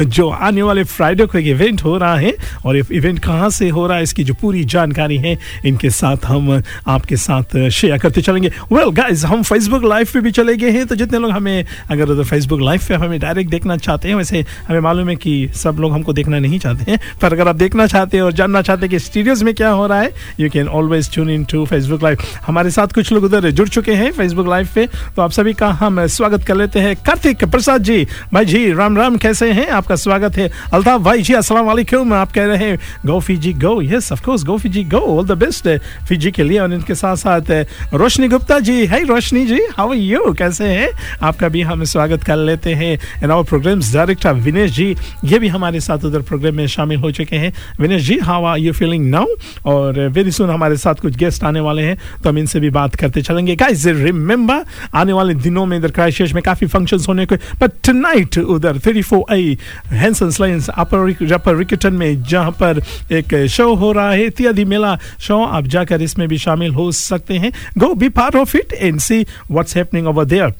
जो 0.00 0.28
आने 0.28 0.62
वाले 0.62 0.84
फ्राइडे 0.84 1.26
को 1.26 1.38
एक 1.38 1.46
इवेंट 1.46 1.84
हो 1.84 1.96
रहा 1.98 2.16
है 2.16 2.34
और 2.66 2.76
इवेंट 2.76 3.18
कहाँ 3.18 3.50
से 3.50 3.68
हो 3.68 3.86
रहा 3.86 3.96
है 3.96 4.02
इसकी 4.02 4.24
जो 4.24 4.34
पूरी 4.34 4.64
जानकारी 4.76 5.16
है 5.18 5.36
इनके 5.64 5.90
साथ 5.90 6.26
हम 6.26 6.62
आपके 6.86 7.16
साथ 7.16 7.68
शेयर 7.68 7.98
करते 7.98 8.22
चलेंगे। 8.22 8.48
वेल 8.48 8.82
well, 8.82 8.96
गाइस 8.96 9.24
हम 9.24 9.42
फेसबुक 9.42 9.84
लाइव 9.84 10.08
पे 10.14 10.20
भी 10.20 10.30
चले 10.30 10.56
गए 10.56 10.70
हैं 10.70 10.86
तो 10.86 10.94
जितने 10.94 11.18
लोग 11.18 11.30
हमें 11.30 11.64
अगर 11.90 12.20
उधर 12.22 12.30
फेसबुक 12.30 12.60
लाइव 12.60 12.80
पे 12.88 12.94
हमें 12.94 13.18
डायरेक्ट 13.20 13.50
देखना 13.50 13.76
चाहते 13.76 14.08
हैं। 14.08 14.14
वैसे 14.14 14.44
हमें 14.68 14.80
मालूम 14.80 15.08
है 15.08 15.16
कि 15.16 15.48
सब 15.54 15.76
लोग 15.80 15.92
हमको 15.92 16.12
देखना 16.12 16.38
नहीं 16.38 16.58
चाहते 16.58 16.90
हैं, 16.90 16.98
पर 17.22 17.32
अगर 17.32 17.48
आप 17.48 17.56
देखना 17.56 17.86
चाहते 17.86 18.16
हैं 18.16 18.24
और 18.24 18.32
जानना 18.32 18.62
चाहते 18.62 18.80
हैं 18.80 18.90
कि 18.90 18.98
स्टूडियोज 18.98 19.42
में 19.42 19.54
क्या 19.54 19.68
हो 19.70 19.86
रहा 19.86 20.00
है 20.00 20.10
you 20.40 20.50
can 20.50 20.68
always 20.70 21.12
tune 21.12 21.30
in 21.30 21.44
to 21.44 21.64
Facebook 21.66 22.02
live 22.02 22.18
हमारे 22.46 22.70
साथ 22.70 22.94
कुछ 22.94 23.12
लोग 23.12 23.24
उधर 23.24 23.50
जुड़ 23.50 23.68
चुके 23.68 23.94
हैं 23.94 24.10
फेसबुक 24.12 24.48
लाइव 24.48 24.68
पे 24.74 24.86
तो 25.16 25.22
आप 25.22 25.30
सभी 25.32 25.52
का 25.54 25.68
हम 25.72 26.06
स्वागत 26.08 26.44
कर 26.44 26.56
लेते 26.56 26.80
हैं। 26.80 26.94
कार्तिक 26.96 27.44
प्रसाद 27.44 27.82
जी, 27.82 28.06
भाई 28.32 28.44
जी, 28.44 28.72
राम 28.72 28.96
राम, 28.96 29.16
कैसे 29.16 29.50
हैं? 29.52 29.68
आपका 29.70 29.96
स्वागत 29.96 30.36
है। 30.36 30.50
अल्ताफ 30.74 31.00
भाई 31.00 31.22
जी 31.22 31.34
वालेकुम, 31.34 32.12
आप 32.14 32.32
कह 32.32 32.44
रहे 32.46 32.56
हैं 32.60 32.78
go 33.06 33.18
Fiji 33.20 33.52
go 33.54 33.80
yes 33.82 34.12
of 34.12 34.22
course 34.24 34.44
go 34.44 34.56
Fiji 34.58 34.84
go 34.84 35.00
all 35.16 35.26
the 35.26 35.32
best 35.38 35.68
Fiji 36.08 36.30
के 36.30 36.42
लिए 36.42 36.58
और 36.58 36.72
इनके 36.72 36.94
साथ 36.94 37.16
साथ 37.16 37.50
रोशनी 37.94 38.28
गुप्ता 38.28 38.58
जी। 38.60 38.84
है 38.86 39.04
रोशनी 39.04 39.44
जी 39.46 39.60
हाउ 39.76 39.92
यू 39.92 40.32
कैसे 40.32 40.64
हैं? 40.64 40.88
आपका 41.22 41.48
भी 41.48 41.62
हम 41.62 41.84
स्वागत 41.84 42.11
कर 42.18 42.36
लेते 42.36 42.74
हैं। 42.74 42.92
And 43.22 43.30
our 43.30 43.44
programmes 43.44 43.92
director 43.94 44.32
Vinesh 44.34 44.70
ji, 44.70 44.96
ये 45.24 45.38
भी 45.38 45.48
हमारे 45.48 45.80
साथ 45.80 46.04
उधर 46.04 46.22
प्रोग्राम 46.22 46.54
में 46.54 46.66
शामिल 46.66 46.98
हो 46.98 47.10
चुके 47.10 47.36
हैं। 47.36 47.52
Vinesh 47.80 48.02
ji 48.02 48.18
how 48.18 48.44
are 48.44 48.58
you 48.58 48.72
feeling 48.72 49.08
now 49.10 49.26
और 49.66 50.00
वेरी 50.08 50.30
सुन 50.30 50.50
हमारे 50.50 50.76
साथ 50.76 50.94
कुछ 50.94 51.16
गेस्ट 51.16 51.44
आने 51.44 51.60
वाले 51.60 51.82
हैं 51.82 51.96
तो 52.22 52.28
हम 52.30 52.38
इनसे 52.38 52.60
भी 52.60 52.70
बात 52.70 52.94
करते 52.94 53.22
चलेंगे। 53.22 53.56
गाइस 53.56 53.86
रिमेंबर 53.86 54.64
आने 54.94 55.12
वाले 55.12 55.34
दिनों 55.34 55.66
में 55.66 55.76
इधर 55.78 55.90
क्राइस्ट 55.90 56.32
में 56.32 56.42
काफ़ी 56.42 56.66
फ़ंक्शंस 56.66 57.08
होने 57.08 57.26
को 57.26 57.36
बट 57.60 57.72
टुनाइट 57.86 58.38
उधर 58.38 58.78
34 58.78 59.22
आई 59.30 59.58
हैंसन्स 59.92 60.40
लाइंस 60.40 60.68
अपर 60.68 61.32
अपर 61.32 61.56
रिकटन 61.56 61.94
में 61.94 62.22
जहाँ 62.22 62.50
पर 62.50 62.82
एक 63.12 63.34
शो 63.50 63.74
हो 63.74 63.92
रहा 63.92 64.10
है 64.10 64.26
इत्यादि 64.26 64.64
मेला 64.64 64.96
शो 65.20 65.42
आप 65.44 65.66
जाकर 65.66 66.02
इसमें 66.02 66.28
भी 66.28 66.38
शामिल 66.38 66.70
हो 66.70 66.90
सकते 66.92 67.34
हैं। 67.34 67.52
Go 67.78 67.94
be 67.94 68.08
part 68.08 68.36
of 68.36 68.56
it 68.56 68.72
and 68.72 69.00
see 69.00 69.26
what's 69.50 69.76
happening 69.76 70.06
over 70.06 70.24
there 70.24 70.52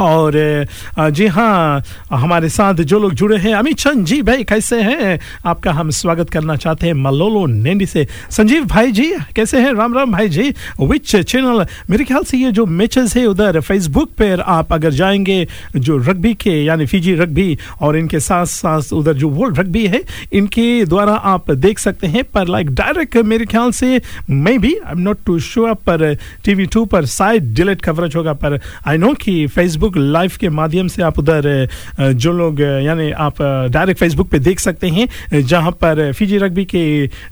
और 0.00 0.66
जी 1.10 1.26
हाँ 1.26 1.82
हमारे 2.10 2.48
साथ 2.48 2.74
जो 2.74 2.98
लोग 3.00 3.14
जुड़े 3.14 3.36
हैं 3.36 3.54
अमित 3.54 3.76
चंद 3.76 4.04
जी 4.06 4.20
भाई 4.22 4.44
कैसे 4.44 4.80
हैं? 4.82 5.18
आपका 5.46 5.72
हम 5.72 5.90
स्वागत 5.90 6.30
करना 6.30 6.56
चाहते 6.56 6.86
हैं 6.86 6.94
मलोलो 6.94 7.44
नेंडी 7.46 7.86
से। 7.86 8.06
संजीव 8.30 8.64
भाई 8.64 8.92
जी, 8.92 9.10
कैसे 9.36 9.60
हैं? 9.60 9.72
राम 9.72 9.94
राम 9.94 10.12
भाई 10.12 10.28
जी। 10.28 10.54
विच 10.80 11.16
चैनल 11.16 11.66
मेरे 11.90 12.04
ख्याल 12.04 12.22
से 12.22 12.38
ये 12.38 12.52
जो 12.52 12.66
मैचेस 12.66 13.16
है 13.16 13.26
उधर 13.26 13.60
फेसबुक 13.60 14.10
पर 14.10 14.40
आप 14.40 14.72
अगर 14.72 14.90
जाएँगे, 14.90 15.46
जो 15.76 15.96
रग्बी 15.98 16.34
के, 16.34 16.50
यानी 16.64 16.86
फिजी 16.86 17.14
रग्बी 17.14 17.58
और 17.80 17.96
इनके 17.96 18.20
साथ 18.20 18.46
साथ 18.46 18.92
उधर 18.92 19.14
जो 19.14 19.28
वर्ल्ड 19.28 19.58
रग्बी 19.58 19.86
है, 19.86 20.02
इनके 20.32 20.84
द्वारा 20.84 21.14
आप 21.14 21.50
देख 21.50 21.78
सकते 21.78 22.06
हैं। 22.06 22.24
पर 22.24 22.48
लाइक 22.48 22.70
डायरेक्ट 22.70 23.16
मेरे 23.16 23.46
ख्याल 23.46 23.70
से, 23.70 24.00
maybe 24.58 24.74
I 24.76 24.92
am 24.92 24.98
not 24.98 25.18
too 25.26 25.38
sure 25.38 25.74
पर 25.74 26.14
टीवी 26.44 26.66
टू 26.66 26.84
पर 26.84 27.06
शायद 27.06 27.54
डिलेट 27.54 27.82
कवरेज 27.82 28.16
होगा, 28.16 28.32
पर 28.32 28.60
आई 28.86 28.96
नो 28.98 29.12
कि 29.14 29.46
फेसबुक 29.46 29.85
लाइव 29.96 30.32
के 30.40 30.48
माध्यम 30.48 30.88
से 30.88 31.02
आप 31.02 31.18
उधर 31.18 31.68
जो 32.00 32.32
लोग 32.32 32.60
यानी 32.60 33.10
आप 33.10 33.42
डायरेक्ट 33.72 34.00
फेसबुक 34.00 34.28
पे 34.30 34.38
देख 34.38 34.60
सकते 34.60 34.88
हैं 34.88 35.40
जहाँ 35.42 35.70
पर 35.72 36.12
फिजी 36.12 36.38
रग्बी 36.38 36.64
के 36.64 36.84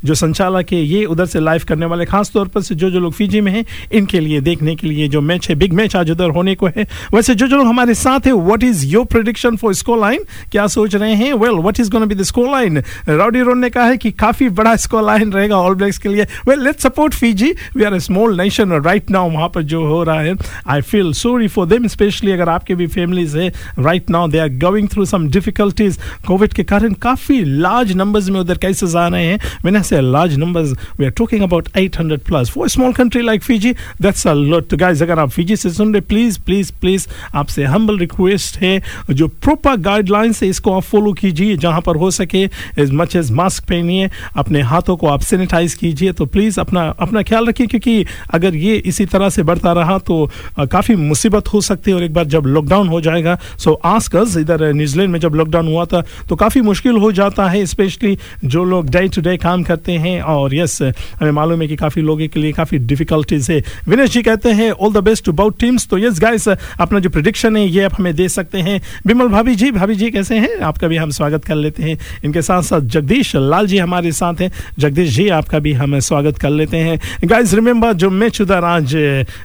जो 0.04 0.14
संचालक 0.14 0.72
है, 0.72 0.80
ये 0.80 1.04
उधर 1.04 1.26
से 1.26 1.40
लाइव 1.40 1.62
करने 1.68 1.86
वाले, 1.86 2.04
खास 2.04 2.30
तौर 2.30 2.48
पर 2.48 2.60
से 2.60 2.74
जो 2.74 2.90
जो 2.90 3.00
लोग 3.00 3.12
फिजी 3.12 3.40
में 3.40 3.50
हैं, 3.52 3.64
इनके 3.92 4.20
लिए, 4.20 4.40
देखने 4.40 4.74
के 4.76 4.86
लिए 4.86 5.08
जो 5.08 5.20
मैच 5.20 5.48
है 5.48 5.54
बिग 5.54 5.72
मैच 5.72 5.96
आज 5.96 6.10
उधर 6.10 6.30
होने 6.30 6.54
को 6.54 6.66
है। 6.66 6.86
वैसे 7.14 7.34
जो 7.34 7.46
जो 7.46 7.56
लोग 7.56 7.66
हमारे 7.66 7.94
साथ 7.94 8.26
है 8.26 8.32
what 8.34 8.62
is 8.64 8.86
your 8.86 9.04
prediction 9.04 9.56
for 9.56 9.74
score 9.74 9.98
line 9.98 10.24
क्या 10.52 10.66
सोच 10.66 10.94
रहे 10.94 11.14
हैं? 11.14 11.32
Well 11.34 11.52
what 11.52 11.80
is 11.80 11.90
gonna 11.90 12.06
be 12.06 12.14
the 12.14 12.22
score 12.22 12.50
line 12.50 12.82
Rowdy 13.08 13.40
Ron 13.40 13.58
ने 13.58 13.70
कहा 13.70 13.84
है 13.84 13.96
कि 13.96 14.10
काफ़ी 14.12 14.48
बड़ा 14.50 14.74
स्कोर 14.76 15.02
लाइन 15.02 15.32
रहेगा 15.32 15.56
ऑल 15.56 15.74
ब्लैक्स 15.74 15.98
के 15.98 16.08
लिए। 16.08 16.26
Well 16.48 16.62
let's 16.64 16.82
support 16.82 17.14
Fiji 17.14 17.52
we 17.76 17.84
are 17.84 17.94
a 17.94 18.00
small 18.00 18.36
nation 18.40 18.72
right 18.82 19.10
now 19.10 19.30
वहाँ 19.30 19.48
पर 19.54 19.62
जो 19.64 19.84
हो 19.86 20.02
रहा 20.04 20.20
है। 20.20 20.34
I 20.68 20.80
feel 20.82 21.12
sorry 21.14 21.48
for 21.48 21.66
them 21.66 21.86
specially 21.86 22.32
अगर 22.32 22.43
आपके 22.48 22.74
भी 22.74 22.86
फैमिलीज़ 22.86 23.36
है 23.38 23.48
right 23.78 24.10
now 24.10 24.28
they 24.28 24.38
are 24.38 24.48
going 24.64 24.88
through 24.88 25.04
some 25.04 25.28
difficulties 25.30 25.98
COVID 26.26 26.52
के 26.52 26.64
कारण 26.64 26.92
काफ़ी 27.02 27.42
लार्ज 27.44 27.92
नंबर्स 27.96 28.28
में 28.28 28.40
उधर 28.40 28.58
केसेस 28.58 28.94
आ 28.94 29.06
रहे 29.08 29.24
हैं. 29.26 29.38
I 29.74 29.80
say 29.82 30.00
large 30.00 30.34
numbers, 30.40 30.72
we 30.98 31.06
are 31.06 31.12
talking 31.20 31.42
about 31.44 31.68
800 31.76 32.18
plus. 32.26 32.50
For 32.50 32.66
a 32.66 32.68
small 32.68 32.92
country 32.92 33.22
like 33.22 33.42
Fiji, 33.42 33.72
that's 34.00 34.24
a 34.24 34.34
lot. 34.34 34.68
तो 34.70 34.76
guys, 34.76 35.02
अगर 35.02 35.18
आप 35.18 35.30
फिजी 35.30 35.56
से 35.56 35.70
सुन 35.70 35.92
रहे 35.94 36.00
प्लीज़ 36.00 36.38
प्लीज़ 36.46 36.72
प्लीज़ 36.80 37.06
आपसे 37.34 37.64
हम्बल 37.64 37.98
रिक्वेस्ट 37.98 38.56
है 38.62 38.82
जो 39.10 39.28
प्रॉपर 39.28 39.76
गाइडलाइंस 39.86 40.42
है, 40.42 40.48
इसको 40.48 40.72
आप 40.76 40.82
फॉलो 40.82 41.12
कीजिए 41.12 41.56
जहाँ 41.56 41.80
पर 41.86 41.96
हो 41.96 42.10
सके. 42.10 42.42
एज 42.78 42.90
मच 42.92 43.16
एज 43.16 43.30
मास्क 43.32 43.64
पहनिए, 43.68 44.10
अपने 44.36 44.60
हाथों 44.62 44.96
को 44.96 45.06
आप 45.06 45.20
सैनिटाइज 45.22 45.74
कीजिए. 45.74 46.12
तो 46.12 46.26
प्लीज़ 46.26 46.60
अपना 46.60 46.88
अपना 46.98 47.22
ख्याल 47.22 47.46
रखिए, 47.48 47.66
क्योंकि 47.66 48.04
अगर 48.34 48.54
ये 48.56 48.76
इसी 48.86 49.06
तरह 49.06 49.28
से 49.30 49.42
बढ़ता 49.42 49.72
रहा 49.72 49.98
तो 49.98 50.30
काफ़ी 50.60 50.96
मुसीबत 50.96 51.52
हो 51.52 51.60
सकती 51.60 51.90
है 51.90 51.96
और 51.96 52.02
एक 52.04 52.14
बार 52.14 52.24
जब 52.34 52.46
लॉकडाउन 52.48 52.88
हो 52.88 53.00
जाएगा 53.00 53.38
सो 53.58 53.72
आस्कर्स 53.86 54.36
इधर 54.36 54.72
न्यूजीलैंड 54.72 55.12
में 55.12 55.18
जब 55.20 55.34
लॉकडाउन 55.34 55.68
हुआ 55.68 55.84
था 55.86 56.02
तो 56.28 56.36
काफ़ी 56.36 56.60
मुश्किल 56.62 56.96
हो 56.98 57.12
जाता 57.14 57.48
है 57.48 57.64
स्पेशली 57.66 58.16
जो 58.44 58.64
लोग 58.64 58.90
डे 58.90 59.06
टू 59.08 59.22
डे 59.22 59.36
काम 59.38 59.62
करते 59.62 59.92
हैं, 59.94 60.20
और 60.24 60.54
यस 60.54 60.80
हमें 60.82 61.30
मालूम 61.32 61.62
है 61.62 61.68
कि 61.68 61.76
काफ़ी 61.76 62.02
लोगों 62.02 62.26
के 62.28 62.40
लिए 62.40 62.52
काफ़ी 62.52 62.78
डिफिकल्टीज 62.80 63.50
है। 63.50 63.62
विनेश 63.88 64.10
जी 64.10 64.22
कहते 64.22 64.50
हैं 64.52 64.70
all 64.72 64.92
the 64.92 65.02
best 65.04 65.24
to 65.24 65.32
both 65.34 65.58
teams 65.60 65.86
तो 65.88 65.98
यस 65.98 66.20
गाइस 66.20 66.48
अपना 66.48 66.98
जो 66.98 67.10
प्रिडिक्शन 67.10 67.56
है, 67.56 67.66
ये 67.66 67.82
आप 67.84 67.92
हमें 67.98 68.14
दे 68.16 68.28
सकते 68.28 68.58
हैं। 68.60 68.80
बिमल 69.06 69.28
भाभी 69.28 69.54
जी 69.54 69.70
भाभी 69.72 69.94
जी 69.94 70.10
कैसे 70.10 70.38
हैं? 70.38 70.58
आपका 70.62 70.88
भी 70.88 70.96
हम 70.96 71.10
स्वागत 71.12 71.44
कर 71.44 71.54
लेते 71.56 71.82
हैं। 71.82 71.98
इनके 72.24 72.42
साथ 72.42 72.62
साथ 72.62 72.80
जगदीश 72.94 73.34
लाल 73.36 73.66
जी 73.66 73.78
हमारे 73.78 74.12
साथ 74.12 74.40
हैं। 74.40 74.50
जगदीश 74.78 75.10
जी, 75.10 75.28
आपका 75.30 75.58
भी 75.58 75.72
हम 75.74 75.98
स्वागत 76.00 76.38
कर 76.38 76.50
लेते 76.50 76.76
हैं। 76.78 76.98
गाइस 77.24 77.54
रिमेंबर 77.54 77.92
जो 77.94 78.10
मैच 78.12 78.40
उधर 78.40 78.64
आज 78.64 78.94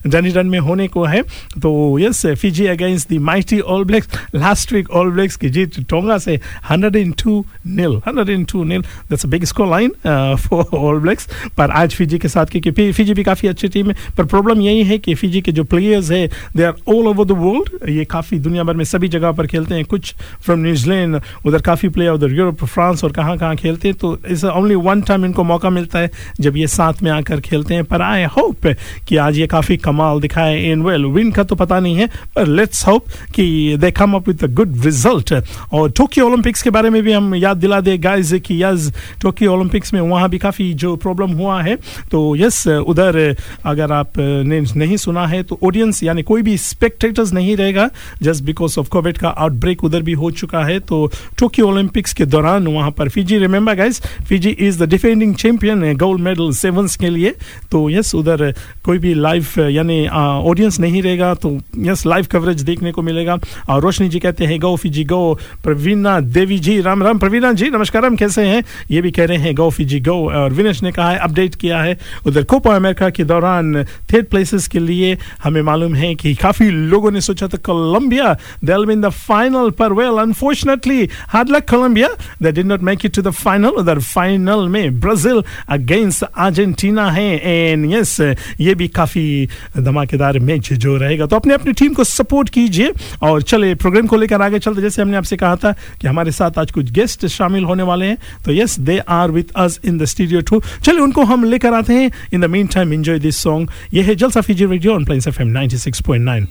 डनी 0.07 0.29
रन 0.31 0.47
में 0.47 0.59
होने 0.59 0.87
को 0.87 1.03
है 1.05 1.21
तो 1.61 1.71
yes 1.99 2.25
Fiji 2.31 2.65
against 2.79 3.13
the 3.13 3.17
mighty 3.21 3.59
All 3.59 3.83
Blacks 3.85 4.09
last 4.35 4.73
week 4.73 4.89
All 4.91 5.11
Blacks 5.11 5.35
की 5.35 5.49
जीत 5.49 5.79
टोंगा 5.89 6.17
से 6.17 6.39
102 6.71 7.43
nil 7.67 7.99
102 8.07 8.63
nil 8.65 8.81
that's 8.81 9.25
a 9.25 9.29
big 9.29 9.43
score 9.45 9.67
line 9.67 9.91
for 10.39 10.77
All 10.77 10.99
Blacks 10.99 11.27
पर 11.57 11.71
आज 11.71 11.95
फिजी 11.95 12.17
के 12.19 12.27
साथ, 12.27 12.45
क्योंकि 12.45 12.91
फिजी 12.91 13.13
भी 13.13 13.23
काफ़ी 13.23 13.47
अच्छी 13.47 13.67
टीम 13.67 13.89
है, 13.89 13.95
पर 14.17 14.25
प्रॉब्लम 14.25 14.61
यही 14.61 14.83
है 14.83 14.97
कि 14.97 15.15
फिजी 15.15 15.41
के 15.41 15.51
जो 15.51 15.63
प्लेयर्स 15.65 16.11
है 16.11 16.27
they 16.55 16.63
are 16.63 16.73
all 16.89 17.07
over 17.07 17.25
the 17.25 17.31
world 17.39 17.89
ये 17.89 18.05
काफ़ी 18.05 18.39
दुनिया 18.39 18.63
भर 18.63 18.75
में 18.75 18.83
सभी 18.85 19.07
जगह 19.09 19.31
पर 19.31 19.47
खेलते 19.47 19.75
हैं। 19.75 19.85
कुछ 19.85 20.13
फ्रॉम 20.41 20.59
न्यूजीलैंड 20.59 21.19
उधर 21.45 21.61
काफ़ी 21.61 21.89
प्लेयर 21.89 22.11
उधर 22.11 22.33
यूरोप 22.33 22.63
फ्रांस 22.65 23.03
और 23.03 23.11
कहाँ 23.11 23.37
कहाँ 23.37 23.55
खेलते 23.55 23.87
हैं। 23.87 23.97
तो 23.97 24.17
इस 24.29 24.43
ओनली 24.45 24.75
वन 24.77 25.01
टाइम 25.01 25.25
इनको 25.25 25.43
मौका 25.43 25.69
मिलता 25.69 25.99
है, 25.99 26.11
जब 26.39 26.57
ये 26.57 26.67
साथ 26.69 27.01
में 27.03 27.11
आकर 27.11 27.39
खेलते 27.41 27.73
हैं। 27.73 27.83
पर 27.83 28.01
आई 28.01 28.23
होप 28.37 28.67
कि 29.07 29.15
आज 29.17 29.37
ये 29.37 29.47
काफ़ी 29.47 29.77
कमाल 29.79 30.19
दिखाए। 30.21 30.61
इन 30.71 30.81
वेल 30.83 31.05
विन 31.07 31.31
का 31.31 31.43
तो 31.43 31.55
पता 31.55 31.79
नहीं 31.79 31.95
है, 31.95 32.07
पर 32.35 32.47
लेट्स 32.69 32.87
होप 32.87 33.05
कि 33.35 33.77
they 33.81 33.91
come 33.91 34.13
up 34.13 34.27
with 34.27 34.43
a 34.43 34.47
good 34.53 34.73
result 34.85 35.33
और 35.73 35.91
टोक्यो 35.97 36.25
ओलंपिक्स 36.25 36.61
के 36.63 36.69
बारे 36.69 36.89
में 36.89 37.01
भी 37.03 37.11
हम 37.11 37.35
याद 37.35 37.57
दिला 37.57 37.79
दे 37.81 37.97
गाइस 37.97 38.33
कि 38.45 38.63
यस 38.63 38.91
टोक्यो 39.21 39.53
ओलंपिक्स 39.53 39.93
में 39.93 40.01
वहाँ 40.01 40.29
भी 40.29 40.37
काफ़ी 40.37 40.73
जो 40.73 40.95
प्रॉब्लम 40.95 41.31
हुआ 41.37 41.61
है। 41.61 41.75
तो 42.11 42.35
यस 42.35 42.67
उधर 42.67 43.17
अगर 43.65 43.91
आप 43.91 44.17
ने 44.17 44.59
नहीं 44.75 44.97
सुना 44.97 45.25
है 45.27 45.41
तो 45.43 45.59
ऑडियंस 45.63 46.03
यानी 46.03 46.23
कोई 46.23 46.41
भी 46.41 46.57
स्पेक्टेटर्स 46.59 47.33
नहीं 47.33 47.55
रहेगा। 47.57 47.89
जस्ट 48.21 48.43
बिकॉज़ 48.43 48.79
ऑफ़ 48.79 48.89
कोविड 48.89 49.17
का 49.17 49.29
आउटब्रेक 49.29 49.83
उधर 49.83 50.01
भी 50.01 50.13
हो 50.13 50.31
चुका 50.33 50.63
है 50.65 50.79
तो 50.81 51.05
टोक्यो 51.39 51.67
ओलंपिक्स 51.67 52.13
के 52.13 52.25
दौरान 52.27 52.67
वहाँ 52.67 52.91
पर 52.91 53.09
Fiji 53.09 53.37
remember 53.37 53.75
guys 53.75 54.01
Fiji 54.29 54.49
is 54.49 54.83
the 54.83 54.89
defending 54.89 55.35
champion 55.35 55.97
gold 55.97 56.21
medal 56.21 56.51
sevens 56.53 56.95
के 56.95 57.09
लिए। 57.09 57.33
तो 57.71 57.89
यस 57.89 58.13
उधर 58.15 58.53
कोई 58.83 58.97
भी 58.97 59.13
लाइव 59.15 59.59
यानी 59.69 60.05
ऑडियंस 60.07 60.79
नहीं 60.79 61.01
रहेगा 61.01 61.33
तो 61.35 61.57
यस 61.79 62.05
लाइव 62.05 62.27
कवरेज 62.31 62.48
देखने 62.55 62.91
को 62.91 63.01
मिलेगा। 63.01 63.37
और 63.69 63.81
रोशनी 63.81 64.09
जी 64.09 64.19
कहते 64.19 64.45
हैं 64.45 64.59
go 64.59 64.75
Fiji 64.75 65.03
go, 65.03 65.39
Praveena 65.63 66.19
Devi 66.19 66.59
ji, 66.59 66.81
Ram 66.81 67.03
Ram, 67.03 67.17
Praveena 67.17 67.53
ji, 67.53 67.69
नमस्कार 67.69 68.15
कैसे 68.15 68.41
हैं? 68.41 68.63
ये 68.91 69.01
भी 69.01 69.11
कह 69.11 69.25
रहे 69.25 69.37
हैं 69.37 69.55
गो 69.55 69.69
फिजी 69.69 69.99
गो, 69.99 70.29
और 70.29 70.53
विनेश 70.53 70.83
ने 70.83 70.91
कहा 70.91 71.11
है, 71.11 71.17
अपडेट 71.17 71.55
किया 71.55 71.81
है, 71.81 71.97
उधर 72.25 72.43
कोपा 72.43 72.75
अमेरिका 72.75 73.09
के 73.09 73.23
दौरान 73.23 73.83
थर्ड 73.83 74.25
प्लेसेस 74.25 74.67
के 74.67 74.79
लिए 74.79 75.17
हमें 75.43 75.61
मालूम 75.61 75.95
है 75.95 76.15
कि 76.15 76.35
काफ़ी 76.35 76.69
लोगों 76.69 77.11
ने 77.11 77.21
सोचा 77.21 77.47
था, 77.47 77.57
Colombia 77.57 78.37
be 78.59 78.93
in 78.93 79.01
the 79.01 79.11
final, 79.11 79.71
पर 79.71 79.89
well, 79.89 80.19
unfortunately, 80.19 81.09
hard 81.27 81.49
luck 81.49 81.65
Colombia 81.65 82.07
they 82.39 82.51
did 82.51 82.65
not 82.65 82.81
make 82.81 83.03
it 83.03 83.13
to 83.13 83.21
the 83.21 83.31
final, 83.31 83.71
उधर 83.71 83.99
फाइनल 83.99 84.67
में 84.67 84.99
ब्राज़ील 84.99 85.43
अगेंस्ट 85.69 86.23
अर्जेंटीना 86.23 87.11
है 87.11 87.27
एंड 87.39 87.93
यस 87.93 88.19
ये 88.59 88.75
भी 88.75 88.87
काफ़ी 88.87 89.47
धमाकेदार 89.77 90.39
मैच 90.39 90.73
जो 90.73 90.95
रहेगा। 90.97 91.25
तो 91.25 91.35
अपने 91.35 91.53
अपनी 91.53 91.73
टीम 91.73 91.93
को 91.93 92.03
सपोर्ट 92.03 92.38
कीजिए 92.47 92.91
और 93.23 93.41
चले 93.41 93.75
प्रोग्राम 93.75 94.07
को 94.07 94.15
लेकर 94.15 94.41
आगे 94.41 94.59
चलते 94.59 94.81
जैसे 94.81 95.01
हमने 95.01 95.17
आपसे 95.17 95.37
कहा 95.37 95.55
था 95.55 95.71
कि 96.01 96.07
हमारे 96.07 96.31
साथ 96.31 96.51
आज 96.59 96.71
कुछ 96.71 96.91
गेस्ट 96.91 97.25
शामिल 97.25 97.63
होने 97.63 97.83
वाले 97.83 98.05
हैं। 98.05 98.17
तो 98.45 98.51
yes 98.51 98.79
they 98.79 98.97
are 99.09 99.31
with 99.31 99.43
us 99.55 99.79
in 99.85 99.97
the 99.97 100.05
studio 100.05 100.41
too 100.41 100.61
चलिए 100.83 101.01
उनको 101.01 101.23
हम 101.23 101.43
लेकर 101.43 101.73
आते 101.73 101.93
हैं। 101.93 102.11
In 102.33 102.41
the 102.41 102.45
meantime 102.67 102.93
enjoy 102.93 103.19
this 103.19 103.37
song 103.37 103.69
ये 103.93 104.01
है 104.03 104.15
Jalsa 104.15 104.41
Fiji 104.41 104.65
radio 104.65 104.93
on 104.95 105.05
Plains 105.05 105.27
FM 105.27 105.47
96.9 105.57 106.47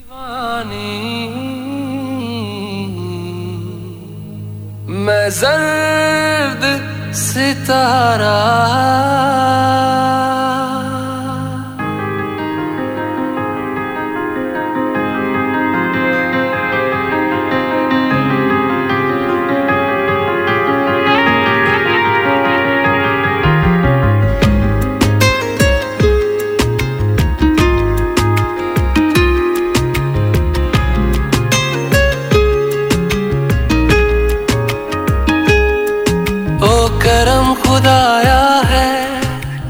मैं 4.89 5.29
सितारा। 7.13 8.37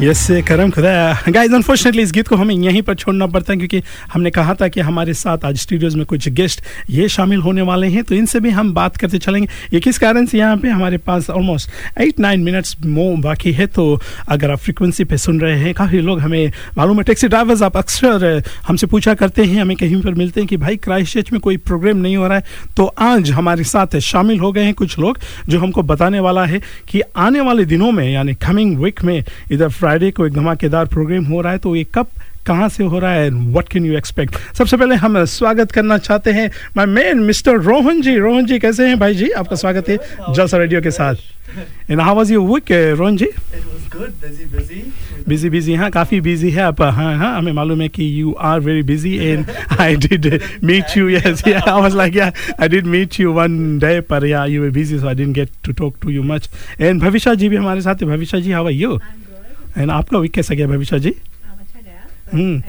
यस 0.02 0.28
करम 0.48 0.70
खुदा 0.72 0.92
गाइस 1.30 1.54
अनफॉर्चुनेटली 1.54 2.02
इस 2.02 2.12
गीत 2.12 2.28
को 2.28 2.36
हमें 2.36 2.54
यहीं 2.56 2.82
पर 2.82 2.96
छोड़ना 2.96 3.26
पड़ता 3.28 3.52
है 3.54 3.58
क्योंकि 3.58 3.82
हमने 4.14 4.30
कहा 4.32 4.54
था 4.56 4.68
कि 4.68 4.80
हमारे 4.80 5.14
साथ 5.14 5.46
आज 5.46 5.58
स्टूडियोज 5.60 5.96
में 5.96 6.06
कुछ 6.06 6.28
गेस्ट 6.30 6.62
ये 6.90 7.08
शामिल 7.10 7.42
होने 7.42 7.62
वाले 7.62 7.88
हैं 7.88 8.04
तो 8.04 8.16
इनसे 8.16 8.40
भी 8.40 8.50
हम 8.50 8.74
बात 8.74 8.98
करते 8.98 9.18
चलेंगे। 9.18 9.48
ये 9.74 9.80
किस 9.80 9.98
कारण 10.00 10.26
से 10.26 10.38
यहाँ 10.38 10.58
पे 10.58 10.70
हमारे 10.70 10.98
पास 10.98 11.30
almost 11.30 12.00
eight 12.02 12.20
nine 12.20 12.44
minutes 12.44 12.76
more 12.86 13.16
बाकी 13.18 13.52
है 13.52 13.68
तो 13.68 14.00
अगर 14.30 14.52
आप 14.52 14.58
फ्रिक्वेंसी 14.58 15.04
पे 15.04 15.18
सुन 15.18 15.42
रहे 15.42 15.58
हैं, 15.60 15.74
काफ़ी 15.74 16.00
लोग 16.00 16.20
हमें 16.20 16.52
मालूम 16.78 16.98
है 16.98 17.04
टैक्सी 17.04 17.28
ड्राइवर्स 17.28 17.62
आप 17.62 17.78
अक्सर 17.78 18.44
हमसे 18.68 18.88
पूछा 18.88 19.14
करते 19.14 19.44
हैं, 19.44 19.62
हमें 19.62 19.76
कहीं 19.78 20.02
पर 20.02 20.14
मिलते 20.14 20.42
हैं 20.42 20.48
कि 20.48 20.58
भाई 20.58 20.78
क्राइस्ट 20.78 21.34
में 21.34 21.42
कोई 21.42 21.58
प्रोग्राम 21.60 21.98
नहीं 21.98 22.16
हो 22.18 22.28
रहा 22.28 22.38
है 22.38 22.74
तो 22.78 22.86
आज 22.86 23.32
हमारे 23.32 23.64
साथ 23.66 24.00
शामिल 24.04 24.40
हो 24.40 24.52
गए 24.52 24.64
हैं 24.64 24.74
कुछ 24.74 24.98
लोग 25.00 25.20
जो 25.50 25.60
हमको 25.60 25.84
बताने 25.84 26.20
वाला 26.20 26.46
है 26.46 26.62
कि 26.90 27.02
आने 27.18 27.42
वाले 27.42 27.66
दिनों 27.66 27.92
में, 27.92 28.08
यानी 28.10 28.34
कमिंग 28.38 28.78
वीक 28.80 29.04
में, 29.04 29.24
इधर 29.52 29.70
फ्राइडे 29.90 30.10
को 30.12 30.26
एक 30.26 30.34
धमाकेदार 30.34 30.86
प्रोग्राम 30.86 31.24
हो 31.26 31.40
रहा 31.42 31.52
है 31.52 31.58
तो 31.60 31.76
ये 31.76 31.84
कब 31.94 32.08
कहाँ 32.46 32.68
से 32.70 32.84
हो 32.84 33.00
रहा 33.00 33.12
है 33.14 33.30
व्हाट 33.30 33.70
कैन 33.70 33.86
यू 33.86 33.98
एक्सपेक्ट 33.98 34.36
सबसे 34.58 34.78
पहले 34.78 34.96
हम 34.96 35.24
स्वागत 35.26 35.72
करना 35.72 35.98
चाहते 35.98 36.32
हैं 36.32 36.50
my 36.78 36.86
man 36.86 37.20
mister 37.20 37.58
Rohan 37.62 38.02
ji. 38.02 38.16
Rohan 38.18 38.46
ji 38.46 38.60
कैसे 38.60 38.88
हैं 38.88 39.00
भाई 39.00 39.16
जी? 39.16 39.30
आपका 39.42 39.56
स्वागत 39.56 39.90
है 39.90 39.98
जलसा 40.36 40.58
रेडियो 40.58 40.82
के 40.82 40.92
साथ। 40.92 41.16
And 41.90 42.02
how 42.02 42.16
was 42.16 42.32
your 42.32 42.48
week 42.50 42.72
Rohan 43.00 43.18
ji. 43.18 43.28
Busy 45.28 45.50
busy 45.50 45.74
हाँ 45.76 45.90
काफ़ी 45.92 46.20
बिज़ी 46.22 46.50
है 46.52 46.62
आप 46.64 46.82
हाँ 46.82 47.16
हाँ 47.18 47.36
हमें 47.38 47.52
मालूम 47.54 47.82
है 47.82 47.88
कि 47.90 48.10
you 48.22 48.32
are 48.50 48.60
very 48.60 48.84
busy 48.84 49.16
and 49.18 49.46
I 49.80 49.96
did 50.08 50.40
meet 50.64 50.98
you 50.98 51.10
yes 51.10 51.44
I 51.48 51.82
was 51.82 51.96
like 51.96 52.16
yeah 52.16 52.32
I 52.62 52.70
did 52.70 52.86
meet 52.88 53.20
you 53.20 53.32
one 53.34 53.78
day 53.80 54.00
पर 54.10 54.26
yeah 54.26 54.46
you 54.46 54.64
were 54.64 54.70
busy 54.78 55.00
so 55.00 55.08
I 55.08 55.16
didn't 55.16 55.36
get 55.36 55.50
to 55.66 55.74
talk 55.74 55.96
to 56.02 56.10
you 56.10 56.24
much 56.24 56.50
and 56.80 57.02
Bhavishya 57.02 57.36
ji 57.36 57.50
भी 57.50 57.56
हमारे 57.56 57.82
साथ 57.82 58.04
है। 58.04 58.08
Bhavishya 58.08 58.42
ji 58.42 58.52
how 58.52 58.66
are 58.66 58.72
you 58.72 59.00
and 59.78 59.92
आपका 59.92 60.18
week 60.18 60.32
कैसा 60.32 60.56
गया 60.56 60.68
भविष्य 60.68 61.00
जी? 61.00 61.16
हम्म। 62.34 62.62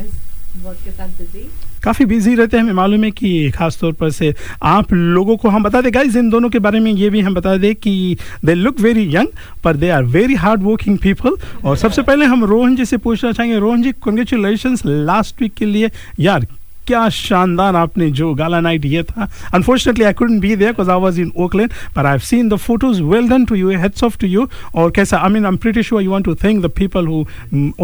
के 0.63 0.91
साथ 0.91 1.09
बिज़ी 1.09 1.49
काफ़ी 1.83 2.05
बिज़ी 2.05 2.35
रहते 2.35 2.57
हैं 2.57 2.65
हमें 2.65 2.73
मालूम 2.73 3.05
है 3.05 3.11
कि 3.11 3.51
खास 3.51 3.79
तौर 3.81 3.93
पर 3.93 4.11
से 4.11 4.35
आप 4.63 4.93
लोगों 4.93 5.37
को 5.37 5.49
हम 5.49 5.63
बता 5.63 5.81
दें 5.81 5.93
गाइज़ 5.95 6.19
इन 6.19 6.29
दोनों 6.31 6.49
के 6.51 6.59
बारे 6.59 6.81
में 6.81 6.91
ये 6.93 7.11
भी 7.11 7.21
हम 7.21 7.35
बता 7.35 7.57
दें 7.57 7.75
कि 7.75 8.17
दे 8.45 8.55
लुक 8.55 8.81
वेरी 8.81 9.17
यंग 9.17 9.29
पर 9.65 9.77
they 9.77 9.91
are 9.91 10.05
very 10.05 10.35
hard 10.35 10.63
working 10.63 10.99
people 10.99 11.37
और 11.65 11.77
सबसे 11.77 12.03
पहले 12.03 12.27
हम 12.27 12.45
रोहन 12.45 12.77
जी 12.77 12.85
से 12.85 12.97
पूछना 12.97 13.33
चाहेंगे। 13.33 13.59
Rohan 13.59 13.83
ji 13.83 13.93
congratulation 14.05 14.77
last 14.87 15.43
week 15.43 15.55
के 15.55 15.65
लिए। 15.65 15.91
यार 16.21 16.47
क्या 16.91 17.09
शानदार 17.15 17.77
आपने 17.77 18.11
जो 18.19 18.33
गाला 18.35 18.61
नाइट 18.61 18.85
ये 18.85 19.03
था। 19.11 19.29
Unfortunately 19.55 20.05
I 20.05 20.13
couldn't 20.21 20.41
be 20.41 20.55
there 20.57 20.71
because 20.71 20.91
I 20.91 21.01
was 21.01 21.19
in 21.21 21.31
Oakland 21.45 21.73
पर 21.97 22.07
I 22.07 22.13
have 22.13 22.21
seen 22.29 22.49
the 22.49 22.57
photos 22.67 23.03
well 23.03 23.29
done 23.29 23.45
to 23.47 23.55
you 23.55 23.71
heads 23.81 24.05
off 24.05 24.19
to 24.21 24.27
you 24.27 24.49
और 24.75 24.91
कैसा 24.97 25.19
I 25.19 25.31
mean 25.31 25.45
I 25.45 25.53
am 25.53 25.57
pretty 25.65 25.83
sure 25.83 26.03
you 26.03 26.11
want 26.11 26.25
to 26.25 26.35
thank 26.45 26.63
the 26.65 26.71
people 26.79 27.07
who 27.07 27.23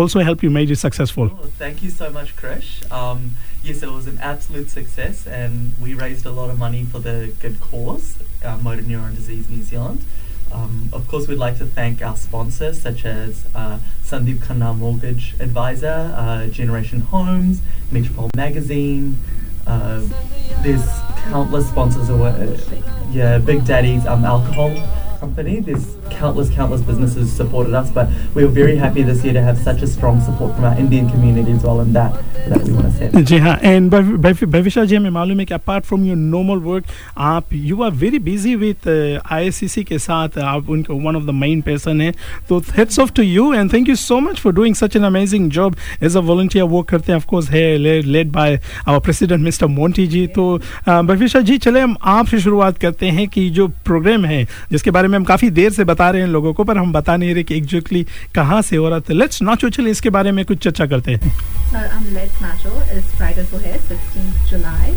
also 0.02 0.20
help 0.26 0.44
you 0.44 0.50
made 0.50 0.70
it 0.70 0.78
successful 0.78 1.30
Oh, 1.36 1.48
thank 1.60 1.82
you 1.84 1.90
so 1.92 2.08
much, 2.16 2.30
Krish. 2.40 2.68
Um, 2.98 3.22
yes, 3.68 3.82
it 3.86 3.90
was 3.92 4.06
an 4.12 4.18
absolute 4.30 4.72
success, 4.76 5.22
and 5.38 5.80
we 5.86 5.94
raised 6.02 6.28
a 6.30 6.34
lot 6.38 6.52
of 6.54 6.58
money 6.62 6.82
for 6.94 7.02
the 7.06 7.16
good 7.44 7.56
cause, 7.66 8.08
uh, 8.44 8.56
Motor 8.66 8.86
Neuron 8.90 9.16
Disease 9.20 9.50
New 9.54 9.64
Zealand. 9.70 10.06
Um, 10.52 10.88
of 10.92 11.06
course, 11.08 11.28
we'd 11.28 11.38
like 11.38 11.58
to 11.58 11.66
thank 11.66 12.02
our 12.02 12.16
sponsors 12.16 12.80
such 12.80 13.04
as 13.04 13.44
uh, 13.54 13.78
Sandeep 14.02 14.38
Khanna 14.38 14.76
Mortgage 14.76 15.34
Advisor, 15.40 16.14
uh, 16.16 16.46
Generation 16.48 17.00
Homes, 17.00 17.60
Metropole 17.90 18.30
Magazine. 18.34 19.16
Uh, 19.66 20.02
there's 20.62 20.86
countless 21.24 21.68
sponsors. 21.68 22.08
Of, 22.08 22.20
uh, 22.20 22.56
yeah, 23.10 23.38
Big 23.38 23.64
Daddy's 23.64 24.06
um, 24.06 24.24
alcohol 24.24 24.74
company. 25.18 25.60
There's 25.60 25.96
countless, 26.10 26.50
countless 26.50 26.82
businesses 26.82 27.32
supported 27.32 27.74
us, 27.74 27.90
but 27.90 28.08
we 28.34 28.44
were 28.44 28.50
very 28.50 28.76
happy 28.76 29.02
this 29.02 29.24
year 29.24 29.32
to 29.34 29.40
have 29.40 29.58
such 29.58 29.82
a 29.82 29.86
strong 29.86 30.20
support 30.20 30.54
from 30.54 30.64
our 30.64 30.78
Indian 30.78 31.08
community 31.10 31.52
as 31.52 31.64
well, 31.64 31.80
and 31.80 31.94
that 31.94 32.22
that 32.48 32.62
we 32.62 32.72
want 32.72 32.86
to 32.86 32.92
say. 32.98 33.22
जी 33.22 33.38
हाँ 33.38 33.56
and 33.62 33.90
Bhavishya 33.90 34.86
ji 34.86 34.96
हमें 34.96 35.10
मालूम 35.10 35.40
है 35.40 35.44
कि 35.46 35.54
apart 35.54 35.84
from 35.84 36.04
your 36.04 36.16
normal 36.16 36.58
work 36.66 36.84
आप 37.28 37.52
you 37.52 37.82
are 37.82 37.90
very 38.02 38.18
busy 38.18 38.54
with 38.56 38.88
I 39.32 39.50
के 39.88 39.98
साथ 39.98 40.38
आप 40.38 40.70
उनके 40.70 41.00
one 41.06 41.16
of 41.16 41.24
the 41.24 41.30
main 41.34 41.60
person 41.62 42.00
है 42.00 42.12
तो 42.48 42.58
heads 42.76 42.98
off 43.00 43.12
to 43.16 43.22
you 43.22 43.52
and 43.54 43.72
thank 43.72 43.88
you 43.88 43.94
so 43.96 44.20
much 44.20 44.40
for 44.40 44.52
doing 44.52 44.74
such 44.74 44.96
an 44.96 45.04
amazing 45.04 45.50
job 45.50 45.76
as 46.02 46.16
a 46.16 46.20
volunteer 46.30 46.64
work 46.64 46.88
करते 46.88 47.12
हैं 47.12 47.16
of course 47.18 47.50
है 47.50 47.66
led 47.78 48.30
by 48.32 48.58
our 48.88 49.00
president 49.00 49.40
mister 49.44 49.66
Monty 49.66 50.06
ji 50.06 50.26
तो 50.36 50.46
भविष्य 50.88 51.42
जी 51.42 51.58
चले 51.58 51.80
हम 51.80 51.96
आपसे 52.16 52.40
शुरुआत 52.40 52.78
करते 52.78 53.10
हैं 53.10 53.28
कि 53.28 53.48
जो 53.50 53.68
प्रोग्राम 53.86 54.24
है 54.24 54.44
जिसके 54.72 54.90
बारे 54.90 55.08
में 55.08 55.18
हम 55.18 55.24
काफ़ी 55.24 55.50
देर 55.50 55.70
से 55.72 55.84
बता 55.84 55.95
रहे 56.04 56.22
हैं 56.22 56.28
लोगों 56.28 56.52
को 56.54 56.64
पर 56.64 56.78
हम 56.78 56.92
बता 56.92 57.16
नहीं 57.16 57.34
रहे 57.34 57.42
कि 57.44 57.56
एग्जैक्टली 57.56 58.06
कहाँ 58.34 58.60
से 58.62 58.76
हो 58.76 58.88
रहा 58.88 59.00
था 59.00 59.14
लेट्स 59.14 59.42
नाचो 59.42 59.68
चले 59.68 59.90
इसके 59.90 60.10
बारे 60.10 60.32
में 60.32 60.44
कुछ 60.44 60.58
चर्चा 60.64 60.86
करते 60.86 61.12
हैं 61.12 61.32
So 61.72 61.78
um, 61.78 62.14
Let's 62.14 62.36
Nacho 62.40 62.72
is 62.96 63.04
Friday 63.16 63.44
for 63.44 63.58
Hair, 63.58 63.78
16th 63.78 64.48
July. 64.48 64.94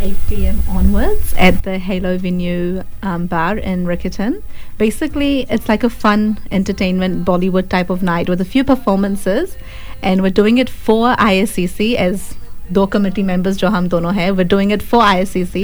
8 0.00 0.16
p.m. 0.28 0.62
onwards 0.68 1.32
at 1.38 1.62
the 1.62 1.78
Halo 1.78 2.18
Venue 2.18 2.82
um, 3.02 3.26
bar 3.26 3.56
in 3.56 3.84
Rickerton. 3.86 4.42
Basically, 4.76 5.46
it's 5.48 5.68
like 5.68 5.84
a 5.84 5.90
fun 5.90 6.38
entertainment 6.50 7.24
Bollywood 7.24 7.68
type 7.68 7.88
of 7.88 8.02
night 8.02 8.28
with 8.28 8.40
a 8.40 8.44
few 8.44 8.64
performances, 8.64 9.56
and 10.02 10.20
we're 10.20 10.30
doing 10.30 10.58
it 10.58 10.68
for 10.68 11.14
ISCC 11.14 11.94
as 11.94 12.34
दो 12.73 12.85
committee 12.93 13.23
members 13.25 13.57
जो 13.57 13.67
हम 13.73 13.87
दोनों 13.89 14.13
हैं 14.15 14.29
we're 14.37 14.49
doing 14.53 14.71
it 14.77 14.81
for 14.91 15.01
ISCC 15.09 15.61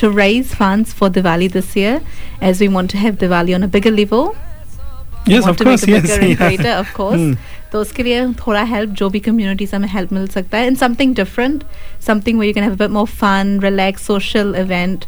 to 0.00 0.10
raise 0.16 0.54
funds 0.62 0.94
for 0.98 1.08
Diwali 1.18 1.50
this 1.52 1.74
year 1.76 1.94
as 2.50 2.60
we 2.64 2.68
want 2.76 2.94
to 2.94 2.98
have 3.04 3.20
Diwali 3.22 3.54
on 3.58 3.68
a 3.68 3.70
bigger 3.76 3.94
level 3.98 4.34
Yes, 5.26 5.44
want 5.44 5.50
of 5.50 5.56
to 5.58 5.64
course, 5.64 5.86
make 5.86 5.88
it 5.88 5.92
yes, 5.94 6.02
bigger 6.02 6.20
and 6.20 6.30
yeah. 6.30 6.38
greater, 6.48 6.70
of 6.84 6.92
course. 6.94 7.20
Hmm. 7.20 7.34
तो 7.72 7.80
उसके 7.80 8.02
लिए 8.02 8.24
थोड़ा 8.40 8.62
help 8.70 8.90
जो 9.00 9.08
भी 9.10 9.20
community 9.26 9.66
से 9.66 9.76
हमें 9.76 9.88
help 9.88 10.12
मिल 10.12 10.26
सकता 10.28 10.58
है 10.58 10.66
in 10.66 10.74
something 10.80 11.14
different 11.16 11.62
something 12.06 12.38
way 12.38 12.46
you 12.46 12.54
can 12.54 12.64
have 12.64 12.72
a 12.72 12.76
bit 12.78 12.90
more 12.96 13.06
fun 13.20 13.58
relax 13.62 14.06
social 14.06 14.54
event 14.58 15.04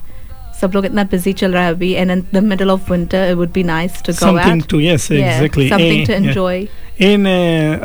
सब 0.61 0.72
लोग 0.75 0.87
इतना 0.87 1.03
बिजी 1.11 1.33
चल 1.43 1.53
रहा 1.53 1.64
है 1.64 1.72
अभी 1.75 1.93
and 1.93 2.11
in 2.11 2.22
the 2.35 2.43
middle 2.45 2.70
of 2.70 2.91
winter 2.91 3.29
it 3.31 3.37
would 3.37 3.53
be 3.53 3.62
nice 3.72 4.03
to 4.07 4.12
go 4.12 4.27
Something 4.27 4.62
to 4.72 4.81
yes, 4.85 5.11
exactly. 5.18 5.68
Something 5.70 6.01
Eh, 6.01 6.07
to 6.07 6.12
yeah. 6.12 6.29
Enjoy 6.29 6.66
in 7.02 7.26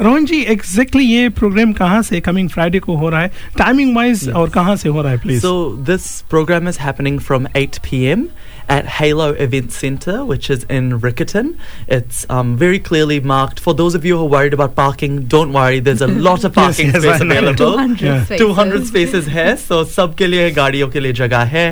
Rohan 0.03 0.25
ji 0.27 0.41
exactly 0.43 1.05
ये 1.05 1.29
programme 1.29 1.73
कहाँ 1.73 2.03
से 2.03 2.21
कमिंग 2.21 2.49
फ्राइडे 2.51 2.79
को 2.79 2.97
हो 2.97 3.09
रहा 3.09 3.21
है? 3.21 3.31
टाइमिंग 3.59 3.95
वाइज 3.97 4.29
और 4.29 4.49
कहाँ 4.51 4.77
से 4.77 4.89
हो 4.89 5.03
रहा 5.03 5.13
है 5.13 5.19
please 5.19 5.43
so 5.43 5.77
this 5.91 6.21
programme 6.31 6.69
is 6.69 6.79
happening 6.81 7.21
from 7.21 7.47
8 7.57 7.79
p.m. 7.85 8.25
at 8.68 8.86
Halo 8.86 9.32
Event 9.34 9.72
Center, 9.72 10.24
which 10.24 10.48
is 10.52 10.64
in 10.66 11.00
Rickerton. 11.02 11.58
It's 11.88 12.26
um, 12.30 12.56
very 12.56 12.78
clearly 12.78 13.20
marked. 13.20 13.60
For 13.60 13.74
those 13.74 13.96
of 13.96 14.06
you 14.06 14.16
who 14.18 14.26
are 14.26 14.30
worried 14.34 14.54
about 14.54 14.76
parking, 14.76 15.24
don't 15.24 15.52
worry. 15.54 15.80
There's 15.80 16.02
a 16.02 16.08
lot 16.08 16.44
of 16.44 16.56
Yes, 16.56 16.66
parking 16.66 16.92
yes, 16.94 17.02
space 17.02 17.22
I 17.22 17.26
know. 17.26 17.38
available. 17.38 17.78
200 17.78 18.06
Yeah. 18.06 18.24
spaces. 18.26 18.46
200 18.46 18.84
spaces 18.92 19.28
है. 19.38 19.56
So 19.58 19.84
सबके 19.96 20.28
लिए 20.28 20.52
गाड़ियों 20.52 20.90
के 20.90 21.00
लिए 21.00 21.14
जगह 21.22 21.44
है. 21.56 21.66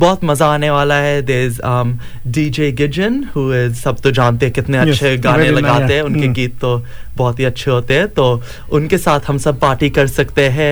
बहुत 0.00 0.24
मजा 0.24 0.46
आने 0.54 0.70
वाला 0.70 0.94
है. 1.08 1.22
There's 1.26 1.60
um, 1.72 1.98
DJ 2.38 2.70
Gidgen, 2.82 3.22
who 3.34 3.50
is 3.62 3.82
सब 3.84 4.00
तो 4.00 4.10
जानते 4.20 4.46
हैं 4.46 4.52
कितने 4.54 4.78
Yes, 4.78 4.90
अच्छे 4.92 5.16
गाने 5.26 5.42
very 5.44 5.54
nice, 5.54 5.62
लगाते 5.64 5.92
हैं. 5.94 6.02
yeah. 6.02 6.06
उनके 6.06 6.26
Hmm. 6.26 6.34
गीत 6.34 6.58
तो 6.60 6.84
बहुत 7.19 7.39
ही 7.39 7.45
अच्छे 7.45 7.71
होते 7.71 7.93
हैं 7.93 8.07
तो 8.07 8.29
उनके 8.71 8.97
साथ 8.97 9.27
हम 9.27 9.37
सब 9.37 9.59
पार्टी 9.59 9.89
कर 9.89 10.07
सकते 10.07 10.47
हैं। 10.49 10.71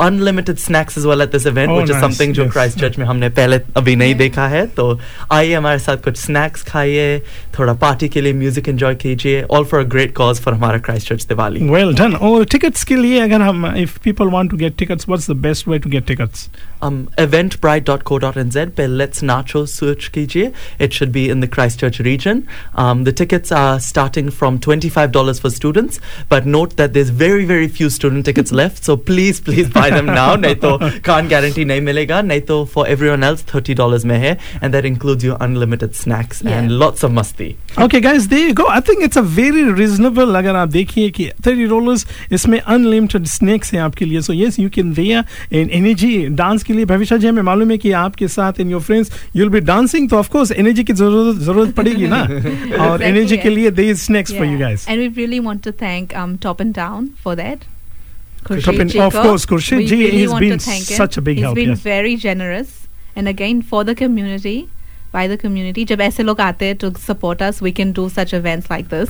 Unlimited 0.00 0.58
snacks 0.66 0.98
as 0.98 1.06
well 1.10 1.24
at 1.24 1.34
this 1.34 1.46
event 1.50 1.70
Oh, 1.70 1.78
which 1.78 1.90
is 1.90 1.96
nice, 1.96 2.04
something 2.04 2.32
जो 2.32 2.48
क्राइस्ट 2.50 2.78
चर्च 2.80 2.98
में 2.98 3.06
हमने 3.06 3.28
पहले 3.28 3.60
अभी 3.76 3.96
नहीं 3.96 4.14
देखा 4.14 4.46
है 4.48 4.66
तो 4.76 4.88
आइए 5.32 5.54
हमारे 5.54 5.78
साथ 5.78 5.96
कुछ 6.04 6.16
स्नैक्स 6.16 6.62
खाइए 6.62 7.18
थोड़ा 7.58 7.72
पार्टी 7.84 8.08
के 8.08 8.20
लिए 8.20 8.32
म्यूज़िक 8.32 8.68
एंजॉय 8.68 8.94
कीजिए 8.94 9.42
all 9.50 9.64
for 9.64 9.80
a 9.80 9.88
great 9.88 10.14
cause 10.16 10.40
for 10.40 10.54
हमारा 10.54 10.78
Christ 10.78 11.08
church 11.08 11.26
Diwali 11.26 11.68
well 11.70 11.94
done 11.94 12.14
और 12.14 12.44
टिकट्स 12.44 12.84
के 12.84 12.96
लिए 12.96 13.20
अगर 13.20 13.40
हम 13.40 13.66
if 13.76 13.98
people 14.04 14.30
want 14.36 14.50
to 14.50 14.56
get 14.56 14.76
tickets 14.76 15.08
what's 15.08 15.30
the 15.30 15.36
best 15.46 15.68
way 15.68 15.78
to 15.78 15.90
get 15.90 16.06
tickets 16.06 16.48
um, 16.82 16.98
eventbrite.co.nz 17.18 18.70
पे 18.76 18.86
Let's 19.00 19.22
Nacho 19.22 19.62
search 19.72 20.08
कीजिए 20.12 20.50
it 20.78 20.94
should 20.98 21.12
be 21.12 21.24
in 21.34 21.40
the 21.40 21.48
Christchurch 21.56 22.00
region. 22.00 22.42
Um, 22.74 23.04
the 23.04 23.12
tickets 23.12 23.52
are 23.52 23.80
starting 23.80 24.30
from 24.30 24.58
$25 24.58 25.40
for 25.40 25.50
students 25.59 25.99
but 26.29 26.45
note 26.55 26.75
that 26.81 26.93
there's 26.97 27.09
very 27.21 27.45
very 27.51 27.67
few 27.79 27.89
student 27.95 28.25
tickets 28.29 28.51
left 28.59 28.83
so 28.89 28.95
please 29.09 29.39
please 29.49 29.69
buy 29.77 29.85
them 29.95 30.05
now 30.17 30.27
नहीं 30.45 30.55
तो 30.65 30.71
can't 31.09 31.29
guarantee 31.33 31.65
नहीं 31.71 31.81
मिलेगा 31.81 32.21
नहीं 32.21 32.41
तो 32.51 32.57
for 32.73 32.85
everyone 32.95 33.23
else 33.29 33.43
$30 33.53 34.05
में 34.11 34.17
है 34.25 34.37
and 34.61 34.73
that 34.77 34.87
includes 34.91 35.27
your 35.27 35.37
unlimited 35.47 35.95
snacks 36.01 36.41
and 36.55 36.75
lots 36.83 37.07
of 37.09 37.15
masti 37.19 37.49
okay 37.83 37.99
guys 38.01 38.25
they 38.33 38.37
go 38.57 38.65
I 38.71 38.81
think 38.89 39.03
it's 39.03 39.17
a 39.17 39.21
very 39.37 39.63
reasonable 39.79 40.35
अगर 40.35 40.55
आप 40.55 40.67
देखिए 40.75 41.09
कि 41.17 41.29
30 41.47 41.67
डॉलर्स 41.69 42.05
इसमें 42.33 42.59
अनलिमिटेड 42.59 43.25
स्नैक्स 43.27 43.73
हैं 43.73 43.81
आपके 43.81 44.05
लिए 44.05 44.21
so 44.27 44.33
yes 44.33 44.59
you 44.59 44.69
can 44.75 44.93
there 44.93 45.55
in 45.61 45.69
energy 45.79 46.15
dance 46.41 46.63
के 46.63 46.73
लिए 46.73 46.85
भविष्य 46.91 47.17
जी 47.19 47.27
हमें 47.27 47.41
मालूम 47.49 47.71
है 47.71 47.77
कि 47.77 47.91
आपके 48.03 48.27
साथ 48.37 48.59
in 48.59 48.69
your 48.71 48.81
friends 48.81 49.11
you 49.35 49.43
will 49.43 49.49
be 49.53 49.59
dancing 49.71 50.09
तो 50.09 50.17
ऑफ 50.17 50.29
कोर्स 50.35 50.51
एनर्जी 50.51 50.83
की 50.83 50.93
जरूरत 51.01 51.41
जरूरत 51.45 51.73
पड़ेगी 51.75 52.07
ना 52.07 52.19
और 52.21 52.29
Exactly, 52.29 53.01
एनर्जी 53.07 53.37
के 53.37 53.49
and- 53.49 53.57
लिए 53.57 53.71
they 53.81 53.93
snacks 54.05 54.33
for 54.33 54.45
you 54.45 54.51
Yeah. 54.55 54.61
Guys 54.61 54.85
And 54.89 55.01
we 55.03 55.07
really 55.21 55.39
want 55.49 55.63
to 55.63 55.71
thank 55.71 56.15
um, 56.15 56.37
Top 56.37 56.59
and 56.59 56.73
Down 56.73 57.09
for 57.21 57.35
that. 57.35 57.59
Top 57.61 58.47
Khurshid 58.49 58.79
and- 58.79 58.89
ji 58.89 58.99
of 58.99 59.13
ko. 59.13 59.23
course, 59.23 59.45
Khurshid 59.45 59.77
We 59.77 59.85
ji 59.87 59.95
really 59.95 60.21
has 60.21 60.29
want 60.31 60.43
to 60.43 60.49
been 60.49 60.59
thank 60.59 60.87
him. 60.89 60.97
such 60.97 61.17
a 61.17 61.21
big 61.21 61.37
He's 61.37 61.43
help, 61.43 61.55
been 61.55 61.69
yes. 61.69 61.79
very 61.79 62.15
generous. 62.15 62.87
And 63.15 63.27
again, 63.27 63.61
for 63.61 63.83
the 63.83 63.95
community, 63.95 64.69
by 65.11 65.27
the 65.27 65.37
community, 65.37 65.85
जब 65.85 66.01
ऐसे 66.01 66.23
लोग 66.23 66.39
आते 66.41 66.65
हैं 66.65 66.77
to 66.79 66.93
support 66.99 67.41
us, 67.41 67.61
we 67.61 67.71
can 67.71 67.91
do 67.91 68.09
such 68.09 68.33
events 68.33 68.69
like 68.69 68.89
this. 68.89 69.09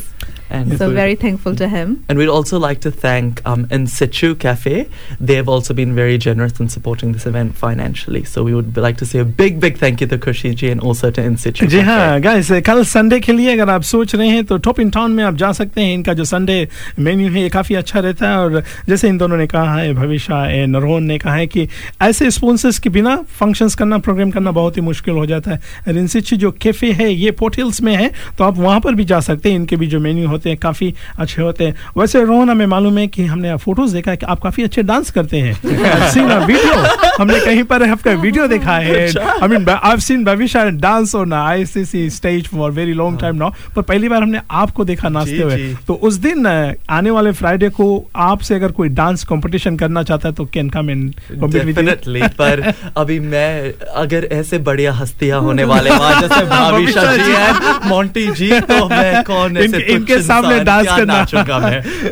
And 0.50 0.76
so 0.78 0.90
very 0.90 1.14
thankful 1.14 1.54
to 1.56 1.68
him. 1.68 2.04
And 2.08 2.18
we'd 2.18 2.28
also 2.28 2.58
like 2.58 2.80
to 2.80 2.90
thank 2.92 3.40
um, 3.46 3.66
In 3.70 3.86
Situ 3.86 4.34
Cafe. 4.34 4.88
They've 5.20 5.48
also 5.48 5.74
been 5.74 5.94
very 5.94 6.18
generous 6.18 6.58
in 6.58 6.68
supporting 6.68 7.12
this 7.12 7.26
event 7.26 7.56
financially. 7.56 8.24
So 8.24 8.42
we 8.42 8.54
would 8.54 8.76
like 8.76 8.96
to 8.98 9.06
say 9.06 9.20
a 9.20 9.24
big, 9.24 9.60
big 9.60 9.78
thank 9.78 10.00
you 10.00 10.06
to 10.08 10.18
Kushi 10.18 10.54
ji 10.54 10.70
and 10.70 10.80
also 10.80 11.10
to 11.10 11.22
In 11.22 11.36
Situ 11.36 11.66
जी. 11.66 11.80
हाँ 11.80 12.20
guys 12.20 12.50
कल 12.66 12.82
Sunday 12.84 13.20
के 13.20 13.32
लिए 13.32 13.52
अगर 13.52 13.70
आप 13.70 13.82
सोच 13.82 14.14
रहे 14.14 14.28
हैं 14.28 14.44
तो 14.44 14.56
टॉप 14.58 14.80
इन 14.80 14.90
टाउन 14.90 15.12
में 15.12 15.22
आप 15.24 15.34
जा 15.34 15.52
सकते 15.52 15.80
हैं 15.80 15.94
इनका 15.94 16.14
जो 16.14 16.24
संडे 16.24 16.56
मेन्यू 16.98 17.30
है 17.30 17.42
ये 17.42 17.48
काफ़ी 17.50 17.74
अच्छा 17.74 18.00
रहता 18.00 18.28
है 18.30 18.38
और 18.38 18.62
जैसे 18.88 19.08
इन 19.08 19.18
दोनों 19.18 19.36
ने 19.36 19.46
कहा 19.46 19.74
है 19.74 19.92
भविष्य 19.94 20.42
ए 20.52 20.66
नरोन 20.66 21.04
ने 21.04 21.18
कहा 21.18 21.34
है 21.34 21.46
कि 21.46 21.68
ऐसे 22.02 22.30
स्पॉन्सर्स 22.30 22.78
के 22.78 22.90
बिना 22.90 23.16
फ़ंक्शंस 23.38 23.74
करना 23.74 23.98
प्रोग्राम 24.08 24.30
करना 24.30 24.50
बहुत 24.50 24.76
ही 24.76 24.82
मुश्किल 24.82 25.14
हो 25.14 25.26
जाता 25.26 25.50
है 25.50 25.98
इनसे 25.98 26.20
जो 26.20 26.50
कैफ़े 26.62 26.92
है 26.92 27.12
ये 27.12 27.30
पोर्टल्स 27.40 27.80
में 27.82 27.94
है 27.96 28.10
तो 28.38 28.44
आप 28.44 28.58
वहाँ 28.58 28.80
पर 28.80 28.94
भी 28.94 29.04
जा 29.04 29.20
सकते 29.20 29.48
हैं 29.50 29.56
इनके 29.56 29.76
भी 29.76 29.86
जो 29.86 30.00
मेन्यू 30.00 30.28
होते 30.28 30.39
हैं 30.48 30.58
काफ़ी 30.58 30.94
अच्छे 31.18 31.42
होते 31.42 31.64
हैं। 31.64 31.74
वैसे 31.98 32.24
रोहन 32.24 32.50
हमें 32.50 32.66
मालूम 32.66 32.98
है 32.98 33.06
कि 33.06 33.24
हमने 33.24 33.56
फ़ोटोज़ 33.56 33.92
देखा 33.94 34.10
है 34.10 34.16
कि 34.16 34.26
आप 34.26 34.40
काफ़ी 34.40 34.62
अच्छे 34.62 34.82
डांस 34.82 35.10
करते 35.10 35.36
हैं। 35.36 35.54
A 35.60 36.46
video. 36.46 36.76
हमने 37.20 37.40
कहीं 37.40 37.62
पर 37.64 37.90
आपका 37.90 38.12
वीडियो 38.12 38.46
देखा 38.46 38.76
है। 38.76 39.06
I 39.16 39.48
mean 39.48 39.68
I 39.68 39.96
seen 39.96 40.24
Bhavishya 40.24 40.70
dance 40.70 41.14
on 41.14 41.32
ICC 41.32 42.10
stage 42.10 42.46
for 42.46 42.70
very 42.70 42.92
long 42.92 43.20
time 43.20 43.36
now 43.36 43.50
पर 43.76 43.82
पहली 43.82 44.08
बार 44.08 44.22
हमने 44.22 44.40
आपको 44.50 44.84
देखा 44.84 45.08
नाचते 45.08 45.42
हुए। 45.42 45.74
तो 45.86 45.94
उस 45.94 46.14
दिन 46.14 46.46
आने 46.90 47.10
वाले 47.10 47.32
फ्राइडे 47.32 47.68
को 47.68 47.88
आपसे 48.16 48.54
अगर 48.54 48.72
कोई 48.72 48.88
डांस 48.88 49.24
कंपटीशन 49.24 49.76
करना 49.76 50.02
चाहता 50.02 50.28
है 50.28 50.34
तो 50.34 50.44
कैन 50.44 50.70
कम 50.70 50.90
इन 50.90 51.14
डेफिनेटली 51.32 52.22
पर 52.22 52.72
अभी 52.96 53.20
मैं 53.20 53.72
अगर 53.94 54.28
ऐसे 54.32 54.58
बढ़िया 54.58 54.92
हस्तियाँ 54.92 55.40
होने 55.40 55.64
वाले 55.64 55.90
वहाँ 56.00 56.20
जैसे 56.20 56.44
भाविशा 56.44 57.00
भाविशा 57.00 57.16
जी 57.16 57.24
जी। 57.24 57.32
हैं 57.32 57.88
मोंटी 57.88 58.26
जी 58.30 58.60
तो 58.60 58.88
मैं 58.88 59.24
कौन 59.24 59.56
ऐसे 59.56 59.78
इनके 59.78 60.18
सामने 60.30 60.58
डांस 60.64 60.86
करना 60.86 61.24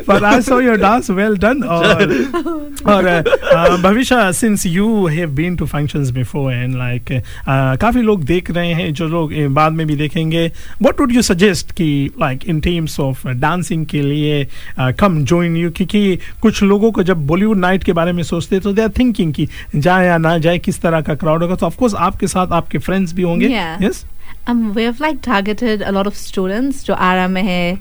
पर 0.07 0.23
I 0.25 0.41
saw 0.41 0.59
your 0.59 0.77
dance 0.77 1.09
well 1.11 1.37
done 1.37 1.63
और 1.63 2.13
और 2.85 3.81
Bhavishya 3.81 4.33
since 4.33 4.65
you 4.65 5.07
have 5.07 5.29
been 5.31 5.55
to 5.55 5.65
functions 5.65 6.09
before 6.09 6.53
and 6.53 6.77
like 6.77 7.21
काफ़ी 7.81 8.01
लोग 8.01 8.23
देख 8.23 8.51
रहे 8.51 8.73
हैं 8.73 8.93
जो 8.93 9.07
लोग 9.07 9.33
eh, 9.33 9.47
बाद 9.49 9.73
में 9.73 9.85
भी 9.87 9.95
देखेंगे 9.95 10.45
व्हाट 10.81 10.99
वुड 10.99 11.11
यू 11.11 11.21
सजेस्ट 11.21 11.71
कि 11.71 11.87
like 12.19 12.43
in 12.47 12.59
terms 12.59 12.99
of 12.99 13.27
dancing 13.27 13.85
के 13.85 14.01
लिए 14.01 14.47
कम 14.79 15.23
जॉइन 15.23 15.55
यू 15.57 15.71
क्योंकि 15.71 16.19
कुछ 16.41 16.63
लोगों 16.63 16.91
को 16.91 17.03
जब 17.03 17.25
बॉलीवुड 17.27 17.57
नाइट 17.57 17.83
के 17.83 17.93
बारे 17.93 18.13
में 18.13 18.23
सोचते 18.23 18.55
हैं 18.55 18.63
तो 18.63 18.73
दे 18.73 18.81
आर 18.81 18.89
थिंकिंग 18.89 19.33
कि 19.33 19.47
जाए 19.75 20.05
या 20.07 20.17
ना 20.17 20.37
जाए 20.37 20.59
किस 20.59 20.81
तरह 20.81 21.01
का 21.01 21.15
क्राउड 21.15 21.41
होगा? 21.41 21.55
तो 21.55 21.65
ऑफकोर्स 21.65 21.95
आपके 21.95 22.27
साथ 22.27 22.47
आपके 22.51 22.77
फ्रेंड्स 22.77 23.13
भी 23.13 23.21
होंगे। 23.21 23.45
Yes 23.45 23.67
Yeah. 23.79 23.89
Yes 23.89 24.05
Um, 24.49 24.73
we 24.73 24.81
have 24.81 24.99
like 24.99 25.21
targeted 25.21 25.83
a 25.83 25.91
lot 25.91 26.07
of 26.07 26.17
students 26.17 26.83
to 26.85 26.95
RMA, 26.95 27.79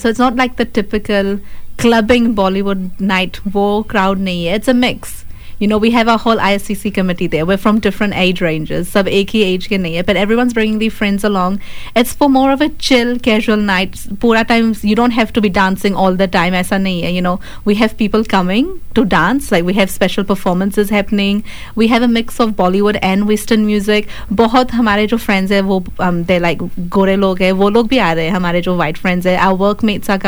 So 0.00 0.08
it's 0.08 0.18
not 0.18 0.36
like 0.36 0.56
the 0.56 0.64
typical 0.64 1.38
clubbing 1.76 2.34
Bollywood 2.34 2.98
night, 2.98 3.44
wo 3.44 3.84
crowd 3.84 4.18
nahi. 4.18 4.46
It's 4.46 4.68
a 4.68 4.72
mix 4.72 5.26
you 5.59 5.67
know 5.67 5.77
we 5.77 5.91
have 5.91 6.07
our 6.07 6.17
whole 6.17 6.37
ISCC 6.37 6.93
committee 6.93 7.27
there 7.27 7.45
we're 7.45 7.57
from 7.57 7.79
different 7.79 8.13
age 8.15 8.41
ranges 8.41 8.89
सब 8.93 9.07
एक 9.07 9.29
ही 9.29 9.43
age 9.43 9.67
के 9.67 9.77
नहीं 9.77 9.95
है 9.95 10.03
but 10.03 10.17
everyone's 10.23 10.53
bringing 10.53 10.79
their 10.79 10.95
friends 10.99 11.23
along 11.23 11.59
it's 11.95 12.13
for 12.21 12.29
more 12.29 12.51
of 12.51 12.61
a 12.61 12.69
chill 12.87 13.17
casual 13.19 13.57
night 13.57 13.95
पूरा 14.23 14.45
time 14.47 14.73
you 14.81 14.95
don't 14.95 15.11
have 15.11 15.31
to 15.33 15.41
be 15.41 15.49
dancing 15.49 15.95
all 15.95 16.15
the 16.15 16.27
time 16.27 16.53
ऐसा 16.53 16.77
नहीं 16.77 17.01
है 17.01 17.13
you 17.13 17.21
know 17.21 17.39
we 17.65 17.75
have 17.81 17.95
people 17.97 18.25
coming 18.35 18.67
to 18.99 19.05
dance 19.05 19.51
like 19.51 19.65
we 19.69 19.73
have 19.73 19.89
special 19.89 20.23
performances 20.23 20.89
happening 20.89 21.43
we 21.75 21.87
have 21.87 22.01
a 22.01 22.07
mix 22.07 22.39
of 22.39 22.55
Bollywood 22.63 22.99
and 23.01 23.27
Western 23.27 23.65
music 23.65 24.07
बहुत 24.43 24.73
हमारे 24.73 25.07
जो 25.07 25.17
friends 25.17 25.51
है 25.51 25.61
वो 25.61 25.83
um, 25.99 26.23
they 26.25 26.39
like 26.39 26.67
गोरे 26.97 27.15
लोग 27.15 27.41
हैं 27.41 27.51
वो 27.51 27.69
लोग 27.69 27.87
भी 27.87 27.97
आ 27.97 28.13
रहे 28.13 28.25
हैं 28.25 28.31
हमारे 28.31 28.61
जो 28.61 28.77
white 28.77 29.01
friends 29.05 29.25
है 29.25 29.37
our 29.39 29.57
workmates 29.57 30.09
are 30.09 30.19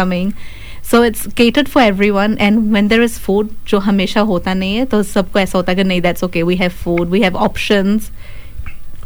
coming 0.93 1.03
so 1.03 1.03
it's 1.03 1.27
catered 1.35 1.69
for 1.69 1.81
everyone 1.83 2.37
and 2.39 2.73
when 2.73 2.89
there 2.89 3.03
is 3.03 3.19
food 3.27 3.49
जो 3.69 3.79
हमेशा 3.79 4.21
होता 4.21 4.55
नहीं 4.55 4.77
है 4.77 4.85
तो 4.85 5.03
सबको 5.03 5.39
ऐसा 5.39 5.59
होता 5.59 5.73
है 5.73 5.77
कि 5.77 5.85
नहीं 5.85 6.03
that's 6.03 6.23
okay 6.25 6.43
we 6.43 6.57
have 6.57 6.73
food 6.85 7.11
we 7.11 7.23
have 7.23 7.35
options 7.49 8.11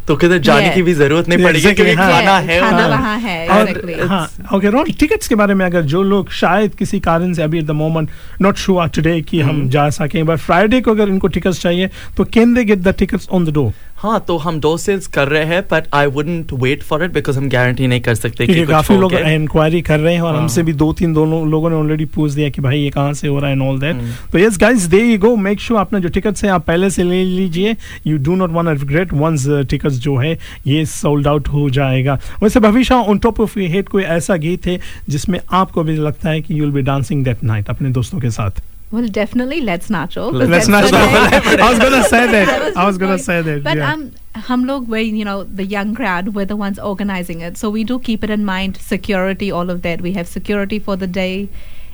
तो 0.07 0.15
किधर 0.15 0.37
जाने 0.37 0.61
Yeah. 0.61 0.73
की 0.75 0.81
भी 0.83 0.93
ज़रूरत 0.93 1.27
नहीं 1.29 1.43
पड़ेगी 1.43 1.59
exactly, 1.59 1.75
क्योंकि 1.75 1.93
हाँ. 1.93 2.11
खाना 2.11 2.39
Yeah, 2.41 2.49
है 2.49 2.59
खाना 2.59 2.87
वहाँ। 2.87 3.17
है. 3.19 4.07
हाँ 4.07 4.29
ओके 4.53 4.69
रोन 4.69 4.91
टिकट्स 4.99 5.27
के 5.27 5.35
बारे 5.35 5.53
में 5.53 5.65
अगर 5.65 5.81
जो 5.93 6.01
लोग 6.03 6.29
शायद 6.31 6.75
किसी 6.75 6.99
कारण 6.99 7.33
से 7.33 7.41
अभी 7.43 7.59
at 7.59 7.65
the 7.65 7.71
moment 7.71 8.09
not 8.41 8.55
sure 8.57 8.87
today 8.95 9.21
कि 9.29 9.39
हम 9.41 9.67
जा 9.69 9.89
सकें 9.89 10.25
बट 10.25 10.37
फ्राइडे 10.39 10.81
को 10.81 10.91
अगर 10.91 11.09
इनको 11.09 11.27
टिकट्स 11.27 11.61
चाहिए 11.61 11.89
तो 12.17 12.23
can 12.23 12.53
they 12.53 12.63
get 12.65 12.79
the 12.79 12.93
tickets 12.99 13.29
on 13.29 13.45
the 13.45 13.53
door 13.53 13.71
हाँ 13.97 14.19
तो 14.27 14.35
हम 14.37 14.59
दो 14.59 14.75
सेल्स 14.77 15.05
कर 15.07 15.27
रहे 15.27 15.43
हैं 15.45 15.61
but 15.71 15.83
I 15.93 16.05
wouldn't 16.05 16.51
wait 16.53 16.81
for 16.83 17.03
it 17.03 17.11
because 17.11 17.37
हम 17.37 17.47
गारंटी 17.49 17.87
नहीं 17.87 18.01
कर 18.01 18.15
सकते 18.15 18.47
कि 18.47 18.65
काफ़ी 18.65 18.97
लोग 18.97 19.13
इंक्वायरी 19.13 19.81
कर 19.81 19.99
रहे 19.99 20.13
हैं 20.13 20.21
और 20.21 20.33
हाँ। 20.33 20.41
हमसे 20.41 20.63
भी 20.63 20.73
दो 20.73 20.91
तीन 20.93 21.13
दोनों 21.13 21.47
लोगों 21.51 21.69
ने 21.69 21.75
ऑलरेडी 21.75 22.05
पूछ 22.05 22.31
दिया 22.31 22.49
कि 22.49 22.61
भाई 22.61 22.79
ये 22.79 22.89
कहाँ 22.89 23.13
से 23.13 23.27
हो 23.27 23.39
रहा 23.39 23.49
है 23.49 23.55
एंड 23.55 23.63
ऑल 23.63 23.79
दैट। 23.79 24.01
तो 24.31 24.39
yes 24.39 24.57
guys 24.57 24.81
there 24.81 24.99
you 25.03 25.17
go 25.19 25.35
make 25.35 25.59
sure 25.59 25.79
अपना 25.79 25.99
जो 25.99 26.09
टिकट्स 26.09 26.43
है 26.43 26.49
आप 26.49 26.65
पहले 26.67 26.89
से 26.89 27.03
ले 27.03 27.23
लीजिए। 27.23 27.75
You 28.07 28.17
do 28.17 28.35
not 28.35 28.51
want 28.51 28.69
regret 28.69 29.13
once 29.13 29.47
tickets 29.69 29.97
जो 29.99 30.15
है 30.17 30.37
ये 30.67 30.85
सोल्ड 30.85 31.27
आउट 31.27 31.47
हो 31.47 31.69
जाएगा। 31.69 32.19
वैसे 32.43 32.59
Bhavishya 32.59 32.95
on 32.95 33.17
top 33.17 33.39
of 33.41 33.59
your 33.59 33.71
head 33.71 33.89
कोई 33.89 34.03
ऐसा 34.03 34.35
गीत 34.37 34.65
है 34.67 34.79
जिसमें 35.09 35.39
आपको 35.53 35.83
भी 35.83 35.97
लगता 35.97 36.29
है 36.29 36.41
कि 36.41 36.59
you 36.59 36.63
will 36.63 36.73
be 36.73 36.81
dancing 36.81 37.23
that 37.25 37.43
night 37.43 37.69
अपने 37.69 37.89
दोस्तों 37.89 38.19
के 38.19 38.31
साथ? 38.31 38.61
Well, 38.91 39.07
definitely, 39.07 39.61
let's 39.61 39.89
nacho. 39.89 40.31
Let's 40.31 40.67
that's 40.67 40.67
Nacho. 40.67 40.93
I 41.59 41.69
was 41.69 41.79
gonna 41.79 42.03
say 42.03 42.27
that. 42.31 42.45
That 42.47 42.65
was 42.65 42.75
I 42.77 42.85
was 42.85 42.97
gonna 42.97 43.13
point. 43.13 43.21
say 43.21 43.41
that, 43.41 43.63
But 43.63 43.77
yeah. 43.77 43.91
um, 43.93 44.11
hum 44.35 44.65
log 44.65 44.87
were 44.87 44.99
you 44.99 45.25
know 45.25 45.43
the 45.43 45.65
young 45.65 45.95
crowd 45.95 46.29
we're 46.35 46.45
the 46.45 46.55
ones 46.55 46.77
organizing 46.79 47.41
it, 47.41 47.57
so 47.57 47.69
we 47.69 47.83
do 47.83 47.99
keep 47.99 48.23
it 48.23 48.29
in 48.29 48.45
mind. 48.45 48.77
Security, 48.77 49.51
all 49.51 49.69
of 49.69 49.81
that. 49.81 50.01
We 50.01 50.13
have 50.13 50.27
security 50.27 50.79
for 50.79 50.95
the 50.95 51.07
day, 51.07 51.49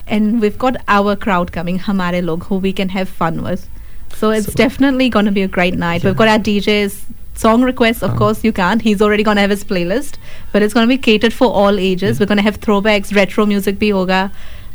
and 0.06 0.42
we've 0.42 0.58
got 0.60 0.76
our 0.88 1.16
crowd 1.16 1.52
coming, 1.52 1.80
hamare 1.80 2.24
log, 2.24 2.44
who 2.46 2.58
we 2.58 2.74
can 2.74 2.90
have 2.90 3.10
fun 3.10 3.42
with. 3.42 3.68
So 4.14 4.30
it's 4.30 4.54
definitely 4.54 5.10
going 5.10 5.26
to 5.26 5.32
be 5.32 5.42
a 5.42 5.48
great 5.48 5.74
night. 5.76 6.04
We've 6.04 6.16
got 6.18 6.28
our 6.28 6.40
DJs. 6.40 7.04
Song 7.34 7.64
requests, 7.64 8.04
of 8.04 8.16
course, 8.18 8.44
you 8.44 8.52
can't. 8.52 8.82
He's 8.82 9.02
already 9.02 9.24
going 9.24 9.38
to 9.38 9.42
have 9.42 9.50
his 9.50 9.64
playlist, 9.64 10.18
but 10.52 10.62
it's 10.62 10.74
going 10.74 10.84
to 10.86 10.88
be 10.88 10.98
catered 10.98 11.32
for 11.34 11.48
all 11.48 11.80
ages. 11.80 12.20
We're 12.20 12.26
going 12.26 12.38
to 12.38 12.44
have 12.44 12.60
throwbacks, 12.60 13.16
retro 13.16 13.46
music 13.46 13.80
bhi 13.80 13.92
hoga, 13.92 14.32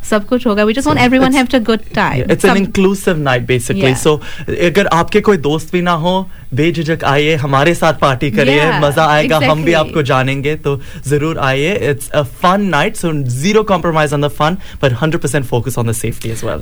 सब 0.09 0.25
कुछ 0.27 0.47
होगा. 0.47 0.63
We 0.63 0.73
just 0.73 0.87
want 0.87 0.99
everyone 0.99 1.33
have 1.33 1.47
a 1.55 1.59
good 1.65 1.79
time 1.95 2.31
it's 2.31 2.45
an 2.45 2.57
inclusive 2.57 3.17
night 3.19 3.45
basically 3.47 3.93
so 3.95 4.15
अगर 4.67 4.87
आपके 4.93 5.21
कोई 5.21 5.37
दोस्त 5.47 5.71
भी 5.71 5.81
ना 5.81 5.91
हो 6.05 6.15
बेझिझक 6.53 7.03
आइए 7.03 7.35
हमारे 7.35 7.73
साथ 7.75 7.93
पार्टी 8.01 8.31
करिए 8.31 8.55
Yeah, 8.57 8.81
मज़ा 8.83 9.05
आएगा 9.05 9.37
exactly. 9.37 9.51
हम 9.51 9.63
भी 9.63 9.73
आपको 9.73 10.01
जानेंगे 10.03 10.55
तो 10.55 10.79
ज़रूर 11.07 11.39
आइए। 11.39 11.73
It's 11.89 12.09
a 12.09 12.21
fun 12.41 12.61
night 12.69 12.95
so 12.95 13.11
zero 13.41 13.63
compromise 13.71 14.13
on 14.13 14.21
the 14.21 14.27
fun 14.37 14.57
but 14.83 14.97
100% 14.99 15.43
focus 15.45 15.77
on 15.77 15.89
the 15.89 15.93
safety 15.95 16.29
as 16.29 16.43
well 16.45 16.61